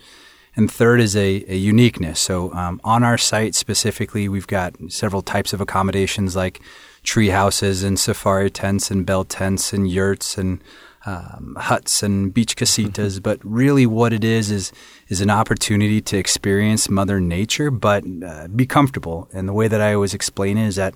And 0.56 0.72
third 0.72 1.00
is 1.00 1.16
a, 1.16 1.46
a 1.48 1.56
uniqueness. 1.56 2.20
So 2.20 2.52
um, 2.54 2.82
on 2.84 3.04
our 3.04 3.18
site 3.18 3.56
specifically, 3.56 4.28
we've 4.28 4.48
got 4.48 4.76
several 4.90 5.22
types 5.22 5.54
of 5.54 5.62
accommodations 5.62 6.36
like 6.36 6.62
tree 7.04 7.30
houses 7.30 7.84
and 7.84 8.00
safari 8.00 8.50
tents 8.50 8.92
and 8.92 9.06
bell 9.06 9.24
tents 9.24 9.74
and 9.74 9.90
yurts 9.90 10.38
and 10.38 10.62
um, 11.06 11.56
huts 11.58 12.04
and 12.04 12.34
beach 12.34 12.56
casitas. 12.58 13.14
Mm-hmm. 13.14 13.22
But 13.22 13.40
really, 13.44 13.86
what 13.86 14.12
it 14.12 14.24
is 14.24 14.52
is 14.52 14.72
is 15.08 15.22
an 15.22 15.30
opportunity 15.30 16.02
to 16.02 16.18
experience 16.18 16.90
Mother 16.90 17.22
Nature, 17.22 17.72
but 17.72 18.04
uh, 18.26 18.48
be 18.48 18.66
comfortable. 18.66 19.30
And 19.32 19.48
the 19.48 19.54
way 19.54 19.68
that 19.68 19.82
I 19.82 19.94
always 19.94 20.14
explain 20.14 20.58
it 20.58 20.68
is 20.68 20.76
that. 20.76 20.96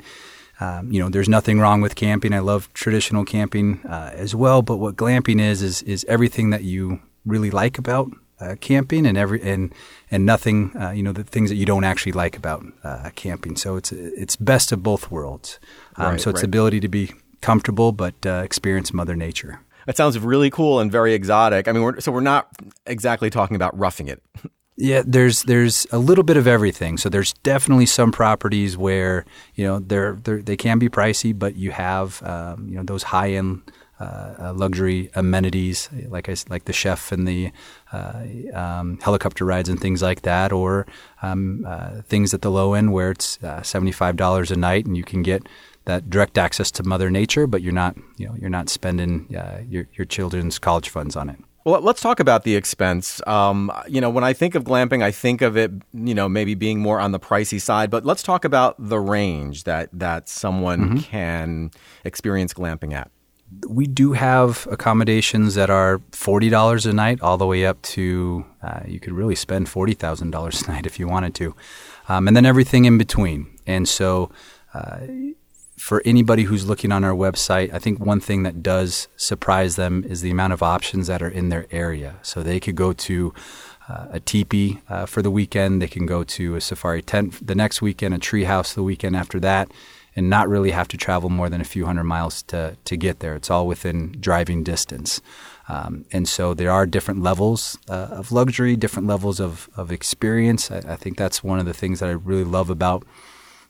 Um, 0.60 0.92
you 0.92 1.00
know, 1.00 1.10
there's 1.10 1.30
nothing 1.30 1.60
wrong 1.60 1.82
with 1.82 1.96
camping. 1.96 2.34
I 2.34 2.40
love 2.40 2.72
traditional 2.74 3.26
camping 3.26 3.82
uh, 3.86 4.12
as 4.14 4.36
well. 4.36 4.62
But 4.62 4.78
what 4.78 4.96
glamping 4.96 5.42
is 5.42 5.62
is 5.62 5.82
is 5.84 6.06
everything 6.08 6.52
that 6.52 6.64
you 6.64 7.02
really 7.26 7.52
like 7.52 7.78
about 7.78 8.12
uh, 8.40 8.56
camping 8.60 9.06
and 9.06 9.18
every 9.18 9.42
and 9.42 9.74
and 10.12 10.26
nothing 10.26 10.76
uh, 10.80 10.92
you 10.92 11.04
know 11.04 11.12
the 11.12 11.24
things 11.24 11.50
that 11.50 11.56
you 11.56 11.66
don't 11.66 11.84
actually 11.84 12.12
like 12.12 12.38
about 12.38 12.66
uh, 12.84 13.10
camping. 13.16 13.56
So 13.56 13.76
it's 13.76 13.92
it's 13.92 14.36
best 14.36 14.72
of 14.72 14.84
both 14.84 15.10
worlds. 15.12 15.60
Um, 15.96 16.12
right, 16.12 16.22
so 16.22 16.30
it's 16.30 16.38
right. 16.38 16.42
the 16.42 16.48
ability 16.48 16.80
to 16.82 16.88
be 16.88 17.12
comfortable 17.42 17.92
but 17.92 18.14
uh, 18.26 18.42
experience 18.44 18.94
Mother 18.94 19.16
Nature. 19.16 19.60
That 19.86 19.98
sounds 19.98 20.18
really 20.18 20.50
cool 20.50 20.80
and 20.80 20.92
very 20.92 21.14
exotic. 21.14 21.68
I 21.68 21.74
mean, 21.74 21.84
we're, 21.84 22.00
so 22.00 22.12
we're 22.12 22.22
not 22.22 22.48
exactly 22.86 23.30
talking 23.30 23.56
about 23.56 23.78
roughing 23.78 24.08
it. 24.08 24.24
Yeah, 24.76 25.04
there's 25.06 25.44
there's 25.44 25.86
a 25.92 26.00
little 26.00 26.24
bit 26.24 26.36
of 26.36 26.48
everything. 26.48 26.98
So 26.98 27.08
there's 27.08 27.34
definitely 27.34 27.86
some 27.86 28.12
properties 28.12 28.76
where 28.76 29.24
you 29.54 29.66
know 29.66 29.80
they're, 29.80 30.14
they're 30.24 30.42
they 30.42 30.58
can 30.58 30.80
be 30.80 30.90
pricey, 30.90 31.38
but 31.38 31.56
you 31.56 31.72
have 31.72 32.24
um, 32.24 32.68
you 32.68 32.76
know 32.76 32.84
those 32.84 33.04
high 33.04 33.32
end 33.34 33.62
uh, 34.00 34.34
uh, 34.40 34.54
luxury 34.56 35.12
amenities 35.14 35.90
like 36.08 36.28
I, 36.28 36.36
like 36.50 36.66
the 36.66 36.74
chef 36.74 37.12
and 37.12 37.28
the 37.28 37.52
uh, 37.92 38.24
um, 38.54 39.00
helicopter 39.00 39.46
rides 39.46 39.70
and 39.70 39.80
things 39.80 40.02
like 40.02 40.24
that, 40.24 40.52
or 40.52 40.88
um, 41.22 41.64
uh, 41.68 42.02
things 42.02 42.34
at 42.34 42.42
the 42.42 42.50
low 42.50 42.74
end 42.74 42.92
where 42.94 43.12
it's 43.12 43.42
uh, 43.44 43.62
seventy 43.62 43.92
five 43.92 44.16
dollars 44.16 44.50
a 44.50 44.56
night 44.56 44.88
and 44.88 44.98
you 44.98 45.04
can 45.04 45.22
get 45.22 45.48
that 45.86 46.10
direct 46.10 46.38
access 46.38 46.72
to 46.72 46.84
Mother 46.84 47.12
Nature, 47.12 47.46
but 47.46 47.62
you're 47.62 47.74
not, 47.74 47.96
you 48.18 48.28
know, 48.28 48.36
you're 48.40 48.50
not 48.50 48.70
spending 48.70 49.36
uh, 49.36 49.62
your 49.70 49.88
your 49.94 50.06
children's 50.06 50.58
college 50.58 50.90
funds 50.90 51.16
on 51.16 51.30
it. 51.30 51.38
Well, 51.66 51.80
let's 51.80 52.02
talk 52.02 52.20
about 52.20 52.44
the 52.44 52.56
expense. 52.56 53.26
Um, 53.26 53.72
you 53.88 54.02
know, 54.02 54.10
when 54.10 54.24
I 54.24 54.34
think 54.34 54.56
of 54.56 54.66
glamping, 54.66 55.02
I 55.02 55.12
think 55.12 55.42
of 55.42 55.56
it, 55.56 55.72
you 55.94 56.14
know, 56.14 56.28
maybe 56.28 56.56
being 56.56 56.80
more 56.80 57.00
on 57.00 57.14
the 57.14 57.20
pricey 57.20 57.60
side. 57.60 57.90
But 57.90 58.06
let's 58.06 58.22
talk 58.22 58.44
about 58.44 58.76
the 58.78 59.00
range 59.00 59.64
that 59.64 59.90
that 59.94 60.28
someone 60.28 60.82
mm-hmm. 60.82 60.98
can 61.00 61.72
experience 62.04 62.54
glamping 62.54 62.94
at. 62.94 63.12
We 63.68 63.86
do 63.86 64.14
have 64.14 64.68
accommodations 64.72 65.56
that 65.56 65.70
are 65.70 66.02
forty 66.12 66.50
dollars 66.50 66.86
a 66.86 66.92
night, 66.92 67.22
all 67.22 67.38
the 67.38 67.48
way 67.48 67.66
up 67.66 67.82
to 67.84 68.46
uh, 68.62 68.82
you 68.86 69.00
could 69.00 69.14
really 69.14 69.36
spend 69.36 69.70
forty 69.70 69.94
thousand 69.94 70.32
dollars 70.32 70.64
a 70.64 70.72
night 70.72 70.86
if 70.86 71.00
you 71.00 71.08
wanted 71.08 71.34
to, 71.36 71.56
um, 72.10 72.28
and 72.28 72.36
then 72.36 72.46
everything 72.46 72.86
in 72.86 72.98
between. 72.98 73.48
And 73.66 73.88
so. 73.88 74.32
Uh, 74.74 75.02
for 75.84 76.02
anybody 76.06 76.44
who's 76.44 76.66
looking 76.66 76.94
on 76.94 77.04
our 77.04 77.12
website, 77.12 77.74
I 77.74 77.78
think 77.78 78.00
one 78.00 78.22
thing 78.22 78.44
that 78.44 78.64
does 78.64 79.10
surprise 79.18 79.76
them 79.76 80.06
is 80.08 80.22
the 80.22 80.32
amount 80.32 80.54
of 80.54 80.64
options 80.64 81.08
that 81.08 81.22
are 81.22 81.28
in 81.28 81.50
their 81.50 81.66
area. 81.72 82.16
So 82.22 82.42
they 82.42 82.62
could 82.62 82.78
go 82.78 82.94
to 82.94 83.34
uh, 83.90 84.08
a 84.12 84.22
teepee 84.22 84.80
uh, 84.88 85.06
for 85.06 85.22
the 85.22 85.30
weekend, 85.30 85.82
they 85.82 85.90
can 85.90 86.06
go 86.06 86.24
to 86.24 86.56
a 86.56 86.62
safari 86.62 87.02
tent 87.02 87.46
the 87.46 87.54
next 87.54 87.82
weekend, 87.82 88.14
a 88.14 88.18
tree 88.18 88.46
house 88.46 88.74
the 88.74 88.82
weekend 88.82 89.18
after 89.18 89.42
that, 89.42 89.74
and 90.16 90.30
not 90.30 90.48
really 90.48 90.72
have 90.72 90.88
to 90.88 90.96
travel 90.96 91.30
more 91.30 91.50
than 91.50 91.60
a 91.60 91.66
few 91.66 91.86
hundred 91.86 92.06
miles 92.06 92.44
to, 92.44 92.78
to 92.86 92.96
get 92.96 93.20
there. 93.20 93.36
It's 93.36 93.52
all 93.52 93.68
within 93.68 94.16
driving 94.22 94.64
distance. 94.64 95.20
Um, 95.68 96.06
and 96.14 96.30
so 96.30 96.54
there 96.54 96.72
are 96.72 96.86
different 96.86 97.22
levels 97.22 97.78
uh, 97.90 98.08
of 98.10 98.32
luxury, 98.32 98.78
different 98.78 99.10
levels 99.10 99.42
of, 99.42 99.70
of 99.76 99.92
experience. 99.92 100.72
I, 100.72 100.78
I 100.78 100.96
think 100.96 101.18
that's 101.18 101.44
one 101.44 101.60
of 101.60 101.66
the 101.66 101.74
things 101.74 102.00
that 102.00 102.08
I 102.08 102.14
really 102.14 102.46
love 102.46 102.70
about 102.70 103.04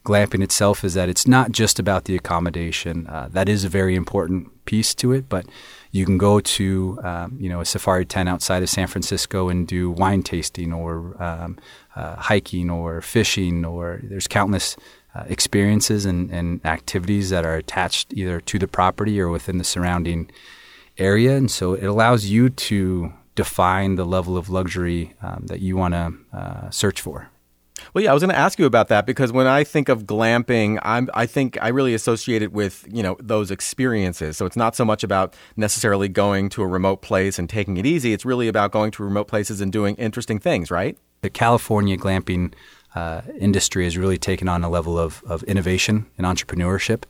glamping 0.04 0.44
itself 0.44 0.84
is 0.84 0.94
that 0.94 1.10
it's 1.10 1.28
not 1.28 1.52
just 1.52 1.80
about 1.80 2.06
the 2.06 2.16
accommodation. 2.16 3.08
Uh, 3.08 3.30
that 3.32 3.48
is 3.48 3.64
a 3.64 3.70
very 3.70 3.96
important 3.96 4.50
piece 4.66 4.94
to 4.96 5.12
it, 5.12 5.30
but 5.30 5.46
you 5.92 6.06
can 6.06 6.18
go 6.18 6.40
to 6.40 7.00
um, 7.04 7.38
you 7.40 7.50
know 7.50 7.62
a 7.62 7.66
safari 7.66 8.06
tent 8.06 8.28
outside 8.28 8.64
of 8.64 8.70
San 8.70 8.88
Francisco 8.88 9.50
and 9.50 9.68
do 9.68 9.92
wine 9.92 10.24
tasting 10.24 10.74
or 10.74 11.22
um, 11.22 11.58
uh, 11.96 12.16
hiking 12.16 12.70
or 12.70 13.02
fishing 13.02 13.64
or 13.64 14.02
there's 14.04 14.28
countless 14.28 14.76
uh, 15.16 15.24
experiences 15.28 16.06
and, 16.06 16.32
and, 16.32 16.66
activities 16.66 17.30
that 17.30 17.46
are 17.46 17.56
attached 17.56 18.12
either 18.14 18.42
to 18.42 18.58
the 18.58 18.68
property 18.68 19.22
or 19.22 19.30
within 19.30 19.60
the 19.60 19.64
surrounding 19.64 20.28
area, 20.98 21.38
and 21.38 21.52
so 21.52 21.74
it 21.74 21.86
allows 21.86 22.26
you 22.26 22.50
to 22.50 23.14
define 23.36 23.96
the 23.96 24.06
level 24.06 24.38
of 24.38 24.50
luxury 24.50 25.14
um, 25.22 25.46
that 25.48 25.60
you 25.60 25.78
want 25.78 25.94
to 25.94 26.14
uh, 26.34 26.70
search 26.72 27.00
for. 27.00 27.30
Well, 27.94 28.04
yeah, 28.04 28.12
I 28.12 28.14
was 28.14 28.22
going 28.22 28.34
to 28.34 28.40
ask 28.40 28.60
you 28.60 28.66
about 28.66 28.88
that 28.90 29.06
because 29.06 29.32
when 29.32 29.48
I 29.48 29.64
think 29.64 29.90
of 29.90 30.04
glamping, 30.06 30.80
I'm, 30.84 31.10
I 31.14 31.26
think 31.26 31.58
I 31.62 31.70
really 31.70 31.94
associate 31.94 32.42
it 32.42 32.52
with 32.52 32.86
you 32.92 33.04
know 33.04 33.18
those 33.20 33.52
experiences. 33.52 34.38
So 34.38 34.46
it's 34.46 34.56
not 34.56 34.76
so 34.76 34.86
much 34.86 35.04
about 35.04 35.36
necessarily 35.56 36.08
going 36.08 36.50
to 36.50 36.62
a 36.62 36.68
remote 36.68 37.02
place 37.02 37.40
and 37.40 37.50
taking 37.50 37.78
it 37.78 37.86
easy. 37.86 38.14
It's 38.14 38.26
really 38.26 38.48
about 38.48 38.72
going 38.72 38.92
to 38.92 39.04
remote 39.04 39.28
places 39.28 39.62
and 39.62 39.72
doing 39.72 39.96
interesting 39.96 40.40
things, 40.40 40.72
right? 40.72 40.98
The 41.22 41.30
California 41.30 41.98
glamping 41.98 42.54
uh, 42.96 43.22
industry 43.40 43.86
has 43.86 43.98
really 43.98 44.18
taken 44.18 44.48
on 44.48 44.64
a 44.64 44.70
level 44.70 45.00
of, 45.00 45.24
of 45.26 45.42
innovation 45.44 46.06
and 46.18 46.28
entrepreneurship 46.28 47.04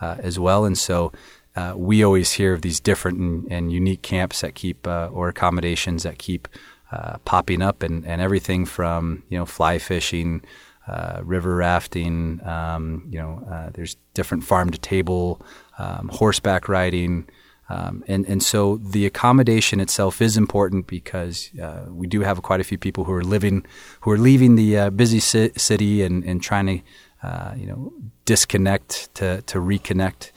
uh, 0.00 0.16
as 0.18 0.38
well, 0.38 0.64
and 0.64 0.76
so. 0.76 1.12
Uh, 1.56 1.74
we 1.76 2.04
always 2.04 2.30
hear 2.34 2.54
of 2.54 2.62
these 2.62 2.78
different 2.78 3.18
and, 3.18 3.50
and 3.50 3.72
unique 3.72 4.02
camps 4.02 4.40
that 4.40 4.54
keep 4.54 4.86
uh, 4.86 5.08
or 5.12 5.28
accommodations 5.28 6.04
that 6.04 6.16
keep 6.16 6.46
uh, 6.92 7.18
popping 7.24 7.62
up, 7.62 7.82
and, 7.82 8.04
and 8.06 8.20
everything 8.20 8.66
from 8.66 9.22
you 9.28 9.38
know 9.38 9.46
fly 9.46 9.78
fishing, 9.78 10.42
uh, 10.88 11.20
river 11.22 11.56
rafting. 11.56 12.40
Um, 12.44 13.06
you 13.10 13.18
know, 13.18 13.46
uh, 13.50 13.70
there's 13.72 13.96
different 14.14 14.44
farm 14.44 14.70
to 14.70 14.78
table, 14.78 15.40
um, 15.78 16.08
horseback 16.12 16.68
riding. 16.68 17.28
Um, 17.68 18.02
and 18.08 18.26
and 18.26 18.42
so 18.42 18.78
the 18.78 19.06
accommodation 19.06 19.78
itself 19.78 20.20
is 20.20 20.36
important 20.36 20.88
because 20.88 21.50
uh, 21.62 21.84
we 21.88 22.08
do 22.08 22.22
have 22.22 22.42
quite 22.42 22.60
a 22.60 22.64
few 22.64 22.78
people 22.78 23.04
who 23.04 23.12
are 23.12 23.22
living, 23.22 23.64
who 24.00 24.10
are 24.10 24.18
leaving 24.18 24.56
the 24.56 24.76
uh, 24.76 24.90
busy 24.90 25.20
ci- 25.20 25.52
city 25.56 26.02
and, 26.02 26.24
and 26.24 26.42
trying 26.42 26.66
to, 26.66 27.28
uh, 27.28 27.54
you 27.56 27.66
know, 27.66 27.92
disconnect 28.24 29.14
to 29.14 29.42
to 29.42 29.58
reconnect, 29.58 30.32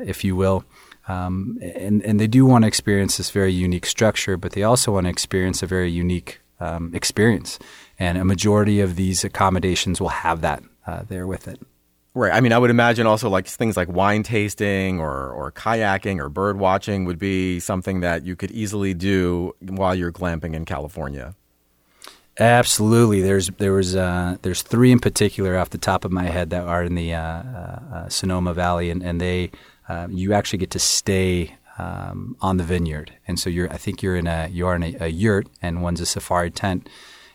if 0.00 0.22
you 0.22 0.36
will. 0.36 0.64
Um, 1.08 1.58
and, 1.60 2.02
and 2.02 2.18
they 2.18 2.26
do 2.26 2.44
want 2.44 2.62
to 2.62 2.68
experience 2.68 3.16
this 3.16 3.30
very 3.30 3.52
unique 3.52 3.86
structure, 3.86 4.36
but 4.36 4.52
they 4.52 4.62
also 4.62 4.92
want 4.92 5.04
to 5.04 5.10
experience 5.10 5.62
a 5.62 5.66
very 5.66 5.90
unique 5.90 6.40
um, 6.58 6.92
experience. 6.94 7.58
And 7.98 8.18
a 8.18 8.24
majority 8.24 8.80
of 8.80 8.96
these 8.96 9.24
accommodations 9.24 10.00
will 10.00 10.08
have 10.08 10.40
that 10.40 10.62
uh, 10.86 11.02
there 11.08 11.26
with 11.26 11.48
it. 11.48 11.60
Right. 12.14 12.32
I 12.32 12.40
mean, 12.40 12.52
I 12.52 12.58
would 12.58 12.70
imagine 12.70 13.06
also 13.06 13.28
like 13.28 13.46
things 13.46 13.76
like 13.76 13.88
wine 13.88 14.22
tasting 14.22 15.00
or, 15.00 15.30
or 15.30 15.52
kayaking 15.52 16.18
or 16.18 16.30
bird 16.30 16.58
watching 16.58 17.04
would 17.04 17.18
be 17.18 17.60
something 17.60 18.00
that 18.00 18.24
you 18.24 18.34
could 18.34 18.50
easily 18.52 18.94
do 18.94 19.54
while 19.60 19.94
you're 19.94 20.12
glamping 20.12 20.54
in 20.54 20.64
California. 20.64 21.34
Absolutely. 22.38 23.20
There's 23.20 23.48
there 23.58 23.72
was 23.72 23.96
uh, 23.96 24.36
there's 24.42 24.62
three 24.62 24.92
in 24.92 24.98
particular 24.98 25.58
off 25.58 25.70
the 25.70 25.78
top 25.78 26.04
of 26.04 26.12
my 26.12 26.24
head 26.24 26.50
that 26.50 26.64
are 26.64 26.84
in 26.84 26.94
the 26.94 27.14
uh, 27.14 27.20
uh, 27.20 27.80
uh 27.92 28.08
Sonoma 28.08 28.52
Valley, 28.52 28.90
and, 28.90 29.02
and 29.02 29.20
they 29.20 29.50
um, 29.88 30.12
you 30.12 30.32
actually 30.32 30.58
get 30.58 30.70
to 30.70 30.78
stay 30.78 31.56
um, 31.78 32.36
on 32.40 32.56
the 32.56 32.64
vineyard. 32.64 33.12
And 33.26 33.38
so 33.38 33.50
you're, 33.50 33.72
I 33.72 33.76
think 33.76 34.02
you're 34.02 34.16
in 34.16 34.26
a, 34.26 34.48
you 34.48 34.66
are 34.66 34.76
in 34.76 34.82
a, 34.82 34.96
a, 35.00 35.08
yurt 35.08 35.48
and 35.60 35.82
one's 35.82 36.00
a 36.00 36.06
safari 36.06 36.50
tent. 36.50 36.88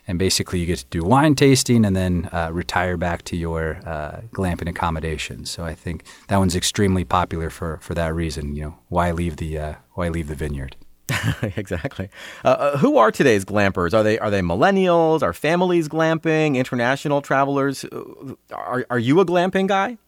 And 0.08 0.18
basically 0.18 0.58
you 0.58 0.66
get 0.66 0.80
to 0.80 0.86
do 0.86 1.04
wine 1.04 1.36
tasting 1.36 1.84
and 1.84 1.94
then 1.94 2.28
uh, 2.32 2.50
retire 2.52 2.96
back 2.96 3.22
to 3.26 3.36
your 3.36 3.76
uh, 3.86 4.22
glamping 4.32 4.68
accommodation. 4.68 5.46
So 5.46 5.64
I 5.64 5.74
think 5.74 6.04
that 6.26 6.38
one's 6.38 6.56
extremely 6.56 7.04
popular 7.04 7.50
for, 7.50 7.78
for 7.78 7.94
that 7.94 8.12
reason. 8.14 8.56
You 8.56 8.62
know, 8.64 8.78
why 8.88 9.12
leave 9.12 9.36
the, 9.36 9.58
uh, 9.58 9.74
why 9.92 10.08
leave 10.08 10.26
the 10.26 10.34
vineyard? 10.34 10.74
exactly. 11.42 12.08
Uh, 12.44 12.48
uh, 12.48 12.78
who 12.78 12.96
are 12.96 13.10
today's 13.10 13.44
glampers? 13.44 13.92
Are 13.94 14.02
they 14.02 14.18
are 14.18 14.30
they 14.30 14.40
millennials? 14.40 15.22
Are 15.22 15.32
families 15.32 15.88
glamping? 15.88 16.56
International 16.56 17.20
travelers? 17.20 17.84
Uh, 17.84 18.34
are 18.52 18.86
are 18.88 18.98
you 18.98 19.20
a 19.20 19.26
glamping 19.26 19.66
guy? 19.66 19.98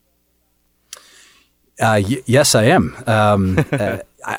Uh, 1.80 2.00
y- 2.08 2.22
yes, 2.26 2.54
I 2.54 2.64
am. 2.64 2.96
Um, 3.06 3.64
uh, 3.72 3.98
I, 4.24 4.38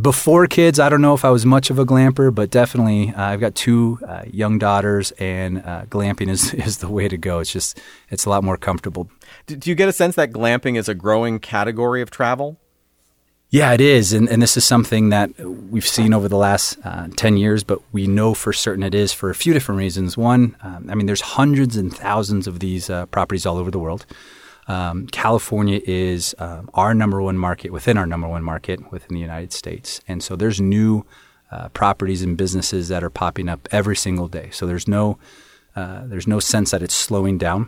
before 0.00 0.46
kids, 0.46 0.78
I 0.78 0.88
don't 0.88 1.02
know 1.02 1.14
if 1.14 1.24
I 1.24 1.30
was 1.30 1.44
much 1.44 1.68
of 1.70 1.78
a 1.78 1.84
glamper, 1.84 2.34
but 2.34 2.50
definitely 2.50 3.12
uh, 3.14 3.22
I've 3.22 3.40
got 3.40 3.54
two 3.54 3.98
uh, 4.06 4.22
young 4.30 4.58
daughters, 4.58 5.10
and 5.12 5.58
uh, 5.58 5.84
glamping 5.86 6.28
is, 6.28 6.54
is 6.66 6.78
the 6.78 6.88
way 6.88 7.08
to 7.08 7.16
go. 7.16 7.40
It's 7.40 7.52
just 7.52 7.80
it's 8.08 8.24
a 8.24 8.30
lot 8.30 8.44
more 8.44 8.56
comfortable. 8.56 9.10
Do, 9.46 9.56
do 9.56 9.70
you 9.70 9.76
get 9.76 9.88
a 9.88 9.92
sense 9.92 10.16
that 10.16 10.32
glamping 10.32 10.78
is 10.78 10.88
a 10.88 10.94
growing 10.94 11.38
category 11.38 12.02
of 12.02 12.10
travel? 12.10 12.58
Yeah, 13.52 13.72
it 13.72 13.80
is, 13.80 14.12
and, 14.12 14.28
and 14.28 14.40
this 14.40 14.56
is 14.56 14.64
something 14.64 15.08
that 15.08 15.36
we've 15.40 15.86
seen 15.86 16.14
over 16.14 16.28
the 16.28 16.36
last 16.36 16.78
uh, 16.84 17.08
ten 17.16 17.36
years, 17.36 17.64
but 17.64 17.80
we 17.90 18.06
know 18.06 18.32
for 18.32 18.52
certain 18.52 18.84
it 18.84 18.94
is 18.94 19.12
for 19.12 19.28
a 19.28 19.34
few 19.34 19.52
different 19.52 19.80
reasons. 19.80 20.16
One, 20.16 20.56
um, 20.62 20.88
I 20.88 20.94
mean, 20.94 21.06
there's 21.06 21.20
hundreds 21.20 21.76
and 21.76 21.92
thousands 21.92 22.46
of 22.46 22.60
these 22.60 22.88
uh, 22.88 23.06
properties 23.06 23.46
all 23.46 23.58
over 23.58 23.72
the 23.72 23.80
world. 23.80 24.06
Um, 24.70 25.06
California 25.08 25.80
is 25.84 26.34
um, 26.38 26.70
our 26.74 26.94
number 26.94 27.20
one 27.20 27.36
market 27.36 27.72
within 27.72 27.98
our 27.98 28.06
number 28.06 28.28
one 28.28 28.44
market 28.44 28.78
within 28.92 29.14
the 29.16 29.20
United 29.30 29.52
States, 29.52 30.00
and 30.06 30.22
so 30.22 30.36
there's 30.36 30.60
new 30.60 31.04
uh, 31.50 31.68
properties 31.70 32.22
and 32.22 32.36
businesses 32.36 32.86
that 32.88 33.02
are 33.02 33.10
popping 33.10 33.48
up 33.48 33.68
every 33.72 33.96
single 33.96 34.28
day. 34.28 34.48
So 34.52 34.66
there's 34.66 34.86
no 34.86 35.18
uh, 35.74 36.06
there's 36.06 36.28
no 36.28 36.40
sense 36.40 36.70
that 36.70 36.82
it's 36.82 36.94
slowing 36.94 37.38
down. 37.38 37.66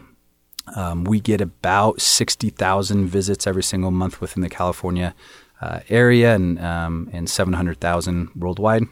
Um, 0.77 1.03
we 1.03 1.19
get 1.21 1.41
about 1.41 2.01
sixty 2.01 2.51
thousand 2.51 3.09
visits 3.09 3.47
every 3.47 3.65
single 3.65 3.91
month 3.91 4.21
within 4.21 4.43
the 4.43 4.49
California 4.49 5.13
uh, 5.61 5.81
area, 5.89 6.37
and 6.37 6.61
um, 6.61 7.11
and 7.13 7.29
seven 7.29 7.55
hundred 7.55 7.81
thousand 7.81 8.31
worldwide. 8.37 8.85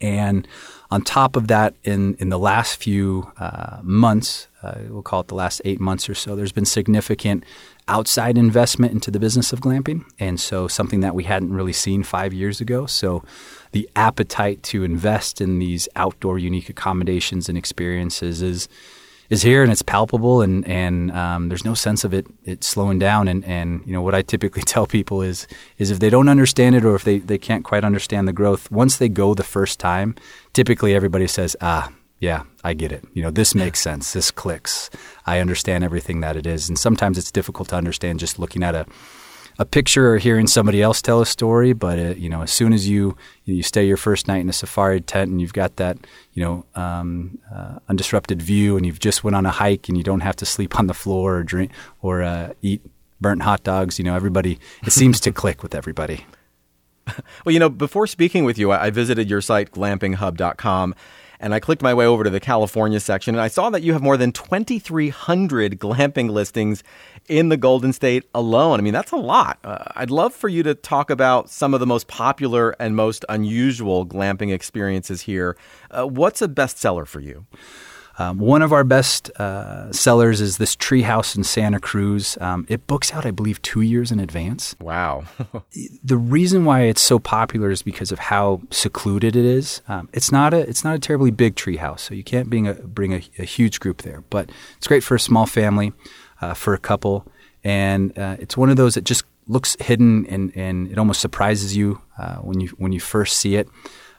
And 0.00 0.48
on 0.90 1.02
top 1.02 1.36
of 1.36 1.48
that, 1.48 1.74
in, 1.84 2.14
in 2.18 2.28
the 2.30 2.38
last 2.38 2.82
few 2.82 3.32
uh, 3.38 3.78
months, 3.82 4.47
uh, 4.62 4.74
we'll 4.88 5.02
call 5.02 5.20
it 5.20 5.28
the 5.28 5.34
last 5.34 5.62
eight 5.64 5.80
months 5.80 6.08
or 6.08 6.14
so, 6.14 6.34
there's 6.34 6.52
been 6.52 6.64
significant 6.64 7.44
outside 7.86 8.36
investment 8.36 8.92
into 8.92 9.10
the 9.10 9.20
business 9.20 9.52
of 9.52 9.60
glamping. 9.60 10.04
And 10.18 10.40
so 10.40 10.66
something 10.66 11.00
that 11.00 11.14
we 11.14 11.24
hadn't 11.24 11.52
really 11.52 11.72
seen 11.72 12.02
five 12.02 12.32
years 12.32 12.60
ago. 12.60 12.86
So 12.86 13.22
the 13.72 13.88
appetite 13.94 14.62
to 14.64 14.82
invest 14.82 15.40
in 15.40 15.58
these 15.58 15.88
outdoor 15.94 16.38
unique 16.38 16.68
accommodations 16.68 17.48
and 17.48 17.56
experiences 17.56 18.42
is 18.42 18.68
is 19.30 19.42
here 19.42 19.62
and 19.62 19.70
it's 19.70 19.82
palpable 19.82 20.40
and 20.40 20.66
and 20.66 21.10
um, 21.12 21.48
there's 21.48 21.64
no 21.64 21.74
sense 21.74 22.02
of 22.02 22.14
it 22.14 22.26
it 22.44 22.64
slowing 22.64 22.98
down 22.98 23.28
and 23.28 23.44
and 23.44 23.86
you 23.86 23.92
know 23.92 24.00
what 24.00 24.14
I 24.14 24.22
typically 24.22 24.62
tell 24.66 24.86
people 24.86 25.20
is 25.20 25.46
is 25.76 25.90
if 25.90 25.98
they 25.98 26.08
don't 26.10 26.30
understand 26.30 26.74
it 26.74 26.84
or 26.84 26.94
if 26.94 27.04
they, 27.04 27.18
they 27.18 27.36
can't 27.36 27.62
quite 27.62 27.84
understand 27.84 28.26
the 28.26 28.32
growth 28.32 28.70
once 28.70 28.96
they 28.96 29.10
go 29.10 29.34
the 29.34 29.44
first 29.44 29.78
time 29.78 30.14
typically 30.54 30.94
everybody 30.94 31.26
says 31.26 31.56
ah 31.60 31.90
yeah 32.20 32.42
I 32.64 32.74
get 32.74 32.92
it. 32.92 33.04
You 33.14 33.22
know 33.22 33.30
this 33.30 33.54
makes 33.54 33.80
sense. 33.80 34.12
This 34.12 34.30
clicks. 34.30 34.90
I 35.26 35.38
understand 35.40 35.84
everything 35.84 36.20
that 36.20 36.36
it 36.36 36.46
is. 36.46 36.68
And 36.68 36.78
sometimes 36.78 37.18
it's 37.18 37.30
difficult 37.30 37.68
to 37.70 37.76
understand 37.76 38.20
just 38.20 38.38
looking 38.38 38.62
at 38.62 38.74
a 38.74 38.86
a 39.60 39.64
picture 39.64 40.12
or 40.12 40.18
hearing 40.18 40.46
somebody 40.46 40.80
else 40.80 41.02
tell 41.02 41.20
a 41.20 41.26
story, 41.26 41.72
but 41.72 41.98
uh, 41.98 42.14
you 42.16 42.28
know, 42.28 42.42
as 42.42 42.52
soon 42.52 42.72
as 42.72 42.88
you 42.88 43.16
you 43.44 43.62
stay 43.62 43.84
your 43.84 43.96
first 43.96 44.28
night 44.28 44.38
in 44.38 44.48
a 44.48 44.52
safari 44.52 45.00
tent 45.00 45.30
and 45.30 45.40
you've 45.40 45.52
got 45.52 45.76
that 45.76 45.98
you 46.32 46.42
know 46.42 46.64
um, 46.76 47.38
uh, 47.52 47.78
undisrupted 47.90 48.40
view, 48.40 48.76
and 48.76 48.86
you've 48.86 49.00
just 49.00 49.24
went 49.24 49.34
on 49.34 49.44
a 49.46 49.50
hike 49.50 49.88
and 49.88 49.98
you 49.98 50.04
don't 50.04 50.20
have 50.20 50.36
to 50.36 50.46
sleep 50.46 50.78
on 50.78 50.86
the 50.86 50.94
floor 50.94 51.38
or 51.38 51.42
drink 51.42 51.72
or 52.02 52.22
uh, 52.22 52.52
eat 52.62 52.82
burnt 53.20 53.42
hot 53.42 53.64
dogs, 53.64 53.98
you 53.98 54.04
know, 54.04 54.14
everybody 54.14 54.58
it 54.84 54.92
seems 54.92 55.20
to 55.20 55.32
click 55.42 55.62
with 55.62 55.74
everybody. 55.74 56.24
Well, 57.44 57.52
you 57.52 57.58
know, 57.58 57.70
before 57.70 58.06
speaking 58.06 58.44
with 58.44 58.58
you, 58.58 58.70
I 58.70 58.90
visited 58.90 59.30
your 59.30 59.40
site 59.40 59.72
glampinghub.com 59.72 60.94
and 61.40 61.54
I 61.54 61.60
clicked 61.60 61.82
my 61.82 61.94
way 61.94 62.06
over 62.06 62.24
to 62.24 62.30
the 62.30 62.40
California 62.40 63.00
section 63.00 63.34
and 63.34 63.42
I 63.42 63.48
saw 63.48 63.70
that 63.70 63.82
you 63.82 63.92
have 63.92 64.02
more 64.02 64.16
than 64.16 64.32
2,300 64.32 65.78
glamping 65.78 66.30
listings 66.30 66.82
in 67.28 67.48
the 67.48 67.56
Golden 67.56 67.92
State 67.92 68.24
alone. 68.34 68.80
I 68.80 68.82
mean, 68.82 68.92
that's 68.92 69.12
a 69.12 69.16
lot. 69.16 69.58
Uh, 69.62 69.84
I'd 69.96 70.10
love 70.10 70.34
for 70.34 70.48
you 70.48 70.62
to 70.62 70.74
talk 70.74 71.10
about 71.10 71.50
some 71.50 71.74
of 71.74 71.80
the 71.80 71.86
most 71.86 72.08
popular 72.08 72.70
and 72.80 72.96
most 72.96 73.24
unusual 73.28 74.06
glamping 74.06 74.52
experiences 74.52 75.22
here. 75.22 75.56
Uh, 75.90 76.06
what's 76.06 76.42
a 76.42 76.48
bestseller 76.48 77.06
for 77.06 77.20
you? 77.20 77.46
Um, 78.18 78.38
one 78.38 78.62
of 78.62 78.72
our 78.72 78.82
best 78.82 79.30
uh, 79.38 79.92
sellers 79.92 80.40
is 80.40 80.58
this 80.58 80.74
treehouse 80.74 81.36
in 81.36 81.44
Santa 81.44 81.78
Cruz. 81.78 82.36
Um, 82.40 82.66
it 82.68 82.86
books 82.88 83.14
out, 83.14 83.24
I 83.24 83.30
believe, 83.30 83.62
two 83.62 83.80
years 83.80 84.10
in 84.10 84.18
advance. 84.18 84.74
Wow. 84.80 85.24
the 86.02 86.16
reason 86.16 86.64
why 86.64 86.82
it's 86.82 87.00
so 87.00 87.20
popular 87.20 87.70
is 87.70 87.82
because 87.82 88.10
of 88.10 88.18
how 88.18 88.60
secluded 88.70 89.36
it 89.36 89.44
is. 89.44 89.82
Um, 89.86 90.08
it's 90.12 90.32
not 90.32 90.52
a 90.52 90.58
it's 90.58 90.82
not 90.82 90.96
a 90.96 90.98
terribly 90.98 91.30
big 91.30 91.54
treehouse, 91.54 92.00
so 92.00 92.14
you 92.14 92.24
can't 92.24 92.50
bring 92.50 92.66
a 92.66 92.74
bring 92.74 93.14
a, 93.14 93.22
a, 93.38 93.44
huge 93.44 93.78
group 93.78 94.02
there. 94.02 94.24
But 94.30 94.50
it's 94.76 94.88
great 94.88 95.04
for 95.04 95.14
a 95.14 95.20
small 95.20 95.46
family, 95.46 95.92
uh, 96.40 96.54
for 96.54 96.74
a 96.74 96.78
couple, 96.78 97.24
and 97.62 98.16
uh, 98.18 98.36
it's 98.40 98.56
one 98.56 98.68
of 98.68 98.76
those 98.76 98.94
that 98.94 99.04
just 99.04 99.24
looks 99.46 99.76
hidden 99.80 100.26
and, 100.26 100.52
and 100.54 100.90
it 100.92 100.98
almost 100.98 101.20
surprises 101.20 101.74
you 101.74 102.02
uh, 102.18 102.36
when 102.36 102.60
you 102.60 102.68
when 102.78 102.92
you 102.92 103.00
first 103.00 103.38
see 103.38 103.54
it. 103.54 103.68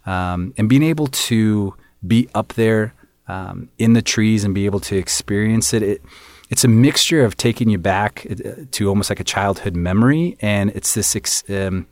Um, 0.06 0.54
and 0.58 0.70
being 0.70 0.84
able 0.84 1.08
to 1.08 1.76
be 2.08 2.30
up 2.34 2.54
there 2.54 2.94
um, 3.30 3.70
in 3.78 3.94
the 3.94 4.02
trees 4.02 4.44
and 4.44 4.54
be 4.54 4.66
able 4.66 4.80
to 4.82 4.98
experience 4.98 5.74
it. 5.74 5.84
it 5.84 6.02
it's 6.50 6.64
a 6.64 6.68
mixture 6.68 7.24
of 7.24 7.38
taking 7.38 7.70
you 7.70 7.78
back 7.78 8.26
uh, 8.30 8.66
to 8.72 8.90
almost 8.90 9.10
like 9.12 9.20
a 9.20 9.24
childhood 9.24 9.76
memory, 9.76 10.36
and 10.42 10.72
it's 10.72 10.96
this 10.96 11.16
ex, 11.16 11.44
um, 11.50 11.86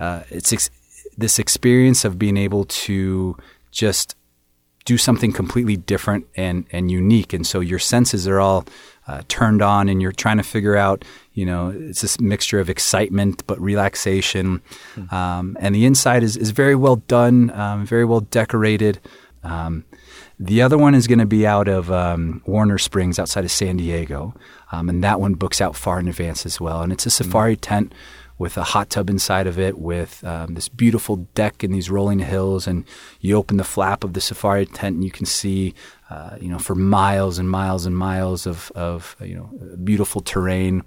uh, 0.00 0.22
it's 0.30 0.52
ex, 0.52 0.70
this 1.18 1.38
experience 1.38 2.04
of 2.06 2.18
being 2.18 2.38
able 2.38 2.64
to 2.64 3.36
just 3.70 4.16
do 4.86 4.96
something 4.96 5.30
completely 5.30 5.76
different 5.76 6.26
and 6.36 6.64
and 6.72 6.90
unique. 6.90 7.34
And 7.34 7.46
so 7.46 7.60
your 7.60 7.78
senses 7.78 8.26
are 8.26 8.40
all 8.40 8.64
uh, 9.06 9.22
turned 9.28 9.60
on, 9.60 9.90
and 9.90 10.00
you're 10.00 10.10
trying 10.10 10.38
to 10.38 10.42
figure 10.42 10.74
out, 10.74 11.04
you 11.34 11.44
know, 11.44 11.68
it's 11.68 12.00
this 12.00 12.18
mixture 12.18 12.60
of 12.60 12.70
excitement 12.70 13.46
but 13.46 13.60
relaxation. 13.60 14.62
Mm-hmm. 14.94 15.14
Um, 15.14 15.56
and 15.60 15.74
the 15.74 15.84
inside 15.84 16.22
is 16.22 16.38
is 16.38 16.50
very 16.50 16.74
well 16.74 16.96
done, 16.96 17.50
um, 17.50 17.84
very 17.84 18.06
well 18.06 18.20
decorated. 18.20 19.00
The 20.38 20.62
other 20.62 20.78
one 20.78 20.94
is 20.94 21.06
going 21.06 21.18
to 21.18 21.26
be 21.26 21.46
out 21.46 21.68
of 21.68 21.90
um, 21.90 22.42
Warner 22.46 22.78
Springs 22.78 23.18
outside 23.18 23.44
of 23.44 23.50
San 23.50 23.76
Diego. 23.76 24.34
Um, 24.70 24.88
and 24.88 25.04
that 25.04 25.20
one 25.20 25.34
books 25.34 25.60
out 25.60 25.76
far 25.76 26.00
in 26.00 26.08
advance 26.08 26.46
as 26.46 26.60
well. 26.60 26.82
And 26.82 26.92
it's 26.92 27.06
a 27.06 27.08
mm-hmm. 27.08 27.24
safari 27.24 27.54
mm-hmm. 27.54 27.60
tent 27.60 27.94
with 28.38 28.56
a 28.56 28.64
hot 28.64 28.90
tub 28.90 29.08
inside 29.08 29.46
of 29.46 29.56
it, 29.58 29.78
with 29.78 30.24
um, 30.24 30.54
this 30.54 30.68
beautiful 30.68 31.16
deck 31.34 31.62
and 31.62 31.72
these 31.72 31.90
rolling 31.90 32.18
hills. 32.18 32.66
And 32.66 32.84
you 33.20 33.36
open 33.36 33.56
the 33.56 33.64
flap 33.64 34.02
of 34.02 34.14
the 34.14 34.20
safari 34.20 34.66
tent, 34.66 34.96
and 34.96 35.04
you 35.04 35.12
can 35.12 35.26
see, 35.26 35.74
uh, 36.10 36.36
you 36.40 36.48
know, 36.48 36.58
for 36.58 36.74
miles 36.74 37.38
and 37.38 37.48
miles 37.48 37.86
and 37.86 37.96
miles 37.96 38.46
of, 38.46 38.72
of 38.74 39.14
you 39.20 39.36
know, 39.36 39.76
beautiful 39.84 40.20
terrain. 40.20 40.82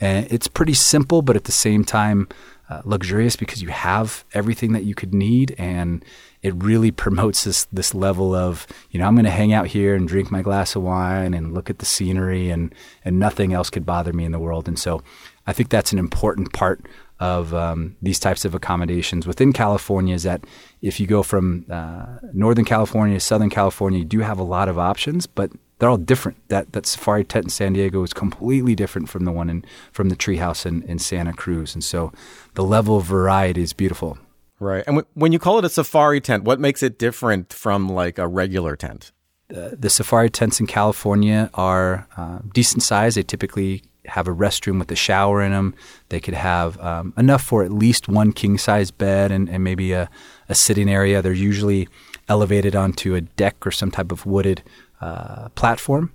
And 0.00 0.30
it's 0.30 0.48
pretty 0.48 0.74
simple, 0.74 1.22
but 1.22 1.34
at 1.34 1.44
the 1.44 1.52
same 1.52 1.82
time, 1.82 2.28
uh, 2.68 2.82
luxurious 2.84 3.36
because 3.36 3.62
you 3.62 3.68
have 3.68 4.24
everything 4.34 4.72
that 4.72 4.84
you 4.84 4.94
could 4.94 5.14
need 5.14 5.54
and 5.56 6.04
it 6.42 6.54
really 6.54 6.90
promotes 6.90 7.44
this 7.44 7.66
this 7.72 7.94
level 7.94 8.34
of 8.34 8.66
you 8.90 9.00
know 9.00 9.06
I'm 9.06 9.14
going 9.14 9.24
to 9.24 9.30
hang 9.30 9.52
out 9.52 9.68
here 9.68 9.94
and 9.94 10.06
drink 10.06 10.30
my 10.30 10.42
glass 10.42 10.76
of 10.76 10.82
wine 10.82 11.34
and 11.34 11.54
look 11.54 11.70
at 11.70 11.78
the 11.78 11.86
scenery 11.86 12.50
and 12.50 12.74
and 13.04 13.18
nothing 13.18 13.52
else 13.52 13.70
could 13.70 13.86
bother 13.86 14.12
me 14.12 14.24
in 14.24 14.32
the 14.32 14.38
world. 14.38 14.68
And 14.68 14.78
so 14.78 15.02
I 15.46 15.52
think 15.52 15.68
that's 15.68 15.92
an 15.92 15.98
important 15.98 16.52
part 16.52 16.80
of 17.20 17.52
um, 17.52 17.96
these 18.00 18.20
types 18.20 18.44
of 18.44 18.54
accommodations 18.54 19.26
within 19.26 19.52
California 19.52 20.14
is 20.14 20.22
that 20.22 20.44
if 20.82 21.00
you 21.00 21.06
go 21.06 21.22
from 21.22 21.66
uh, 21.68 22.18
Northern 22.32 22.64
California 22.64 23.16
to 23.16 23.20
Southern 23.20 23.50
California, 23.50 23.98
you 23.98 24.04
do 24.04 24.20
have 24.20 24.38
a 24.38 24.44
lot 24.44 24.68
of 24.68 24.78
options, 24.78 25.26
but 25.26 25.50
they're 25.78 25.88
all 25.88 25.96
different. 25.96 26.38
That 26.48 26.72
that 26.72 26.86
safari 26.86 27.24
tent 27.24 27.46
in 27.46 27.50
San 27.50 27.72
Diego 27.72 28.02
is 28.02 28.12
completely 28.12 28.74
different 28.74 29.08
from 29.08 29.24
the 29.24 29.32
one 29.32 29.50
in 29.50 29.64
from 29.92 30.08
the 30.08 30.16
treehouse 30.16 30.66
in, 30.66 30.82
in 30.82 30.98
Santa 30.98 31.32
Cruz, 31.32 31.74
and 31.74 31.82
so 31.82 32.12
the 32.54 32.64
level 32.64 32.98
of 32.98 33.04
variety 33.04 33.62
is 33.62 33.72
beautiful. 33.72 34.18
Right. 34.60 34.84
And 34.86 34.96
w- 34.96 35.06
when 35.14 35.32
you 35.32 35.38
call 35.38 35.58
it 35.58 35.64
a 35.64 35.68
safari 35.68 36.20
tent, 36.20 36.44
what 36.44 36.58
makes 36.58 36.82
it 36.82 36.98
different 36.98 37.52
from 37.52 37.88
like 37.88 38.18
a 38.18 38.26
regular 38.26 38.76
tent? 38.76 39.12
Uh, 39.54 39.70
the 39.72 39.88
safari 39.88 40.28
tents 40.28 40.60
in 40.60 40.66
California 40.66 41.48
are 41.54 42.06
uh, 42.16 42.40
decent 42.52 42.82
size. 42.82 43.14
They 43.14 43.22
typically 43.22 43.82
have 44.08 44.26
a 44.26 44.34
restroom 44.34 44.78
with 44.78 44.90
a 44.90 44.96
shower 44.96 45.42
in 45.42 45.52
them. 45.52 45.74
They 46.08 46.20
could 46.20 46.34
have 46.34 46.78
um, 46.80 47.14
enough 47.16 47.42
for 47.42 47.62
at 47.62 47.72
least 47.72 48.08
one 48.08 48.32
king 48.32 48.58
size 48.58 48.90
bed 48.90 49.30
and, 49.30 49.48
and 49.48 49.62
maybe 49.62 49.92
a, 49.92 50.10
a, 50.48 50.54
sitting 50.54 50.88
area. 50.88 51.22
They're 51.22 51.32
usually 51.32 51.88
elevated 52.28 52.74
onto 52.74 53.14
a 53.14 53.20
deck 53.20 53.66
or 53.66 53.70
some 53.70 53.90
type 53.90 54.10
of 54.12 54.26
wooded 54.26 54.62
uh, 55.00 55.48
platform. 55.50 56.12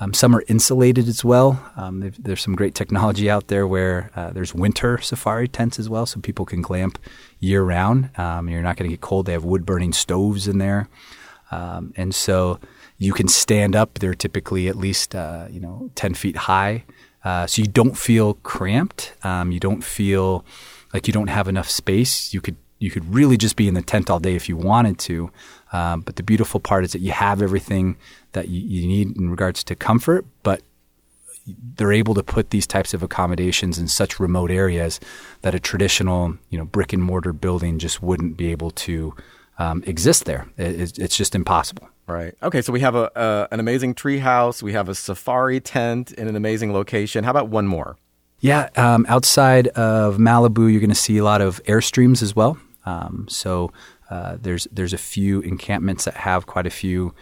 Um, 0.00 0.12
some 0.12 0.34
are 0.34 0.42
insulated 0.48 1.06
as 1.06 1.24
well. 1.24 1.62
Um, 1.76 2.12
there's 2.18 2.42
some 2.42 2.56
great 2.56 2.74
technology 2.74 3.30
out 3.30 3.46
there 3.46 3.66
where 3.66 4.10
uh, 4.16 4.30
there's 4.30 4.52
winter 4.54 4.98
safari 4.98 5.46
tents 5.46 5.78
as 5.78 5.88
well, 5.88 6.04
so 6.04 6.20
people 6.20 6.44
can 6.44 6.62
glamp 6.62 6.98
year 7.38 7.62
round. 7.62 8.10
Um, 8.18 8.48
you're 8.48 8.62
not 8.62 8.76
going 8.76 8.90
to 8.90 8.92
get 8.96 9.00
cold. 9.00 9.26
They 9.26 9.32
have 9.32 9.44
wood 9.44 9.64
burning 9.64 9.92
stoves 9.92 10.48
in 10.48 10.58
there, 10.58 10.88
um, 11.52 11.92
and 11.96 12.14
so 12.14 12.58
you 12.98 13.12
can 13.12 13.28
stand 13.28 13.76
up. 13.76 14.00
They're 14.00 14.14
typically 14.14 14.66
at 14.66 14.76
least 14.76 15.14
uh, 15.14 15.46
you 15.48 15.60
know 15.60 15.90
10 15.94 16.14
feet 16.14 16.36
high, 16.36 16.84
uh, 17.24 17.46
so 17.46 17.62
you 17.62 17.68
don't 17.68 17.96
feel 17.96 18.34
cramped. 18.34 19.14
Um, 19.22 19.52
you 19.52 19.60
don't 19.60 19.84
feel 19.84 20.44
like 20.92 21.06
you 21.06 21.12
don't 21.12 21.28
have 21.28 21.46
enough 21.46 21.70
space. 21.70 22.34
You 22.34 22.40
could 22.40 22.56
you 22.84 22.90
could 22.90 23.14
really 23.14 23.38
just 23.38 23.56
be 23.56 23.66
in 23.66 23.74
the 23.74 23.82
tent 23.82 24.10
all 24.10 24.20
day 24.20 24.34
if 24.34 24.48
you 24.48 24.56
wanted 24.56 24.98
to. 24.98 25.30
Um, 25.72 26.02
but 26.02 26.16
the 26.16 26.22
beautiful 26.22 26.60
part 26.60 26.84
is 26.84 26.92
that 26.92 27.00
you 27.00 27.12
have 27.12 27.40
everything 27.40 27.96
that 28.32 28.48
you, 28.48 28.60
you 28.60 28.86
need 28.86 29.16
in 29.16 29.30
regards 29.30 29.64
to 29.64 29.74
comfort, 29.74 30.26
but 30.42 30.60
they're 31.76 31.92
able 31.92 32.14
to 32.14 32.22
put 32.22 32.50
these 32.50 32.66
types 32.66 32.94
of 32.94 33.02
accommodations 33.02 33.78
in 33.78 33.88
such 33.88 34.20
remote 34.20 34.50
areas 34.50 35.00
that 35.42 35.54
a 35.54 35.60
traditional, 35.60 36.36
you 36.50 36.58
know, 36.58 36.64
brick 36.64 36.92
and 36.92 37.02
mortar 37.02 37.32
building 37.32 37.78
just 37.78 38.02
wouldn't 38.02 38.36
be 38.36 38.50
able 38.50 38.70
to 38.70 39.14
um, 39.58 39.82
exist 39.86 40.24
there. 40.26 40.46
It, 40.56 40.98
it's 40.98 41.16
just 41.16 41.34
impossible. 41.34 41.88
Right. 42.06 42.34
Okay. 42.42 42.60
So 42.60 42.70
we 42.72 42.80
have 42.80 42.94
a, 42.94 43.10
a 43.14 43.48
an 43.50 43.60
amazing 43.60 43.94
tree 43.94 44.18
house. 44.18 44.62
We 44.62 44.74
have 44.74 44.90
a 44.90 44.94
safari 44.94 45.60
tent 45.60 46.12
in 46.12 46.28
an 46.28 46.36
amazing 46.36 46.72
location. 46.74 47.24
How 47.24 47.30
about 47.30 47.48
one 47.48 47.66
more? 47.66 47.96
Yeah. 48.40 48.68
Um, 48.76 49.06
outside 49.08 49.68
of 49.68 50.18
Malibu, 50.18 50.70
you're 50.70 50.80
going 50.80 50.90
to 50.90 50.94
see 50.94 51.16
a 51.16 51.24
lot 51.24 51.40
of 51.40 51.62
airstreams 51.64 52.22
as 52.22 52.36
well. 52.36 52.58
Um, 52.86 53.26
so 53.28 53.72
uh, 54.10 54.36
there's 54.40 54.66
there's 54.72 54.92
a 54.92 54.98
few 54.98 55.40
encampments 55.40 56.04
that 56.04 56.14
have 56.14 56.46
quite 56.46 56.66
a 56.66 56.70
few 56.70 57.14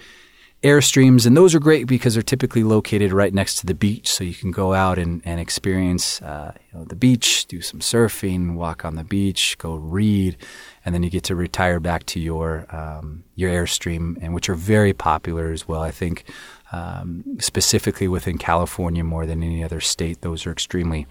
airstreams, 0.63 1.27
and 1.27 1.37
those 1.37 1.55
are 1.55 1.61
great 1.61 1.87
because 1.89 2.15
they're 2.15 2.23
typically 2.23 2.63
located 2.63 3.13
right 3.13 3.35
next 3.35 3.57
to 3.57 3.67
the 3.67 3.75
beach, 3.75 4.09
so 4.09 4.23
you 4.23 4.35
can 4.35 4.53
go 4.53 4.75
out 4.75 4.97
and, 4.97 5.21
and 5.25 5.41
experience 5.41 6.23
uh, 6.23 6.53
you 6.73 6.79
know, 6.79 6.85
the 6.85 6.95
beach, 6.95 7.47
do 7.47 7.61
some 7.61 7.81
surfing, 7.81 8.55
walk 8.55 8.85
on 8.85 8.95
the 8.95 9.03
beach, 9.03 9.59
go 9.59 9.75
read, 9.75 10.37
and 10.85 10.95
then 10.95 11.03
you 11.03 11.11
get 11.11 11.25
to 11.25 11.35
retire 11.35 11.81
back 11.81 12.07
to 12.07 12.21
your 12.21 12.67
um, 12.75 13.25
your 13.35 13.51
airstream, 13.51 14.17
and 14.23 14.35
which 14.35 14.49
are 14.49 14.55
very 14.55 14.93
popular 14.93 15.51
as 15.51 15.67
well. 15.67 15.83
I 15.83 15.91
think 15.91 16.25
um, 16.71 17.25
specifically 17.39 18.09
within 18.09 18.39
California 18.39 19.03
more 19.03 19.27
than 19.27 19.43
any 19.43 19.65
other 19.65 19.81
state, 19.81 20.21
those 20.21 20.47
are 20.47 20.53
extremely 20.53 21.07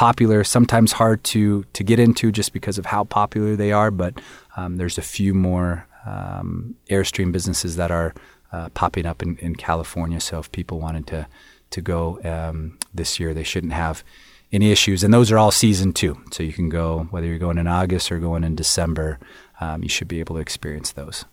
popular. 0.00 0.42
Sometimes 0.42 0.92
hard 0.92 1.22
to 1.24 1.64
to 1.74 1.84
get 1.84 1.98
into 1.98 2.32
just 2.32 2.54
because 2.54 2.78
of 2.78 2.86
how 2.86 3.04
popular 3.04 3.54
they 3.54 3.70
are, 3.70 3.90
but 3.90 4.14
um, 4.56 4.78
there's 4.78 4.96
a 4.96 5.02
few 5.02 5.34
more 5.34 5.86
um, 6.06 6.74
airstream 6.88 7.32
businesses 7.32 7.76
that 7.76 7.90
are 7.90 8.14
uh, 8.50 8.70
popping 8.70 9.04
up 9.04 9.22
in, 9.22 9.36
in 9.36 9.54
California. 9.54 10.18
So 10.18 10.38
if 10.38 10.50
people 10.52 10.80
wanted 10.80 11.06
to 11.08 11.26
to 11.68 11.80
go 11.82 12.18
um, 12.24 12.78
this 12.94 13.20
year, 13.20 13.34
they 13.34 13.42
shouldn't 13.42 13.74
have 13.74 14.02
any 14.50 14.72
issues. 14.72 15.04
And 15.04 15.12
those 15.12 15.30
are 15.30 15.36
all 15.36 15.50
season 15.50 15.92
two, 15.92 16.16
so 16.32 16.42
you 16.42 16.54
can 16.54 16.70
go 16.70 17.06
whether 17.10 17.26
you're 17.26 17.46
going 17.46 17.58
in 17.58 17.66
August 17.66 18.10
or 18.10 18.18
going 18.18 18.42
in 18.42 18.56
December. 18.56 19.18
Um, 19.60 19.82
you 19.82 19.90
should 19.90 20.08
be 20.08 20.20
able 20.20 20.36
to 20.36 20.40
experience 20.40 20.92
those. 20.92 21.26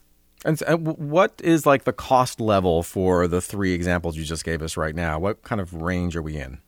And, 0.44 0.62
and 0.68 0.86
what 0.98 1.40
is 1.42 1.66
like 1.66 1.86
the 1.86 1.94
cost 1.94 2.42
level 2.42 2.84
for 2.84 3.30
the 3.30 3.40
three 3.40 3.72
examples 3.72 4.18
you 4.18 4.26
just 4.26 4.44
gave 4.44 4.62
us 4.62 4.76
right 4.76 4.94
now? 4.94 5.20
What 5.20 5.42
kind 5.44 5.62
of 5.62 5.74
range 5.74 6.18
are 6.18 6.22
we 6.22 6.36
in? 6.36 6.60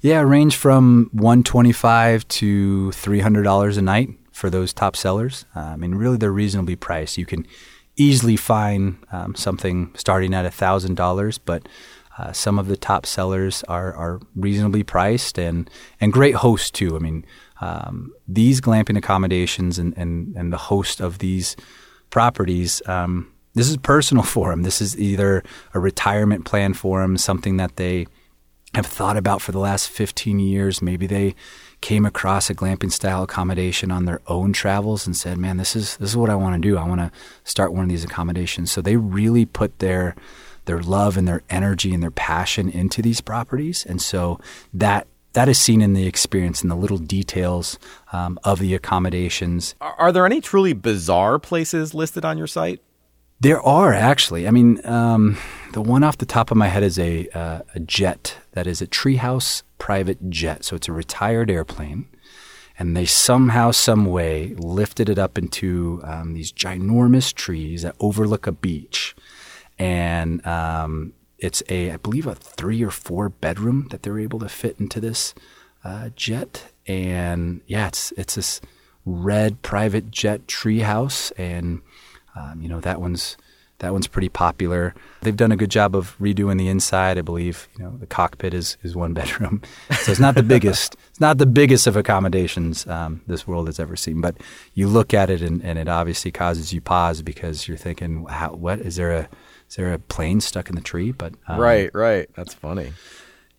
Yeah, 0.00 0.20
range 0.20 0.56
from 0.56 1.08
one 1.12 1.42
twenty-five 1.42 2.26
to 2.28 2.92
three 2.92 3.20
hundred 3.20 3.42
dollars 3.42 3.76
a 3.76 3.82
night 3.82 4.10
for 4.32 4.50
those 4.50 4.72
top 4.72 4.96
sellers. 4.96 5.44
Uh, 5.54 5.60
I 5.60 5.76
mean, 5.76 5.94
really, 5.94 6.16
they're 6.16 6.32
reasonably 6.32 6.76
priced. 6.76 7.16
You 7.18 7.26
can 7.26 7.46
easily 7.96 8.36
find 8.36 8.98
um, 9.12 9.34
something 9.34 9.92
starting 9.94 10.34
at 10.34 10.52
thousand 10.52 10.96
dollars, 10.96 11.38
but 11.38 11.66
uh, 12.18 12.32
some 12.32 12.58
of 12.58 12.68
the 12.68 12.76
top 12.76 13.06
sellers 13.06 13.64
are, 13.64 13.92
are 13.94 14.20
reasonably 14.36 14.82
priced 14.82 15.38
and 15.38 15.68
and 16.00 16.12
great 16.12 16.36
hosts 16.36 16.70
too. 16.70 16.96
I 16.96 16.98
mean, 16.98 17.24
um, 17.60 18.12
these 18.28 18.60
glamping 18.60 18.96
accommodations 18.96 19.78
and, 19.78 19.96
and 19.96 20.34
and 20.36 20.52
the 20.52 20.58
host 20.58 21.00
of 21.00 21.18
these 21.18 21.56
properties. 22.10 22.82
Um, 22.86 23.32
this 23.54 23.68
is 23.68 23.76
personal 23.76 24.22
for 24.34 24.50
them. 24.50 24.62
This 24.62 24.80
is 24.80 24.98
either 24.98 25.42
a 25.72 25.80
retirement 25.80 26.44
plan 26.44 26.74
for 26.74 27.00
them, 27.00 27.16
something 27.16 27.56
that 27.56 27.76
they 27.76 28.06
have 28.74 28.86
thought 28.86 29.16
about 29.16 29.40
for 29.40 29.52
the 29.52 29.58
last 29.58 29.88
15 29.88 30.38
years. 30.38 30.82
Maybe 30.82 31.06
they 31.06 31.34
came 31.80 32.06
across 32.06 32.48
a 32.50 32.54
glamping 32.54 32.90
style 32.90 33.22
accommodation 33.22 33.90
on 33.90 34.04
their 34.04 34.20
own 34.26 34.52
travels 34.52 35.06
and 35.06 35.16
said, 35.16 35.38
"Man, 35.38 35.58
this 35.58 35.76
is 35.76 35.96
this 35.98 36.10
is 36.10 36.16
what 36.16 36.30
I 36.30 36.34
want 36.34 36.60
to 36.60 36.68
do. 36.68 36.78
I 36.78 36.88
want 36.88 37.00
to 37.00 37.10
start 37.44 37.72
one 37.72 37.84
of 37.84 37.88
these 37.88 38.04
accommodations." 38.04 38.72
So 38.72 38.80
they 38.80 38.96
really 38.96 39.44
put 39.44 39.78
their 39.78 40.16
their 40.64 40.80
love 40.80 41.16
and 41.16 41.28
their 41.28 41.42
energy 41.50 41.92
and 41.92 42.02
their 42.02 42.10
passion 42.10 42.68
into 42.68 43.02
these 43.02 43.20
properties, 43.20 43.84
and 43.84 44.00
so 44.00 44.40
that 44.72 45.06
that 45.34 45.48
is 45.48 45.58
seen 45.58 45.82
in 45.82 45.92
the 45.92 46.06
experience 46.06 46.62
and 46.62 46.70
the 46.70 46.76
little 46.76 46.98
details 46.98 47.78
um, 48.12 48.38
of 48.44 48.60
the 48.60 48.72
accommodations. 48.74 49.74
Are, 49.80 49.94
are, 49.94 50.12
there 50.12 50.24
any 50.24 50.40
truly 50.40 50.72
bizarre 50.72 51.40
places 51.40 51.92
listed 51.92 52.24
on 52.24 52.38
your 52.38 52.46
site? 52.46 52.80
There 53.44 53.60
are 53.60 53.92
actually. 53.92 54.48
I 54.48 54.50
mean, 54.50 54.80
um, 54.86 55.36
the 55.74 55.82
one 55.82 56.02
off 56.02 56.16
the 56.16 56.24
top 56.24 56.50
of 56.50 56.56
my 56.56 56.68
head 56.68 56.82
is 56.82 56.98
a 56.98 57.28
uh, 57.34 57.60
a 57.74 57.80
jet 57.80 58.38
that 58.52 58.66
is 58.66 58.80
a 58.80 58.86
treehouse 58.86 59.62
private 59.76 60.30
jet. 60.30 60.64
So 60.64 60.76
it's 60.76 60.88
a 60.88 60.92
retired 60.92 61.50
airplane. 61.50 62.08
And 62.78 62.96
they 62.96 63.04
somehow, 63.04 63.70
some 63.70 64.06
way 64.06 64.54
lifted 64.56 65.10
it 65.10 65.18
up 65.18 65.36
into 65.36 66.00
um, 66.04 66.32
these 66.32 66.52
ginormous 66.52 67.34
trees 67.34 67.82
that 67.82 67.96
overlook 68.00 68.46
a 68.46 68.52
beach. 68.52 69.14
And 69.78 70.44
um, 70.46 71.12
it's 71.38 71.62
a, 71.68 71.90
I 71.90 71.98
believe, 71.98 72.26
a 72.26 72.34
three 72.34 72.82
or 72.82 72.90
four 72.90 73.28
bedroom 73.28 73.88
that 73.90 74.04
they're 74.04 74.18
able 74.18 74.38
to 74.38 74.48
fit 74.48 74.80
into 74.80 75.00
this 75.00 75.34
uh, 75.84 76.08
jet. 76.16 76.72
And 76.86 77.60
yeah, 77.66 77.88
it's 77.88 78.10
it's 78.16 78.36
this 78.36 78.62
red 79.04 79.60
private 79.60 80.10
jet 80.10 80.46
treehouse, 80.46 81.30
and 81.36 81.82
um, 82.34 82.60
you 82.60 82.68
know 82.68 82.80
that 82.80 83.00
one's 83.00 83.36
that 83.78 83.92
one's 83.92 84.06
pretty 84.06 84.28
popular. 84.28 84.94
They've 85.22 85.36
done 85.36 85.50
a 85.50 85.56
good 85.56 85.70
job 85.70 85.96
of 85.96 86.16
redoing 86.18 86.58
the 86.58 86.68
inside. 86.68 87.18
I 87.18 87.22
believe 87.22 87.68
you 87.76 87.84
know 87.84 87.96
the 87.96 88.06
cockpit 88.06 88.54
is 88.54 88.76
is 88.82 88.94
one 88.94 89.14
bedroom, 89.20 89.62
so 90.02 90.12
it's 90.12 90.20
not 90.20 90.34
the 90.34 90.42
biggest. 90.42 90.96
It's 91.10 91.20
not 91.20 91.38
the 91.38 91.46
biggest 91.46 91.86
of 91.86 91.96
accommodations 91.96 92.86
um, 92.86 93.22
this 93.26 93.46
world 93.46 93.66
has 93.66 93.80
ever 93.80 93.96
seen. 93.96 94.20
But 94.20 94.36
you 94.74 94.88
look 94.88 95.14
at 95.14 95.30
it 95.30 95.42
and, 95.42 95.62
and 95.62 95.78
it 95.78 95.88
obviously 95.88 96.30
causes 96.30 96.72
you 96.72 96.80
pause 96.80 97.22
because 97.22 97.68
you're 97.68 97.76
thinking, 97.76 98.26
how, 98.26 98.50
what 98.50 98.80
is 98.80 98.96
there 98.96 99.12
a 99.12 99.28
is 99.68 99.76
there 99.76 99.92
a 99.92 99.98
plane 99.98 100.40
stuck 100.40 100.68
in 100.68 100.76
the 100.76 100.80
tree? 100.80 101.12
But 101.12 101.34
um, 101.48 101.60
right, 101.60 101.90
right, 101.94 102.28
that's 102.34 102.54
funny. 102.54 102.92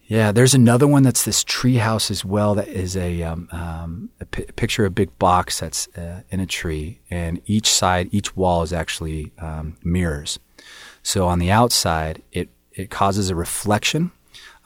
Yeah, 0.08 0.32
there's 0.32 0.54
another 0.54 0.88
one 0.88 1.02
that's 1.02 1.24
this 1.26 1.44
tree 1.44 1.78
house 1.78 2.12
as 2.12 2.24
well. 2.24 2.54
That 2.56 2.68
is 2.68 2.96
a, 2.96 3.24
um, 3.24 3.50
um, 3.52 4.10
a 4.20 4.26
p- 4.26 4.46
picture 4.56 4.86
of 4.86 4.92
a 4.92 4.94
big 4.94 5.18
box 5.18 5.60
that's 5.60 5.88
uh, 5.98 6.22
in 6.30 6.40
a 6.40 6.46
tree, 6.46 7.00
and 7.10 7.42
each 7.46 7.72
side, 7.72 8.10
each 8.12 8.36
wall 8.36 8.62
is 8.62 8.72
actually 8.72 9.32
um, 9.40 9.78
mirrors. 9.84 10.38
So 11.02 11.28
on 11.28 11.40
the 11.40 11.52
outside, 11.52 12.22
it 12.32 12.50
it 12.72 12.90
causes 12.90 13.30
a 13.30 13.36
reflection 13.36 14.12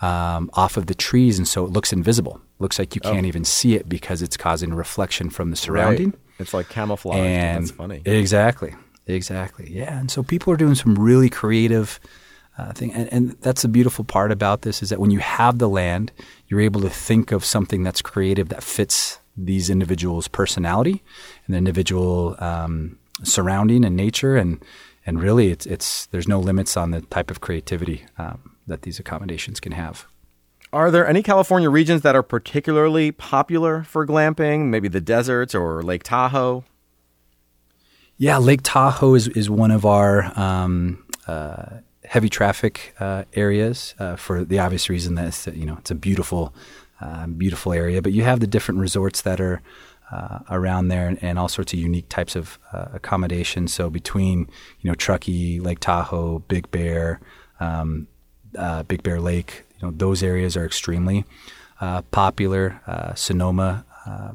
um, 0.02 0.50
off 0.54 0.76
of 0.76 0.88
the 0.88 0.96
trees, 0.96 1.38
and 1.38 1.48
so 1.48 1.64
it 1.66 1.72
looks 1.72 1.94
invisible. 1.94 2.42
Looks 2.60 2.78
like 2.78 2.94
you 2.96 3.02
can't 3.02 3.26
oh. 3.26 3.28
even 3.28 3.46
see 3.46 3.76
it 3.76 3.88
because 3.88 4.22
it's 4.22 4.36
causing 4.36 4.74
reflection 4.74 5.30
from 5.30 5.52
the 5.52 5.56
surrounding. 5.56 6.10
Right. 6.10 6.20
It's 6.40 6.54
like 6.54 6.70
camouflage. 6.70 7.18
And 7.18 7.64
that's 7.64 7.72
funny. 7.72 8.02
Exactly, 8.06 8.76
exactly. 9.06 9.72
Yeah, 9.72 9.98
and 10.00 10.12
so 10.12 10.24
people 10.24 10.52
are 10.52 10.58
doing 10.58 10.76
some 10.76 10.96
really 10.96 11.30
creative 11.30 12.00
uh, 12.60 12.74
thing. 12.74 12.94
And, 12.94 13.12
and, 13.14 13.32
that's 13.42 13.62
the 13.62 13.68
beautiful 13.68 14.04
part 14.04 14.32
about 14.32 14.64
this 14.64 14.84
is 14.84 14.90
that 14.90 15.00
when 15.00 15.12
you 15.12 15.20
have 15.20 15.60
the 15.60 15.70
land, 15.70 16.12
you're 16.48 16.60
able 16.60 16.82
to 16.82 16.90
think 16.90 17.32
of 17.32 17.46
something 17.46 17.84
that's 17.84 18.02
creative 18.02 18.50
that 18.50 18.64
fits 18.64 19.20
these 19.38 19.70
individuals' 19.70 20.28
personality 20.28 21.02
and 21.46 21.54
the 21.54 21.58
individual 21.58 22.36
um, 22.40 22.98
surrounding 23.24 23.86
and 23.86 23.96
nature. 23.96 24.36
And 24.36 24.64
and 25.06 25.22
really, 25.22 25.52
it's 25.52 25.66
it's 25.66 26.08
there's 26.08 26.28
no 26.28 26.40
limits 26.40 26.76
on 26.76 26.92
the 26.92 27.02
type 27.02 27.32
of 27.32 27.40
creativity 27.40 28.06
um, 28.18 28.56
that 28.68 28.82
these 28.82 29.00
accommodations 29.00 29.60
can 29.60 29.72
have. 29.72 30.06
Are 30.72 30.92
there 30.92 31.08
any 31.08 31.24
California 31.24 31.70
regions 31.70 32.02
that 32.02 32.16
are 32.16 32.22
particularly 32.22 33.12
popular 33.12 33.84
for 33.84 34.06
glamping? 34.06 34.66
Maybe 34.66 34.88
the 34.88 35.02
deserts 35.02 35.56
or 35.56 35.82
Lake 35.82 36.04
Tahoe? 36.04 36.64
Yeah, 38.18 38.38
Lake 38.38 38.62
Tahoe 38.64 39.16
is, 39.16 39.30
is 39.30 39.50
one 39.50 39.72
of 39.72 39.86
our 39.86 40.38
um, 40.38 41.06
uh, 41.26 41.80
heavy 42.10 42.28
traffic 42.28 42.96
uh, 43.00 43.24
areas 43.34 43.94
uh, 44.00 44.16
for 44.16 44.44
the 44.44 44.58
obvious 44.58 44.90
reason 44.90 45.14
that 45.14 45.28
it's, 45.28 45.46
you 45.46 45.66
know 45.66 45.78
it's 45.78 45.92
a 45.92 45.96
beautiful, 45.96 46.54
uh, 47.02 47.28
beautiful 47.28 47.72
area. 47.72 48.02
But 48.02 48.14
you 48.14 48.24
have 48.24 48.40
the 48.40 48.48
different 48.48 48.82
resorts 48.82 49.22
that 49.22 49.40
are 49.40 49.62
uh, 50.12 50.40
around 50.50 50.88
there 50.88 51.08
and, 51.08 51.24
and, 51.24 51.38
all 51.38 51.48
sorts 51.48 51.72
of 51.72 51.78
unique 51.78 52.10
types 52.10 52.36
of 52.36 52.58
accommodations. 52.74 53.76
So 53.76 53.92
between 53.92 54.50
you 54.82 54.90
know 54.90 54.96
Truckee, 54.96 55.60
Lake 55.60 55.80
Tahoe, 55.80 56.40
Big 56.48 56.72
Bear, 56.72 57.20
um, 57.60 58.08
Big 58.88 59.04
Bear 59.04 59.22
Lake, 59.22 59.66
you 59.78 59.88
know 59.88 59.94
those 59.96 60.24
areas 60.24 60.58
are 60.58 60.66
extremely 60.66 61.26
popular. 62.10 62.82
Sonoma, 63.16 63.86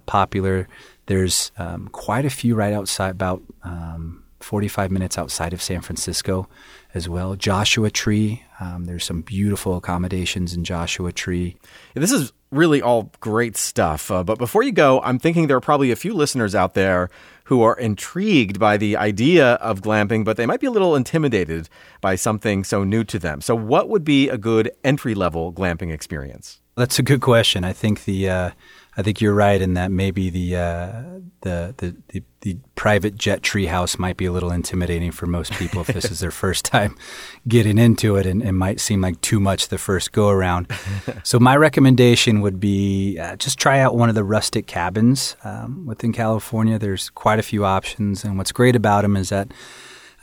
popular. 0.07 0.69
There's 1.07 1.51
um, 1.59 1.89
quite 1.89 2.25
a 2.25 2.31
few 2.31 2.55
right 2.55 2.73
outside 2.73 3.11
about. 3.11 3.43
Um, 3.65 4.21
45 4.41 4.91
minutes 4.91 5.17
outside 5.17 5.55
of 5.55 5.63
San 5.63 5.81
Francisco 5.81 6.51
as 6.95 7.09
well. 7.09 7.35
Joshua 7.35 7.91
Tree, 7.91 8.45
um, 8.61 8.85
there's 8.85 9.05
some 9.05 9.23
beautiful 9.23 9.77
accommodations 9.77 10.55
in 10.55 10.65
Joshua 10.65 11.13
Tree. 11.13 11.57
Yeah, 11.95 12.01
this 12.01 12.13
is 12.13 12.33
really 12.51 12.81
all 12.81 13.11
great 13.21 13.57
stuff. 13.57 14.11
Uh, 14.11 14.23
but 14.23 14.39
before 14.39 14.63
you 14.63 14.73
go, 14.73 15.01
I'm 15.03 15.19
thinking 15.19 15.49
there 15.49 15.57
are 15.57 15.61
probably 15.61 15.91
a 15.91 15.97
few 15.97 16.15
listeners 16.15 16.55
out 16.55 16.75
there 16.75 17.11
who 17.45 17.63
are 17.63 17.77
intrigued 17.77 18.59
by 18.59 18.77
the 18.77 18.97
idea 18.97 19.55
of 19.55 19.83
glamping, 19.83 20.25
but 20.25 20.37
they 20.37 20.47
might 20.47 20.61
be 20.61 20.67
a 20.67 20.71
little 20.71 20.97
intimidated 20.97 21.69
by 22.01 22.15
something 22.15 22.65
so 22.65 22.85
new 22.85 23.05
to 23.05 23.19
them. 23.19 23.41
So, 23.41 23.55
what 23.55 23.89
would 23.89 24.05
be 24.05 24.29
a 24.29 24.39
good 24.39 24.71
entry 24.83 25.15
level 25.15 25.53
glamping 25.53 25.93
experience? 25.93 26.61
That's 26.77 26.99
a 26.99 27.03
good 27.03 27.21
question. 27.21 27.65
I 27.65 27.73
think 27.73 28.05
the 28.05 28.29
uh, 28.29 28.51
I 28.97 29.03
think 29.03 29.21
you're 29.21 29.35
right 29.35 29.61
in 29.61 29.75
that 29.75 29.91
maybe 29.91 30.31
the 30.31 30.57
uh, 30.57 31.03
the, 31.41 31.75
the, 31.77 31.97
the 32.09 32.23
the 32.41 32.59
private 32.75 33.17
jet 33.17 33.43
treehouse 33.43 33.99
might 33.99 34.17
be 34.17 34.27
a 34.27 34.33
little 34.33 34.53
intimidating 34.53 35.11
for 35.11 35.27
most 35.27 35.53
people 35.53 35.81
if 35.81 35.87
this 35.89 36.11
is 36.11 36.21
their 36.21 36.31
first 36.31 36.65
time 36.73 36.97
getting 37.49 37.79
into 37.79 38.17
it, 38.17 38.27
and 38.27 38.43
it 38.43 38.53
might 38.53 38.81
seem 38.81 39.01
like 39.01 39.21
too 39.21 39.41
much 39.41 39.69
the 39.69 39.79
first 39.79 40.13
go 40.13 40.29
around. 40.29 40.71
so 41.25 41.41
my 41.41 41.57
recommendation 41.57 42.41
would 42.41 42.61
be 42.61 43.19
uh, 43.19 43.37
just 43.37 43.59
try 43.59 43.81
out 43.81 43.97
one 43.97 44.09
of 44.09 44.15
the 44.15 44.25
rustic 44.25 44.67
cabins 44.67 45.37
um, 45.43 45.87
within 45.87 46.13
California. 46.13 46.79
There's 46.79 47.11
quite 47.11 47.39
a 47.39 47.43
few 47.43 47.65
options, 47.65 48.25
and 48.25 48.39
what's 48.39 48.53
great 48.53 48.77
about 48.77 49.03
them 49.03 49.17
is 49.17 49.31
that 49.31 49.53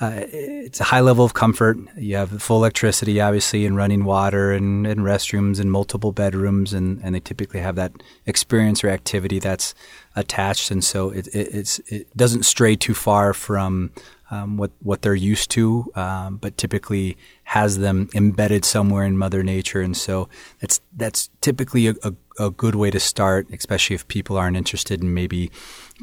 uh, 0.01 0.25
it's 0.31 0.79
a 0.79 0.83
high 0.83 0.99
level 0.99 1.23
of 1.23 1.35
comfort. 1.35 1.77
You 1.95 2.15
have 2.15 2.41
full 2.41 2.57
electricity, 2.57 3.21
obviously, 3.21 3.67
and 3.67 3.77
running 3.77 4.03
water 4.03 4.51
and, 4.51 4.87
and 4.87 5.01
restrooms 5.01 5.59
and 5.59 5.71
multiple 5.71 6.11
bedrooms, 6.11 6.73
and, 6.73 6.99
and 7.03 7.13
they 7.13 7.19
typically 7.19 7.59
have 7.59 7.75
that 7.75 7.91
experience 8.25 8.83
or 8.83 8.89
activity 8.89 9.37
that's 9.37 9.75
attached, 10.15 10.71
and 10.71 10.83
so 10.83 11.11
it, 11.11 11.27
it, 11.35 11.79
it 11.87 12.17
doesn't 12.17 12.43
stray 12.43 12.75
too 12.75 12.95
far 12.95 13.31
from 13.31 13.91
um, 14.31 14.57
what 14.57 14.71
what 14.81 15.03
they're 15.03 15.13
used 15.13 15.51
to, 15.51 15.91
um, 15.93 16.37
but 16.37 16.57
typically 16.57 17.15
has 17.43 17.77
them 17.77 18.09
embedded 18.15 18.65
somewhere 18.65 19.05
in 19.05 19.17
Mother 19.17 19.43
Nature, 19.43 19.81
and 19.81 19.95
so 19.95 20.29
that's 20.59 20.81
that's 20.97 21.29
typically 21.41 21.87
a, 21.87 21.95
a, 22.03 22.13
a 22.39 22.49
good 22.49 22.75
way 22.75 22.91
to 22.91 22.99
start, 22.99 23.47
especially 23.51 23.95
if 23.95 24.07
people 24.07 24.37
aren't 24.37 24.57
interested 24.57 25.01
in 25.01 25.13
maybe 25.13 25.51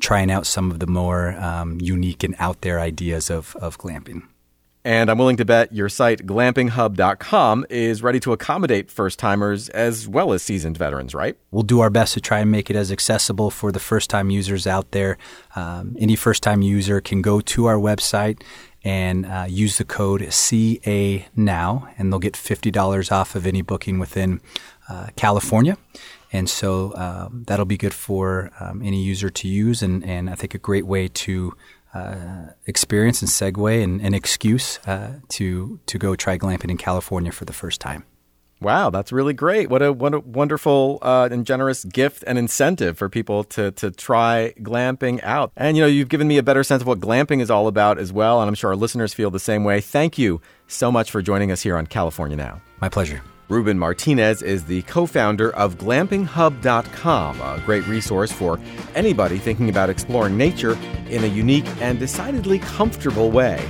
trying 0.01 0.31
out 0.31 0.47
some 0.47 0.71
of 0.71 0.81
the 0.81 0.87
more 0.87 1.33
um, 1.39 1.81
unique 1.81 2.23
and 2.23 2.35
out 2.39 2.61
there 2.61 2.81
ideas 2.81 3.31
of, 3.31 3.57
of 3.57 3.79
glamping. 3.79 4.23
And 4.85 5.11
I'm 5.11 5.19
willing 5.19 5.37
to 5.37 5.45
bet 5.45 5.73
your 5.73 5.89
site, 5.89 6.25
glampinghub.com, 6.25 7.67
is 7.69 8.03
ready 8.03 8.21
to 8.21 8.33
accommodate 8.33 8.91
first 8.91 9.19
timers 9.19 9.69
as 9.71 10.09
well 10.09 10.33
as 10.33 10.43
seasoned 10.43 10.79
veterans, 10.79 11.15
right? 11.15 11.37
We'll 11.51 11.65
do 11.65 11.81
our 11.81 11.91
best 11.91 12.15
to 12.15 12.21
try 12.21 12.39
and 12.39 12.51
make 12.51 12.71
it 12.71 12.77
as 12.77 12.91
accessible 12.91 13.51
for 13.51 13.71
the 13.71 13.81
first 13.81 14.09
time 14.09 14.31
users 14.31 14.67
out 14.67 14.93
there. 14.93 15.19
Um, 15.57 15.97
any 15.99 16.17
first 16.17 16.43
time 16.43 16.63
user 16.63 17.01
can 17.01 17.23
go 17.23 17.41
to 17.41 17.67
our 17.67 17.75
website 17.75 18.43
and 18.85 19.27
uh, 19.27 19.47
use 19.49 19.79
the 19.79 19.85
code 19.85 20.33
CA 20.33 21.27
now, 21.37 21.89
and 21.99 22.11
they'll 22.11 22.21
get 22.21 22.35
$50 22.35 23.13
off 23.13 23.35
of 23.35 23.47
any 23.47 23.63
booking 23.63 23.99
within 23.99 24.41
uh, 24.89 25.09
California. 25.17 25.77
And 26.33 26.49
so 26.49 26.95
um, 26.95 27.45
that'll 27.47 27.65
be 27.65 27.79
good 27.79 27.95
for 27.95 28.51
um, 28.61 28.83
any 28.83 29.03
user 29.03 29.31
to 29.31 29.49
use, 29.49 29.83
and, 29.83 30.05
and 30.05 30.29
I 30.29 30.35
think 30.35 30.55
a 30.55 30.59
great 30.59 30.87
way 30.87 31.09
to 31.09 31.55
uh, 31.95 32.47
experience 32.67 33.23
and 33.23 33.31
segue 33.31 33.83
and 33.83 34.01
an 34.01 34.15
excuse 34.15 34.79
uh, 34.87 35.21
to 35.29 35.81
to 35.87 35.99
go 35.99 36.15
try 36.15 36.37
glamping 36.37 36.71
in 36.71 36.77
California 36.77 37.33
for 37.33 37.45
the 37.45 37.53
first 37.53 37.81
time. 37.81 38.05
Wow, 38.61 38.91
that's 38.91 39.13
really 39.13 39.35
great! 39.35 39.71
What 39.71 39.83
a, 39.83 39.93
what 39.93 40.15
a 40.15 40.21
wonderful 40.21 40.99
uh, 41.01 41.29
and 41.31 41.47
generous 41.47 41.85
gift 41.85 42.25
and 42.27 42.37
incentive 42.37 42.99
for 42.99 43.09
people 43.09 43.45
to 43.45 43.71
to 43.73 43.91
try 43.91 44.53
glamping 44.61 45.23
out. 45.23 45.53
And 45.57 45.77
you 45.77 45.83
know, 45.83 45.87
you've 45.87 46.09
given 46.09 46.27
me 46.29 46.39
a 46.39 46.43
better 46.43 46.65
sense 46.65 46.83
of 46.83 46.89
what 46.89 47.01
glamping 47.01 47.41
is 47.41 47.51
all 47.51 47.69
about 47.69 47.99
as 47.99 48.13
well, 48.13 48.41
and 48.41 48.49
I'm 48.49 48.55
sure 48.55 48.71
our 48.71 48.77
listeners 48.77 49.15
feel 49.15 49.31
the 49.31 49.39
same 49.41 49.65
way. 49.65 49.81
Thank 49.81 50.19
you 50.19 50.41
so 50.67 50.91
much 50.91 51.11
for 51.11 51.23
joining 51.23 51.53
us 51.53 51.63
here 51.63 51.77
on 51.77 51.87
California 51.87 52.37
Now. 52.37 52.61
My 52.81 52.89
pleasure. 52.89 53.23
Ruben 53.49 53.79
Martinez 53.79 54.43
is 54.43 54.65
the 54.67 54.83
co 54.83 55.07
founder 55.07 55.55
of 55.55 55.79
GlampingHub.com, 55.79 57.41
a 57.41 57.63
great 57.65 57.87
resource 57.87 58.31
for 58.31 58.61
anybody 58.95 59.39
thinking 59.39 59.71
about 59.71 59.89
exploring 59.89 60.37
nature 60.37 60.77
in 61.09 61.25
a 61.25 61.27
unique 61.27 61.67
and 61.81 61.99
decidedly 61.99 62.59
comfortable 62.59 63.31
way. 63.31 63.67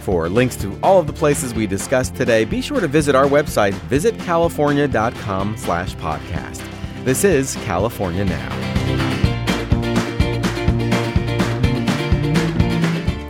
For 0.00 0.28
links 0.28 0.56
to 0.56 0.76
all 0.82 0.98
of 0.98 1.06
the 1.06 1.12
places 1.12 1.54
we 1.54 1.68
discussed 1.68 2.16
today, 2.16 2.44
be 2.44 2.60
sure 2.60 2.80
to 2.80 2.88
visit 2.88 3.14
our 3.14 3.26
website, 3.26 3.72
visitcalifornia.com 3.88 5.56
slash 5.56 5.94
podcast. 5.96 6.66
This 7.04 7.22
is 7.22 7.54
California 7.64 8.24
Now. 8.24 8.56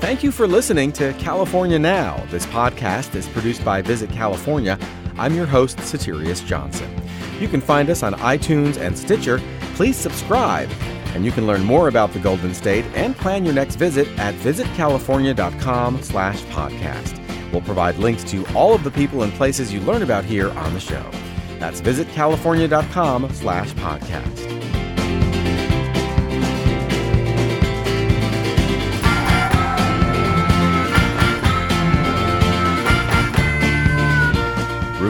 Thank 0.01 0.22
you 0.22 0.32
for 0.32 0.46
listening 0.46 0.92
to 0.92 1.12
California 1.14 1.78
Now. 1.78 2.24
This 2.30 2.46
podcast 2.46 3.14
is 3.14 3.28
produced 3.28 3.64
by 3.64 3.82
Visit 3.82 4.11
California 4.11 4.78
I'm 5.20 5.34
your 5.34 5.44
host, 5.44 5.76
Soterios 5.76 6.44
Johnson. 6.46 6.90
You 7.40 7.46
can 7.46 7.60
find 7.60 7.90
us 7.90 8.02
on 8.02 8.14
iTunes 8.14 8.78
and 8.78 8.98
Stitcher. 8.98 9.38
Please 9.74 9.94
subscribe, 9.94 10.70
and 11.14 11.26
you 11.26 11.30
can 11.30 11.46
learn 11.46 11.62
more 11.62 11.88
about 11.88 12.14
the 12.14 12.18
Golden 12.18 12.54
State 12.54 12.86
and 12.94 13.14
plan 13.14 13.44
your 13.44 13.52
next 13.52 13.76
visit 13.76 14.08
at 14.18 14.34
visitcalifornia.com 14.36 16.02
slash 16.02 16.40
podcast. 16.44 17.52
We'll 17.52 17.60
provide 17.60 17.96
links 17.96 18.24
to 18.30 18.46
all 18.54 18.74
of 18.74 18.82
the 18.82 18.90
people 18.90 19.22
and 19.22 19.32
places 19.34 19.74
you 19.74 19.80
learn 19.80 20.00
about 20.00 20.24
here 20.24 20.50
on 20.52 20.72
the 20.72 20.80
show. 20.80 21.04
That's 21.58 21.82
visitcalifornia.com 21.82 23.30
slash 23.34 23.72
podcast. 23.72 24.59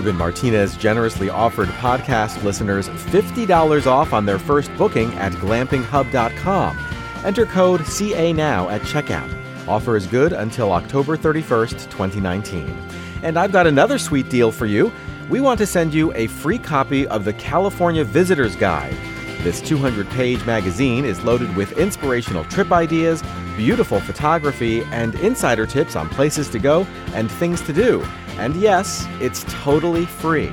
Ruben 0.01 0.17
Martinez 0.17 0.79
generously 0.79 1.29
offered 1.29 1.69
podcast 1.69 2.43
listeners 2.43 2.89
$50 2.89 3.87
off 3.87 4.15
on 4.15 4.25
their 4.25 4.39
first 4.39 4.75
booking 4.79 5.13
at 5.17 5.31
glampinghub.com. 5.33 6.79
Enter 7.23 7.45
code 7.45 7.87
CA 7.87 8.33
now 8.33 8.71
at 8.71 8.81
checkout. 8.81 9.31
Offer 9.69 9.97
is 9.97 10.07
good 10.07 10.33
until 10.33 10.73
October 10.73 11.19
31st, 11.19 11.91
2019. 11.91 12.75
And 13.23 13.39
I've 13.39 13.53
got 13.53 13.67
another 13.67 13.99
sweet 13.99 14.31
deal 14.31 14.51
for 14.51 14.65
you. 14.65 14.91
We 15.29 15.43
want 15.43 15.59
to 15.59 15.67
send 15.67 15.93
you 15.93 16.15
a 16.15 16.29
free 16.29 16.59
copy 16.59 17.07
of 17.07 17.27
the 17.27 17.35
California 17.35 18.03
Visitor's 18.03 18.57
Guide. 18.57 18.97
This 19.43 19.63
200 19.63 20.07
page 20.11 20.45
magazine 20.45 21.07
is 21.07 21.25
loaded 21.25 21.57
with 21.57 21.79
inspirational 21.79 22.45
trip 22.45 22.73
ideas, 22.73 23.23
beautiful 23.57 23.99
photography, 23.99 24.83
and 24.93 25.15
insider 25.15 25.67
tips 25.67 25.97
on 25.97 26.11
places 26.11 26.51
to 26.51 26.59
go 26.59 26.87
and 27.15 27.31
things 27.31 27.63
to 27.63 27.73
do. 27.73 28.03
And 28.39 28.55
yes, 28.57 29.07
it's 29.19 29.45
totally 29.49 30.05
free. 30.05 30.53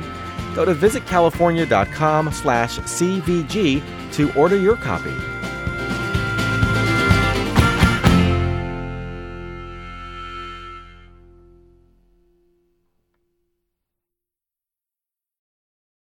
Go 0.55 0.63
to 0.63 0.73
visitcalifornia.com 0.73 2.31
slash 2.31 2.79
CVG 2.79 4.13
to 4.13 4.33
order 4.39 4.57
your 4.57 4.77
copy. 4.77 5.36